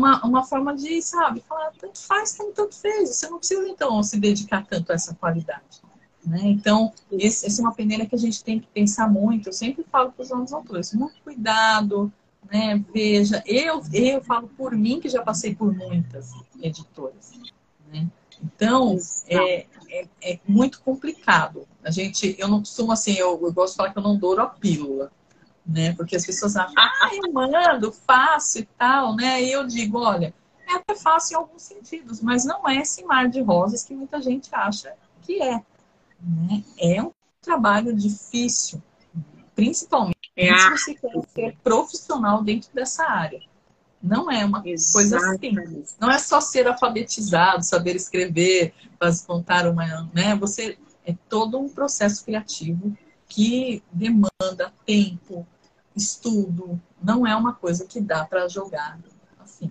uma, 0.00 0.24
uma 0.24 0.44
forma 0.44 0.74
de, 0.74 1.00
sabe, 1.00 1.40
falar: 1.40 1.72
tanto 1.78 2.00
faz 2.00 2.36
como 2.36 2.52
tanto 2.52 2.74
fez. 2.74 3.10
Você 3.10 3.28
não 3.30 3.38
precisa, 3.38 3.68
então, 3.68 4.02
se 4.02 4.18
dedicar 4.18 4.66
tanto 4.66 4.90
a 4.90 4.96
essa 4.96 5.14
qualidade. 5.14 5.80
Né? 6.26 6.40
Então, 6.42 6.92
esse, 7.12 7.46
essa 7.46 7.60
é 7.60 7.64
uma 7.64 7.74
peneira 7.74 8.04
que 8.04 8.14
a 8.14 8.18
gente 8.18 8.42
tem 8.42 8.58
que 8.58 8.66
pensar 8.66 9.08
muito. 9.08 9.48
Eu 9.48 9.52
sempre 9.52 9.84
falo 9.84 10.10
para 10.10 10.22
os 10.22 10.30
nossos 10.30 10.52
autores: 10.52 10.92
muito 10.92 11.22
cuidado 11.22 12.12
né? 12.50 12.82
Veja, 12.92 13.42
eu, 13.46 13.82
eu 13.92 14.22
falo 14.22 14.48
por 14.48 14.74
mim 14.74 15.00
que 15.00 15.08
já 15.08 15.22
passei 15.22 15.54
por 15.54 15.74
muitas 15.74 16.32
editoras. 16.60 17.32
Né? 17.92 18.08
Então, 18.42 18.96
é, 19.26 19.66
é, 19.90 20.08
é, 20.22 20.38
muito 20.46 20.80
complicado. 20.80 21.66
A 21.82 21.90
gente, 21.90 22.36
eu 22.38 22.48
não 22.48 22.60
costumo 22.60 22.92
assim, 22.92 23.14
eu, 23.14 23.40
eu 23.42 23.52
gosto 23.52 23.72
de 23.72 23.76
falar 23.76 23.92
que 23.92 23.98
eu 23.98 24.02
não 24.02 24.16
douro 24.16 24.42
a 24.42 24.46
pílula, 24.46 25.10
né? 25.66 25.92
Porque 25.94 26.16
as 26.16 26.24
pessoas 26.24 26.56
acham, 26.56 26.74
ah, 26.76 27.10
eu 27.12 27.32
mando, 27.32 27.92
faço 27.92 28.58
e 28.58 28.64
tal, 28.78 29.16
né? 29.16 29.42
E 29.42 29.52
eu 29.52 29.66
digo, 29.66 29.98
olha, 29.98 30.34
é 30.66 30.74
até 30.74 30.94
fácil 30.94 31.34
em 31.34 31.36
alguns 31.36 31.62
sentidos, 31.62 32.20
mas 32.20 32.44
não 32.44 32.68
é 32.68 32.76
esse 32.76 33.04
mar 33.04 33.28
de 33.28 33.40
rosas 33.40 33.82
que 33.82 33.94
muita 33.94 34.20
gente 34.20 34.48
acha 34.54 34.94
que 35.22 35.42
é. 35.42 35.62
Né? 36.20 36.64
É 36.78 37.02
um 37.02 37.12
trabalho 37.40 37.94
difícil, 37.94 38.82
principalmente 39.54 40.17
é. 40.46 40.58
se 40.58 40.70
você 40.70 40.94
quer 40.94 41.22
ser 41.34 41.56
profissional 41.62 42.42
dentro 42.42 42.70
dessa 42.72 43.04
área. 43.04 43.40
Não 44.00 44.30
é 44.30 44.44
uma 44.44 44.62
Exatamente. 44.64 44.92
coisa 44.92 45.38
simples. 45.38 45.96
Não 46.00 46.10
é 46.10 46.18
só 46.18 46.40
ser 46.40 46.68
alfabetizado, 46.68 47.64
saber 47.64 47.96
escrever, 47.96 48.72
fazer 48.98 49.26
contar 49.26 49.66
uma, 49.66 50.08
né? 50.14 50.36
Você 50.36 50.78
é 51.04 51.14
todo 51.28 51.58
um 51.58 51.68
processo 51.68 52.24
criativo 52.24 52.96
que 53.28 53.82
demanda 53.92 54.72
tempo, 54.86 55.46
estudo. 55.96 56.80
Não 57.02 57.26
é 57.26 57.34
uma 57.34 57.54
coisa 57.54 57.84
que 57.84 58.00
dá 58.00 58.24
para 58.24 58.46
jogar 58.48 58.98
assim. 59.40 59.70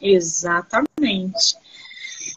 Exatamente. 0.00 1.56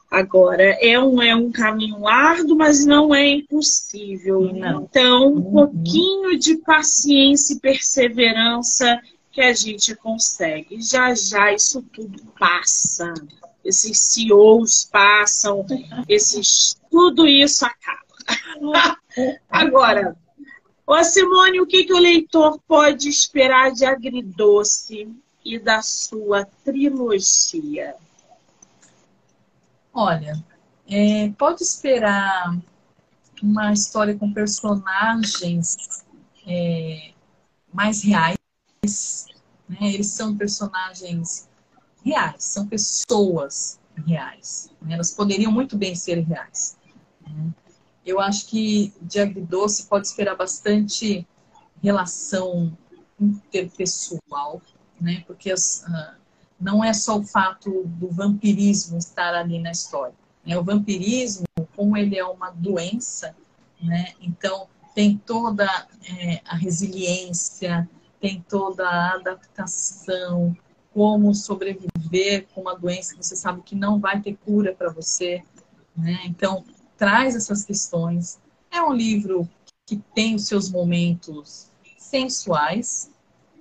Agora, 0.09 0.63
é 0.63 0.97
um, 0.97 1.21
é 1.21 1.35
um 1.35 1.51
caminho 1.51 2.07
árduo, 2.07 2.57
mas 2.57 2.85
não 2.85 3.13
é 3.13 3.27
impossível. 3.27 4.53
Não. 4.53 4.83
Então, 4.83 5.33
um 5.33 5.35
uhum. 5.35 5.51
pouquinho 5.51 6.39
de 6.39 6.57
paciência 6.57 7.53
e 7.53 7.59
perseverança 7.59 9.01
que 9.31 9.41
a 9.41 9.53
gente 9.53 9.93
consegue. 9.95 10.81
Já 10.81 11.13
já 11.13 11.53
isso 11.53 11.83
tudo 11.93 12.23
passa. 12.39 13.13
Esses 13.63 13.99
CEOs 13.99 14.85
passam, 14.89 15.65
esses, 16.07 16.79
tudo 16.89 17.27
isso 17.27 17.65
acaba. 17.65 18.07
Agora, 19.49 20.15
ô 20.85 21.03
Simone, 21.03 21.59
o 21.59 21.67
que, 21.67 21.83
que 21.83 21.93
o 21.93 21.99
leitor 21.99 22.61
pode 22.65 23.09
esperar 23.09 23.73
de 23.73 23.83
agridoce 23.83 25.09
e 25.43 25.59
da 25.59 25.81
sua 25.81 26.47
trilogia? 26.63 27.93
Olha, 29.99 30.45
é, 30.87 31.29
pode 31.31 31.63
esperar 31.63 32.55
uma 33.41 33.73
história 33.73 34.15
com 34.15 34.31
personagens 34.31 36.05
é, 36.45 37.13
mais 37.73 38.03
reais 38.03 38.37
né? 39.67 39.77
Eles 39.81 40.07
são 40.07 40.37
personagens 40.37 41.49
reais, 42.05 42.43
são 42.43 42.67
pessoas 42.67 43.79
reais. 44.05 44.71
Né? 44.81 44.93
Elas 44.93 45.11
poderiam 45.11 45.51
muito 45.51 45.75
bem 45.75 45.95
ser 45.95 46.19
reais. 46.19 46.77
Né? 47.27 47.53
Eu 48.05 48.19
acho 48.19 48.45
que 48.45 48.93
de 49.01 49.19
agridoce 49.19 49.87
pode 49.87 50.05
esperar 50.05 50.35
bastante 50.35 51.27
relação 51.81 52.77
interpessoal, 53.19 54.61
né? 55.01 55.23
Porque 55.25 55.51
as, 55.51 55.83
uh, 55.87 56.15
não 56.59 56.83
é 56.83 56.93
só 56.93 57.17
o 57.17 57.23
fato 57.23 57.83
do 57.85 58.09
vampirismo 58.09 58.97
estar 58.97 59.33
ali 59.33 59.59
na 59.59 59.71
história. 59.71 60.15
Né? 60.45 60.57
O 60.57 60.63
vampirismo, 60.63 61.45
como 61.75 61.95
ele 61.95 62.17
é 62.17 62.25
uma 62.25 62.49
doença, 62.49 63.35
né? 63.81 64.13
Então 64.19 64.67
tem 64.95 65.17
toda 65.17 65.65
é, 66.19 66.41
a 66.45 66.55
resiliência, 66.55 67.87
tem 68.19 68.43
toda 68.49 68.87
a 68.87 69.13
adaptação, 69.13 70.57
como 70.91 71.35
sobreviver 71.35 72.47
com 72.47 72.61
uma 72.61 72.75
doença 72.75 73.13
que 73.13 73.23
você 73.23 73.35
sabe 73.35 73.61
que 73.61 73.75
não 73.75 73.99
vai 73.99 74.19
ter 74.19 74.35
cura 74.37 74.73
para 74.73 74.89
você. 74.89 75.43
Né? 75.95 76.19
Então, 76.25 76.65
traz 76.97 77.35
essas 77.35 77.63
questões. 77.63 78.39
É 78.71 78.81
um 78.81 78.91
livro 78.91 79.47
que 79.85 79.97
tem 80.15 80.33
os 80.33 80.47
seus 80.47 80.71
momentos 80.71 81.71
sensuais, 81.97 83.11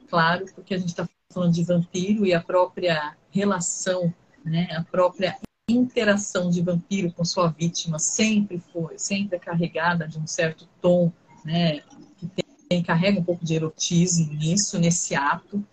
claro, 0.09 0.47
porque 0.55 0.73
a 0.73 0.79
gente 0.79 0.89
está 0.89 1.07
falando 1.33 1.53
de 1.53 1.65
vampiro 1.65 2.27
e 2.27 2.33
a 2.33 2.41
própria 2.41 3.17
relação, 3.31 4.13
né? 4.45 4.69
a 4.77 4.83
própria 4.83 5.39
interação 5.69 6.49
de 6.49 6.63
vampiro 6.63 7.13
com 7.13 7.25
sua 7.25 7.49
vítima 7.49 7.99
sempre 7.99 8.63
foi, 8.73 8.99
sempre 8.99 9.37
é 9.37 9.39
carregada 9.39 10.07
de 10.07 10.19
um 10.19 10.27
certo 10.27 10.69
tom, 10.81 11.13
né? 11.45 11.81
que 12.17 12.27
tem 12.69 12.83
carrega 12.83 13.21
um 13.21 13.25
pouco 13.25 13.45
de 13.45 13.55
erotismo 13.55 14.33
nisso, 14.33 14.79
nesse 14.79 15.15
ato, 15.15 15.65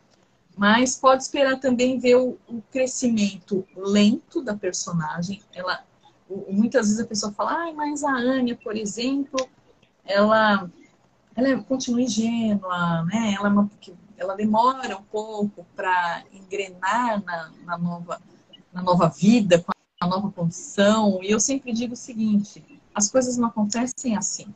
mas 0.55 0.95
pode 0.95 1.23
esperar 1.23 1.59
também 1.59 1.97
ver 1.97 2.15
o, 2.15 2.37
o 2.47 2.61
crescimento 2.71 3.65
lento 3.75 4.43
da 4.43 4.55
personagem. 4.55 5.41
Ela, 5.53 5.83
muitas 6.49 6.87
vezes 6.87 6.99
a 6.99 7.07
pessoa 7.07 7.31
fala, 7.33 7.69
ah, 7.69 7.73
mas 7.73 8.03
a 8.03 8.11
Anya, 8.11 8.55
por 8.55 8.77
exemplo, 8.77 9.47
ela, 10.05 10.69
ela 11.35 11.63
continua 11.63 12.01
ingênua, 12.01 13.03
né? 13.05 13.33
Ela, 13.35 13.47
é 13.47 13.51
uma, 13.51 13.71
ela 14.23 14.35
demora 14.35 14.97
um 14.97 15.03
pouco 15.03 15.65
para 15.75 16.23
engrenar 16.31 17.23
na, 17.23 17.51
na, 17.65 17.77
nova, 17.77 18.21
na 18.71 18.81
nova 18.81 19.07
vida, 19.09 19.59
com 19.59 19.71
a 19.99 20.07
nova 20.07 20.31
condição. 20.31 21.19
E 21.21 21.29
eu 21.29 21.39
sempre 21.39 21.73
digo 21.73 21.93
o 21.93 21.97
seguinte: 21.97 22.63
as 22.93 23.09
coisas 23.09 23.37
não 23.37 23.49
acontecem 23.49 24.17
assim, 24.17 24.47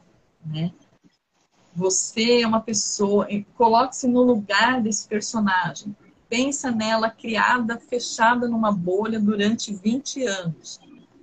né? 0.45 0.71
Você 1.75 2.41
é 2.41 2.47
uma 2.47 2.61
pessoa, 2.61 3.27
coloque-se 3.55 4.07
no 4.07 4.23
lugar 4.23 4.81
desse 4.81 5.07
personagem. 5.07 5.95
Pensa 6.27 6.71
nela 6.71 7.09
criada, 7.09 7.79
fechada 7.79 8.47
numa 8.47 8.71
bolha 8.71 9.19
durante 9.19 9.73
20 9.73 10.23
anos. 10.23 10.79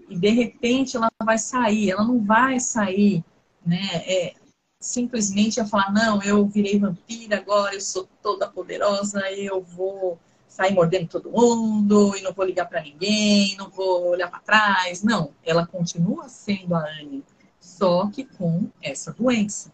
E 0.08 0.16
de 0.16 0.30
repente 0.30 0.96
ela 0.96 1.10
vai 1.22 1.38
sair, 1.38 1.90
ela 1.90 2.04
não 2.04 2.24
vai 2.24 2.60
sair, 2.60 3.24
né? 3.66 3.84
É, 4.06 4.34
simplesmente 4.84 5.58
a 5.58 5.66
falar, 5.66 5.90
não, 5.92 6.22
eu 6.22 6.46
virei 6.46 6.78
vampira 6.78 7.38
agora, 7.38 7.74
eu 7.74 7.80
sou 7.80 8.06
toda 8.22 8.46
poderosa, 8.46 9.18
eu 9.30 9.62
vou 9.62 10.18
sair 10.46 10.74
mordendo 10.74 11.08
todo 11.08 11.30
mundo 11.30 12.14
e 12.16 12.22
não 12.22 12.32
vou 12.32 12.44
ligar 12.44 12.68
para 12.68 12.82
ninguém, 12.82 13.56
não 13.56 13.70
vou 13.70 14.08
olhar 14.08 14.28
para 14.30 14.40
trás. 14.40 15.02
Não, 15.02 15.30
ela 15.42 15.66
continua 15.66 16.28
sendo 16.28 16.74
a 16.74 16.84
Anne, 17.00 17.24
só 17.58 18.08
que 18.08 18.24
com 18.24 18.68
essa 18.82 19.10
doença. 19.12 19.72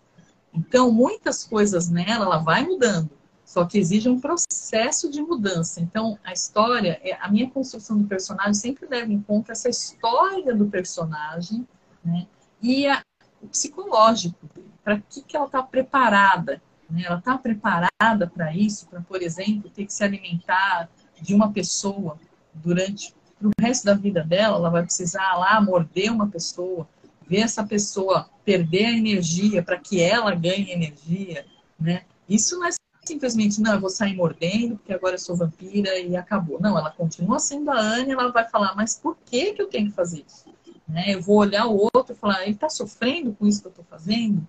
Então, 0.55 0.93
muitas 0.93 1.45
coisas 1.45 1.91
nela, 1.91 2.25
ela 2.25 2.39
vai 2.39 2.65
mudando, 2.65 3.11
só 3.45 3.65
que 3.65 3.79
exige 3.79 4.09
um 4.09 4.21
processo 4.21 5.11
de 5.11 5.21
mudança. 5.21 5.81
Então, 5.81 6.19
a 6.23 6.33
história, 6.33 7.01
é, 7.03 7.19
a 7.21 7.29
minha 7.29 7.51
construção 7.51 7.99
do 7.99 8.07
personagem 8.07 8.55
sempre 8.55 8.87
leva 8.89 9.13
em 9.13 9.21
conta 9.21 9.53
essa 9.53 9.69
história 9.69 10.55
do 10.55 10.67
personagem, 10.67 11.67
né? 12.05 12.27
E 12.63 12.87
a, 12.87 13.03
o 13.43 13.49
psicológico, 13.49 14.49
para 14.91 15.01
que, 15.09 15.23
que 15.23 15.37
ela 15.37 15.47
está 15.47 15.63
preparada. 15.63 16.61
Né? 16.89 17.05
Ela 17.07 17.19
está 17.19 17.39
preparada 17.39 18.27
para 18.27 18.53
isso, 18.55 18.89
para, 18.89 19.01
por 19.01 19.23
exemplo, 19.23 19.71
ter 19.71 19.87
que 19.87 19.93
se 19.93 20.03
alimentar 20.03 20.89
de 21.21 21.33
uma 21.33 21.53
pessoa 21.53 22.19
durante 22.53 23.15
o 23.41 23.51
resto 23.61 23.85
da 23.85 23.95
vida 23.95 24.25
dela, 24.25 24.57
ela 24.57 24.69
vai 24.69 24.83
precisar 24.83 25.37
lá 25.37 25.61
morder 25.61 26.11
uma 26.11 26.27
pessoa, 26.27 26.89
ver 27.27 27.39
essa 27.39 27.65
pessoa 27.65 28.29
perder 28.45 28.87
a 28.87 28.93
energia 28.93 29.63
para 29.63 29.79
que 29.79 30.03
ela 30.03 30.35
ganhe 30.35 30.73
energia, 30.73 31.47
né? 31.79 32.03
Isso 32.29 32.59
não 32.59 32.67
é 32.67 32.71
simplesmente, 33.05 33.61
não, 33.61 33.75
eu 33.75 33.81
vou 33.81 33.89
sair 33.89 34.15
mordendo 34.15 34.77
porque 34.77 34.93
agora 34.93 35.15
eu 35.15 35.19
sou 35.19 35.37
vampira 35.37 35.99
e 35.99 36.17
acabou. 36.17 36.61
Não, 36.61 36.77
ela 36.77 36.91
continua 36.91 37.39
sendo 37.39 37.71
a 37.71 37.79
Anne, 37.79 38.13
ela 38.13 38.31
vai 38.31 38.47
falar, 38.49 38.75
mas 38.75 38.97
por 38.97 39.17
que, 39.25 39.55
que 39.55 39.63
eu 39.63 39.69
tenho 39.69 39.89
que 39.89 39.95
fazer 39.95 40.25
isso? 40.27 40.51
Né? 40.87 41.15
Eu 41.15 41.23
vou 41.23 41.37
olhar 41.37 41.67
o 41.67 41.89
outro 41.95 42.13
e 42.13 42.15
falar, 42.15 42.43
ele 42.43 42.53
está 42.53 42.69
sofrendo 42.69 43.33
com 43.33 43.47
isso 43.47 43.63
que 43.63 43.69
eu 43.69 43.71
estou 43.71 43.85
fazendo? 43.89 44.47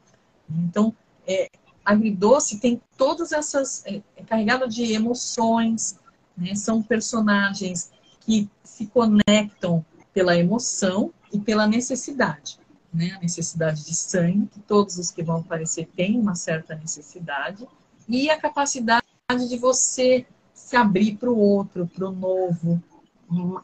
Então, 0.60 0.94
é, 1.28 1.50
Agridoce 1.84 2.60
tem 2.60 2.82
todas 2.98 3.32
essas, 3.32 3.84
é, 3.86 4.02
é 4.16 4.24
carregado 4.24 4.68
de 4.68 4.94
emoções, 4.94 5.98
né? 6.38 6.56
são 6.56 6.82
personagens 6.82 7.92
que 8.22 8.50
se 8.64 8.86
conectam 8.88 9.84
pela 10.14 10.38
emoção 10.38 11.14
e 11.34 11.40
pela 11.40 11.68
necessidade 11.68 12.62
né, 12.94 13.12
a 13.12 13.20
necessidade 13.20 13.86
de 13.86 13.96
sangue, 13.96 14.48
que 14.48 14.60
todos 14.60 14.98
os 14.98 15.12
que 15.12 15.24
vão 15.24 15.38
aparecer 15.38 15.88
têm 15.96 16.20
uma 16.20 16.36
certa 16.36 16.76
necessidade, 16.76 17.68
e 18.08 18.30
a 18.30 18.40
capacidade 18.40 19.06
de 19.48 19.58
você 19.58 20.26
se 20.54 20.76
abrir 20.76 21.16
para 21.16 21.32
o 21.32 21.38
outro, 21.38 21.88
para 21.88 22.10
o 22.10 22.12
novo, 22.12 22.82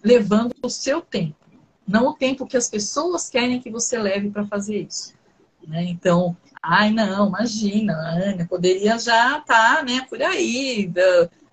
levando 0.04 0.56
o 0.64 0.70
seu 0.70 1.02
tempo, 1.02 1.36
não 1.86 2.10
o 2.10 2.14
tempo 2.14 2.46
que 2.46 2.56
as 2.56 2.70
pessoas 2.70 3.30
querem 3.30 3.62
que 3.62 3.70
você 3.70 3.98
leve 3.98 4.30
para 4.30 4.46
fazer 4.46 4.84
isso. 4.84 5.14
Né? 5.68 5.84
Então, 5.84 6.36
ai 6.68 6.92
não, 6.92 7.30
imagina, 7.30 7.94
Ana 7.94 8.46
poderia 8.46 9.00
já 9.00 9.40
estar 9.40 9.46
tá, 9.46 9.84
né, 9.84 10.06
por 10.10 10.22
aí, 10.22 10.92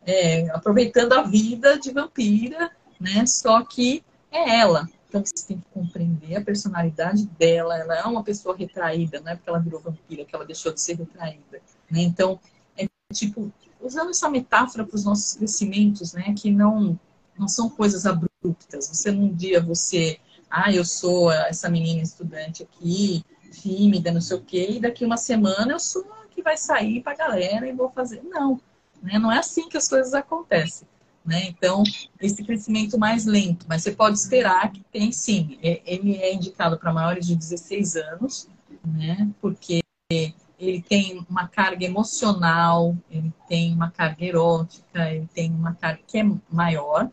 é, 0.04 0.50
aproveitando 0.50 1.12
a 1.12 1.22
vida 1.22 1.78
de 1.78 1.92
vampira, 1.92 2.70
né? 3.00 3.24
Só 3.24 3.62
que 3.62 4.04
é 4.30 4.58
ela, 4.58 4.88
então 5.08 5.22
você 5.24 5.46
tem 5.46 5.58
que 5.58 5.64
compreender 5.72 6.36
a 6.36 6.44
personalidade 6.44 7.26
dela. 7.38 7.78
Ela 7.78 7.98
é 7.98 8.02
uma 8.02 8.24
pessoa 8.24 8.56
retraída, 8.56 9.20
não 9.20 9.30
é 9.30 9.36
porque 9.36 9.48
ela 9.48 9.60
virou 9.60 9.80
vampira 9.80 10.24
que 10.24 10.34
ela 10.34 10.44
deixou 10.44 10.72
de 10.72 10.80
ser 10.80 10.96
retraída. 10.96 11.60
Né? 11.88 12.02
Então, 12.02 12.40
é 12.76 12.86
tipo, 13.12 13.52
usando 13.80 14.10
essa 14.10 14.28
metáfora 14.28 14.84
para 14.84 14.96
os 14.96 15.04
nossos 15.04 15.34
crescimentos, 15.34 16.12
né? 16.14 16.34
Que 16.36 16.50
não, 16.50 16.98
não 17.38 17.46
são 17.46 17.70
coisas 17.70 18.04
abruptas. 18.06 18.88
Você 18.88 19.12
num 19.12 19.32
dia 19.32 19.62
você 19.62 20.18
ah, 20.50 20.72
eu 20.72 20.84
sou 20.84 21.32
essa 21.32 21.68
menina 21.68 22.02
estudante 22.02 22.62
aqui, 22.62 23.24
tímida, 23.62 24.12
não 24.12 24.20
sei 24.20 24.36
o 24.36 24.42
quê, 24.42 24.66
e 24.70 24.80
daqui 24.80 25.04
uma 25.04 25.16
semana 25.16 25.72
eu 25.72 25.80
sou 25.80 26.04
a 26.12 26.24
que 26.28 26.42
vai 26.42 26.56
sair 26.56 27.00
para 27.02 27.12
a 27.12 27.16
galera 27.16 27.68
e 27.68 27.72
vou 27.72 27.90
fazer. 27.90 28.22
Não, 28.24 28.60
né? 29.02 29.18
não 29.18 29.30
é 29.30 29.38
assim 29.38 29.68
que 29.68 29.76
as 29.76 29.88
coisas 29.88 30.12
acontecem. 30.14 30.86
Né? 31.24 31.46
Então, 31.46 31.82
esse 32.20 32.44
crescimento 32.44 32.98
mais 32.98 33.24
lento, 33.24 33.64
mas 33.66 33.82
você 33.82 33.92
pode 33.92 34.18
esperar 34.18 34.70
que 34.70 34.82
tem 34.92 35.10
sim. 35.10 35.58
É, 35.62 35.80
ele 35.86 36.16
é 36.16 36.34
indicado 36.34 36.78
para 36.78 36.92
maiores 36.92 37.26
de 37.26 37.34
16 37.34 37.96
anos, 37.96 38.48
né? 38.84 39.30
porque 39.40 39.80
ele 40.10 40.82
tem 40.82 41.24
uma 41.28 41.48
carga 41.48 41.84
emocional, 41.84 42.94
ele 43.10 43.32
tem 43.48 43.72
uma 43.72 43.90
carga 43.90 44.22
erótica, 44.22 45.10
ele 45.10 45.28
tem 45.32 45.50
uma 45.50 45.74
carga 45.74 46.02
que 46.06 46.18
é 46.18 46.24
maior. 46.50 47.10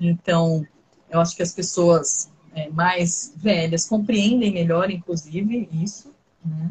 Então, 0.00 0.66
eu 1.08 1.20
acho 1.20 1.36
que 1.36 1.42
as 1.42 1.52
pessoas 1.52 2.31
é, 2.54 2.68
mais 2.70 3.32
velhas 3.36 3.86
compreendem 3.86 4.52
melhor, 4.52 4.90
inclusive, 4.90 5.68
isso. 5.72 6.12
Né? 6.44 6.70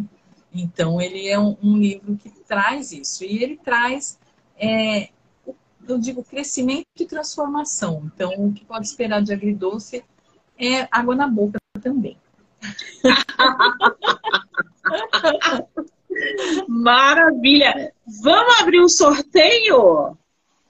Então, 0.53 1.01
ele 1.01 1.27
é 1.27 1.39
um, 1.39 1.57
um, 1.63 1.77
livro 1.77 2.17
que 2.17 2.29
traz 2.29 2.91
isso. 2.91 3.23
E 3.23 3.43
ele 3.43 3.57
traz, 3.57 4.19
é, 4.57 5.09
eu 5.87 5.97
digo, 5.97 6.23
crescimento 6.23 6.85
e 6.99 7.05
transformação. 7.05 8.11
Então, 8.13 8.47
o 8.47 8.53
que 8.53 8.65
pode 8.65 8.85
esperar 8.85 9.21
de 9.21 9.33
agridoce 9.33 10.03
é 10.57 10.87
água 10.91 11.15
na 11.15 11.27
boca 11.27 11.57
também. 11.81 12.17
Maravilha! 16.67 17.93
Vamos 18.21 18.59
abrir 18.59 18.81
um 18.81 18.89
sorteio? 18.89 20.17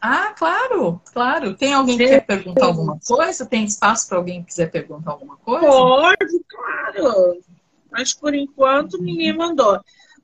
Ah, 0.02 0.34
claro, 0.36 1.00
claro. 1.14 1.56
Tem 1.56 1.74
alguém 1.74 1.96
que 1.96 2.08
quer 2.08 2.26
perguntar 2.26 2.66
alguma 2.66 3.00
coisa? 3.06 3.46
Tem 3.46 3.64
espaço 3.64 4.10
para 4.10 4.18
alguém 4.18 4.42
que 4.42 4.48
quiser 4.48 4.72
perguntar 4.72 5.12
alguma 5.12 5.38
coisa? 5.38 5.68
Pode, 5.68 6.46
claro. 6.50 7.42
Mas 7.92 8.14
por 8.14 8.34
enquanto 8.34 8.98
ninguém 8.98 9.38
mandou. 9.38 9.80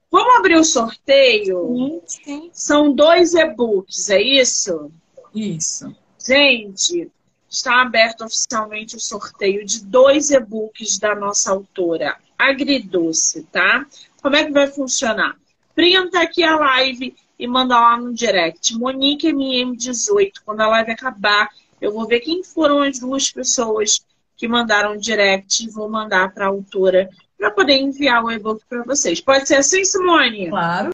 Vamos 0.09 0.35
abrir 0.37 0.55
o 0.55 0.63
sorteio? 0.63 2.01
Sim, 2.07 2.23
sim. 2.23 2.49
São 2.51 2.93
dois 2.93 3.35
e-books, 3.35 4.09
é 4.09 4.21
isso? 4.21 4.91
Isso. 5.35 5.95
Gente, 6.25 7.11
está 7.49 7.81
aberto 7.81 8.23
oficialmente 8.23 8.95
o 8.95 8.99
sorteio 8.99 9.63
de 9.63 9.85
dois 9.85 10.31
e-books 10.31 10.97
da 10.97 11.13
nossa 11.13 11.51
autora, 11.51 12.17
Agridoce, 12.37 13.43
tá? 13.51 13.85
Como 14.21 14.35
é 14.35 14.45
que 14.45 14.51
vai 14.51 14.67
funcionar? 14.67 15.35
Printa 15.75 16.21
aqui 16.21 16.43
a 16.43 16.55
live 16.57 17.15
e 17.39 17.47
manda 17.47 17.79
lá 17.79 17.97
no 17.97 18.13
direct. 18.13 18.75
Monique 18.75 19.31
MM18. 19.31 20.33
Quando 20.45 20.61
a 20.61 20.67
live 20.67 20.91
acabar, 20.91 21.49
eu 21.79 21.91
vou 21.91 22.07
ver 22.07 22.21
quem 22.21 22.43
foram 22.43 22.81
as 22.81 22.99
duas 22.99 23.31
pessoas 23.31 24.01
que 24.35 24.47
mandaram 24.47 24.97
direct 24.97 25.63
e 25.63 25.69
vou 25.69 25.89
mandar 25.89 26.33
para 26.33 26.45
a 26.45 26.49
autora 26.49 27.09
para 27.37 27.51
poder 27.51 27.77
enviar 27.77 28.23
o 28.23 28.31
e-book 28.31 28.63
para 28.67 28.83
vocês. 28.83 29.21
Pode 29.21 29.47
ser 29.47 29.55
assim, 29.55 29.83
Simone? 29.83 30.49
Claro, 30.49 30.91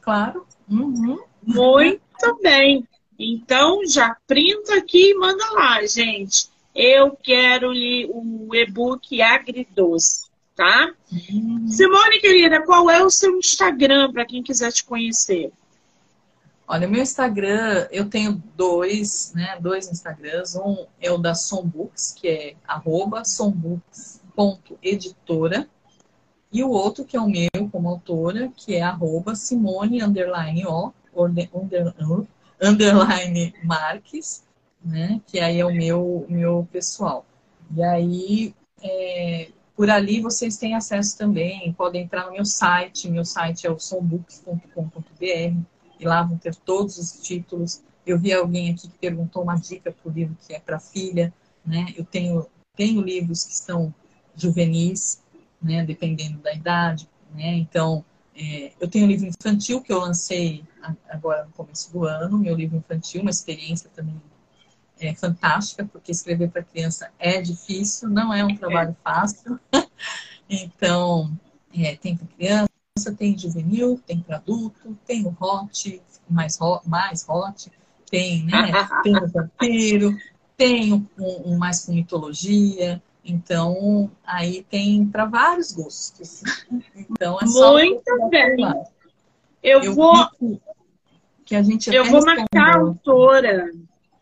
claro. 0.00 0.46
Uhum. 0.70 1.18
Muito 1.42 2.38
bem. 2.42 2.86
Então, 3.18 3.84
já 3.86 4.16
printa 4.26 4.76
aqui 4.76 5.10
e 5.10 5.14
manda 5.14 5.44
lá, 5.52 5.84
gente. 5.86 6.50
Eu 6.74 7.16
quero 7.22 7.70
o 7.70 8.54
e-book 8.54 9.20
agridoce, 9.20 10.28
tá? 10.56 10.92
Uhum. 11.12 11.68
Simone, 11.68 12.18
querida, 12.20 12.62
qual 12.64 12.90
é 12.90 13.04
o 13.04 13.10
seu 13.10 13.36
Instagram 13.36 14.10
para 14.12 14.24
quem 14.24 14.42
quiser 14.42 14.72
te 14.72 14.84
conhecer? 14.84 15.52
Olha, 16.72 16.88
meu 16.88 17.02
Instagram, 17.02 17.86
eu 17.90 18.08
tenho 18.08 18.42
dois, 18.56 19.34
né? 19.34 19.58
Dois 19.60 19.92
Instagrams. 19.92 20.56
Um 20.56 20.86
é 20.98 21.12
o 21.12 21.18
da 21.18 21.34
Sombooks, 21.34 22.14
que 22.18 22.26
é 22.26 22.54
arroba 22.66 23.26
sombooks.editora. 23.26 25.68
E 26.50 26.64
o 26.64 26.70
outro, 26.70 27.04
que 27.04 27.14
é 27.14 27.20
o 27.20 27.28
meu 27.28 27.50
como 27.70 27.90
autora, 27.90 28.50
que 28.56 28.74
é 28.74 28.80
arroba 28.80 29.34
Simone 29.34 30.02
underline 30.02 30.64
O, 30.64 30.94
underline 32.58 33.52
Marques, 33.62 34.42
né? 34.82 35.20
Que 35.26 35.40
aí 35.40 35.60
é 35.60 35.66
o 35.66 35.74
meu, 35.74 36.24
meu 36.26 36.66
pessoal. 36.72 37.26
E 37.76 37.82
aí, 37.82 38.54
é, 38.82 39.50
por 39.76 39.90
ali 39.90 40.22
vocês 40.22 40.56
têm 40.56 40.74
acesso 40.74 41.18
também, 41.18 41.70
podem 41.74 42.04
entrar 42.04 42.24
no 42.24 42.32
meu 42.32 42.46
site, 42.46 43.10
meu 43.10 43.26
site 43.26 43.66
é 43.66 43.70
o 43.70 43.78
sombooks.com.br 43.78 45.70
e 46.02 46.04
lá 46.04 46.22
vão 46.22 46.36
ter 46.36 46.54
todos 46.54 46.98
os 46.98 47.12
títulos. 47.22 47.82
Eu 48.04 48.18
vi 48.18 48.32
alguém 48.32 48.72
aqui 48.72 48.88
que 48.88 48.98
perguntou 48.98 49.42
uma 49.42 49.54
dica 49.54 49.92
para 49.92 50.10
o 50.10 50.12
livro 50.12 50.36
que 50.46 50.52
é 50.52 50.58
para 50.58 50.80
filha, 50.80 51.32
né? 51.64 51.86
Eu 51.96 52.04
tenho, 52.04 52.46
tenho 52.76 53.00
livros 53.00 53.44
que 53.44 53.54
são 53.54 53.94
juvenis, 54.34 55.22
né? 55.62 55.84
Dependendo 55.84 56.38
da 56.38 56.52
idade, 56.52 57.08
né? 57.32 57.54
Então, 57.54 58.04
é, 58.34 58.72
eu 58.80 58.88
tenho 58.88 59.04
um 59.04 59.08
livro 59.08 59.28
infantil 59.28 59.80
que 59.80 59.92
eu 59.92 60.00
lancei 60.00 60.64
agora 61.08 61.44
no 61.44 61.52
começo 61.52 61.92
do 61.92 62.04
ano, 62.04 62.36
meu 62.38 62.56
livro 62.56 62.76
infantil, 62.76 63.20
uma 63.20 63.30
experiência 63.30 63.88
também 63.94 64.20
é, 64.98 65.14
fantástica, 65.14 65.84
porque 65.84 66.10
escrever 66.10 66.50
para 66.50 66.62
criança 66.62 67.10
é 67.18 67.40
difícil, 67.40 68.08
não 68.08 68.34
é 68.34 68.44
um 68.44 68.56
trabalho 68.56 68.96
fácil. 69.04 69.60
então, 70.50 71.32
é, 71.72 71.94
tem 71.94 72.16
para 72.16 72.26
criança, 72.26 72.71
tem 73.10 73.36
juvenil, 73.36 73.98
tem 74.06 74.20
para 74.20 74.36
adulto, 74.36 74.96
tem 75.06 75.26
o 75.26 75.34
hot, 75.40 76.00
mais 76.28 76.60
hot, 76.60 76.86
mais 76.86 77.26
hot 77.28 77.70
tem, 78.12 78.44
né? 78.44 78.70
tem 79.02 79.16
o 79.16 79.26
vampiro, 79.26 80.16
tem 80.56 80.92
um, 80.92 81.06
um, 81.18 81.56
mais 81.56 81.86
com 81.86 81.92
mitologia. 81.92 83.02
Então, 83.24 84.10
aí 84.24 84.66
tem 84.68 85.06
para 85.06 85.24
vários 85.24 85.72
gostos. 85.72 86.42
Então, 86.94 87.38
é 87.40 87.46
só 87.46 87.72
Muito 87.72 88.28
bem. 88.28 88.56
Eu, 89.62 89.80
eu 89.80 89.94
vou 89.94 90.28
que 91.44 91.56
a 91.56 91.62
gente 91.62 91.92
Eu 91.92 92.04
vou 92.04 92.24
marcar 92.24 92.76
a 92.76 92.80
autora. 92.80 93.72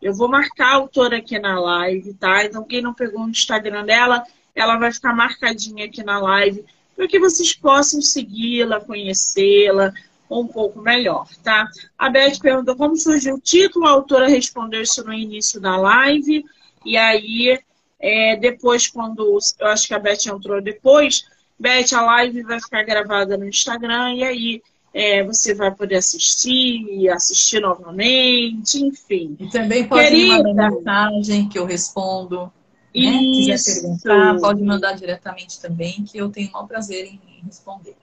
Eu 0.01 0.13
vou 0.13 0.29
marcar 0.29 0.67
a 0.67 0.75
autora 0.75 1.17
aqui 1.17 1.37
na 1.37 1.59
live, 1.59 2.13
tá? 2.13 2.45
Então, 2.45 2.63
quem 2.63 2.81
não 2.81 2.93
pegou 2.93 3.23
o 3.23 3.29
Instagram 3.29 3.85
dela, 3.85 4.23
ela 4.55 4.77
vai 4.77 4.91
ficar 4.91 5.13
marcadinha 5.13 5.85
aqui 5.85 6.03
na 6.03 6.19
live 6.19 6.63
para 6.95 7.07
que 7.07 7.19
vocês 7.19 7.53
possam 7.53 8.01
segui-la, 8.01 8.79
conhecê-la 8.79 9.93
um 10.29 10.47
pouco 10.47 10.79
melhor, 10.79 11.27
tá? 11.43 11.67
A 11.97 12.09
Beth 12.09 12.39
perguntou 12.41 12.75
como 12.75 12.95
surgiu 12.95 13.35
o 13.35 13.39
título, 13.39 13.85
a 13.85 13.91
autora 13.91 14.27
respondeu 14.27 14.81
isso 14.81 15.03
no 15.03 15.13
início 15.13 15.59
da 15.59 15.75
live, 15.75 16.45
e 16.85 16.95
aí, 16.95 17.59
é, 17.99 18.35
depois, 18.37 18.87
quando 18.87 19.37
eu 19.59 19.67
acho 19.67 19.87
que 19.87 19.93
a 19.93 19.99
Beth 19.99 20.25
entrou 20.27 20.61
depois, 20.61 21.25
Beth, 21.59 21.93
a 21.93 22.01
live 22.01 22.43
vai 22.43 22.59
ficar 22.59 22.83
gravada 22.83 23.37
no 23.37 23.47
Instagram, 23.47 24.13
e 24.15 24.23
aí 24.23 24.61
é, 24.93 25.23
você 25.23 25.53
vai 25.53 25.71
poder 25.71 25.97
assistir, 25.97 27.09
assistir 27.09 27.59
novamente, 27.59 28.83
enfim. 28.83 29.35
E 29.39 29.49
também 29.49 29.87
pode 29.87 30.07
Querida, 30.07 30.43
mandar 30.43 30.71
mensagem 30.71 31.47
que 31.47 31.59
eu 31.59 31.65
respondo. 31.65 32.51
Né? 32.93 33.19
Quiser 33.19 33.73
perguntar, 33.73 34.37
pode 34.39 34.61
mandar 34.63 34.93
diretamente 34.93 35.61
também, 35.61 36.03
que 36.03 36.17
eu 36.17 36.29
tenho 36.29 36.49
o 36.49 36.53
maior 36.53 36.67
prazer 36.67 37.05
em 37.05 37.21
responder. 37.45 37.95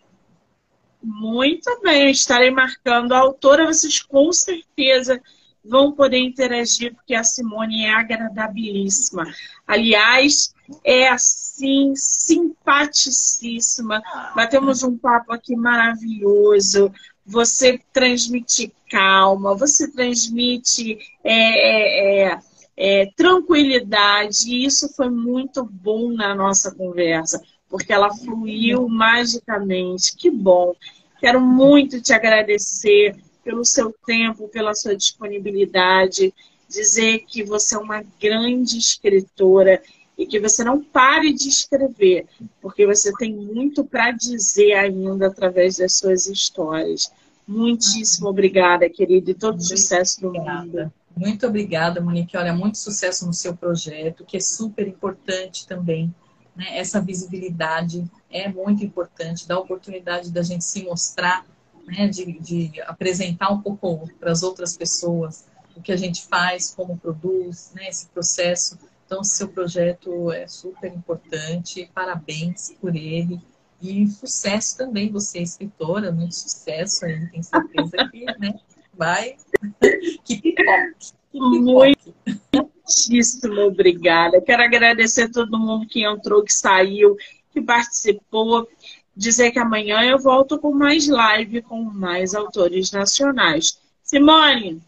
Muito 1.03 1.81
bem, 1.81 2.11
estarei 2.11 2.51
marcando 2.51 3.13
a 3.13 3.19
autora, 3.19 3.67
vocês 3.67 4.03
com 4.03 4.33
certeza 4.33 5.21
vão 5.65 5.93
poder 5.93 6.19
interagir, 6.19 6.95
porque 6.95 7.15
a 7.15 7.23
Simone 7.23 7.85
é 7.85 7.93
agradabilíssima. 7.93 9.25
Aliás, 9.67 10.55
é 10.85 11.09
assim, 11.09 11.93
simpaticíssima. 11.95 14.03
Batemos 14.35 14.83
um 14.83 14.97
papo 14.97 15.33
aqui 15.33 15.55
maravilhoso. 15.55 16.91
Você 17.27 17.79
transmite 17.93 18.73
calma, 18.91 19.55
você 19.55 19.91
transmite 19.91 20.99
é, 21.23 21.33
é, 21.33 22.33
é 22.33 22.41
é, 22.81 23.11
tranquilidade, 23.17 24.49
e 24.49 24.65
isso 24.65 24.89
foi 24.95 25.11
muito 25.11 25.65
bom 25.65 26.13
na 26.13 26.33
nossa 26.33 26.73
conversa, 26.73 27.43
porque 27.69 27.93
ela 27.93 28.15
fluiu 28.15 28.89
magicamente. 28.89 30.15
Que 30.17 30.31
bom! 30.31 30.77
Quero 31.19 31.41
muito 31.41 32.01
te 32.01 32.13
agradecer 32.13 33.17
pelo 33.43 33.65
seu 33.65 33.93
tempo, 34.07 34.47
pela 34.47 34.77
sua 34.77 34.95
disponibilidade, 34.95 36.33
dizer 36.69 37.25
que 37.27 37.43
você 37.43 37.75
é 37.75 37.79
uma 37.79 38.05
grande 38.21 38.79
escritora 38.79 39.83
e 40.17 40.25
que 40.25 40.39
você 40.39 40.63
não 40.63 40.81
pare 40.81 41.33
de 41.33 41.49
escrever, 41.49 42.27
porque 42.61 42.87
você 42.87 43.13
tem 43.15 43.35
muito 43.35 43.85
para 43.85 44.13
dizer 44.13 44.75
ainda 44.75 45.27
através 45.27 45.79
das 45.79 45.95
suas 45.95 46.29
histórias. 46.29 47.11
Muitíssimo 47.47 48.29
obrigada, 48.29 48.89
querida, 48.89 49.33
e 49.33 49.35
todo 49.35 49.61
sucesso 49.61 50.21
do 50.21 50.33
mundo. 50.33 50.93
Muito 51.19 51.47
obrigada, 51.47 52.01
Monique. 52.01 52.37
Olha, 52.37 52.55
muito 52.55 52.79
sucesso 52.79 53.27
no 53.27 53.33
seu 53.33 53.57
projeto, 53.57 54.25
que 54.25 54.37
é 54.37 54.41
super 54.41 54.87
importante 54.87 55.67
também. 55.67 56.15
Né? 56.55 56.79
Essa 56.79 57.01
visibilidade 57.01 58.09
é 58.31 58.49
muito 58.49 58.85
importante, 58.85 59.49
dá 59.49 59.59
oportunidade 59.59 60.31
da 60.31 60.43
gente 60.43 60.65
se 60.65 60.85
mostrar, 60.85 61.45
né? 61.87 62.07
de, 62.07 62.39
de 62.39 62.81
apresentar 62.83 63.51
um 63.51 63.61
pouco 63.61 64.09
para 64.21 64.31
as 64.31 64.43
outras 64.43 64.77
pessoas 64.77 65.47
o 65.77 65.83
que 65.83 65.93
a 65.93 65.97
gente 65.97 66.27
faz, 66.27 66.73
como 66.75 66.99
produz, 66.99 67.73
né? 67.75 67.89
esse 67.89 68.07
processo 68.09 68.79
Então, 69.07 69.25
seu 69.25 69.49
projeto 69.49 70.31
é 70.33 70.47
super 70.47 70.93
importante, 70.93 71.91
parabéns 71.95 72.75
por 72.81 72.95
ele. 72.95 73.41
E 73.81 74.07
sucesso 74.09 74.77
também, 74.77 75.11
você 75.11 75.39
é 75.39 75.43
escritora, 75.43 76.11
muito 76.11 76.35
sucesso 76.35 77.05
aí, 77.05 77.27
tenho 77.31 77.45
certeza 77.45 78.09
que 78.11 78.25
né, 78.25 78.59
vai. 78.99 79.37
que 80.25 80.37
pipoque. 80.37 81.19
Muitíssimo 81.33 83.61
obrigada. 83.63 84.41
Quero 84.41 84.63
agradecer 84.63 85.23
a 85.23 85.31
todo 85.31 85.59
mundo 85.59 85.87
que 85.87 86.05
entrou, 86.05 86.43
que 86.43 86.53
saiu, 86.53 87.17
que 87.53 87.61
participou. 87.61 88.69
Dizer 89.17 89.51
que 89.51 89.59
amanhã 89.59 90.03
eu 90.03 90.19
volto 90.19 90.59
com 90.59 90.73
mais 90.73 91.09
live 91.09 91.63
com 91.63 91.83
mais 91.83 92.35
autores 92.35 92.93
nacionais. 92.93 93.81
Simone, 94.03 94.81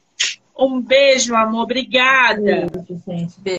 um 0.57 0.81
beijo, 0.81 1.35
amor. 1.35 1.63
Obrigada. 1.63 2.41
Beijo, 2.41 3.03
gente. 3.07 3.41
Beijo. 3.41 3.59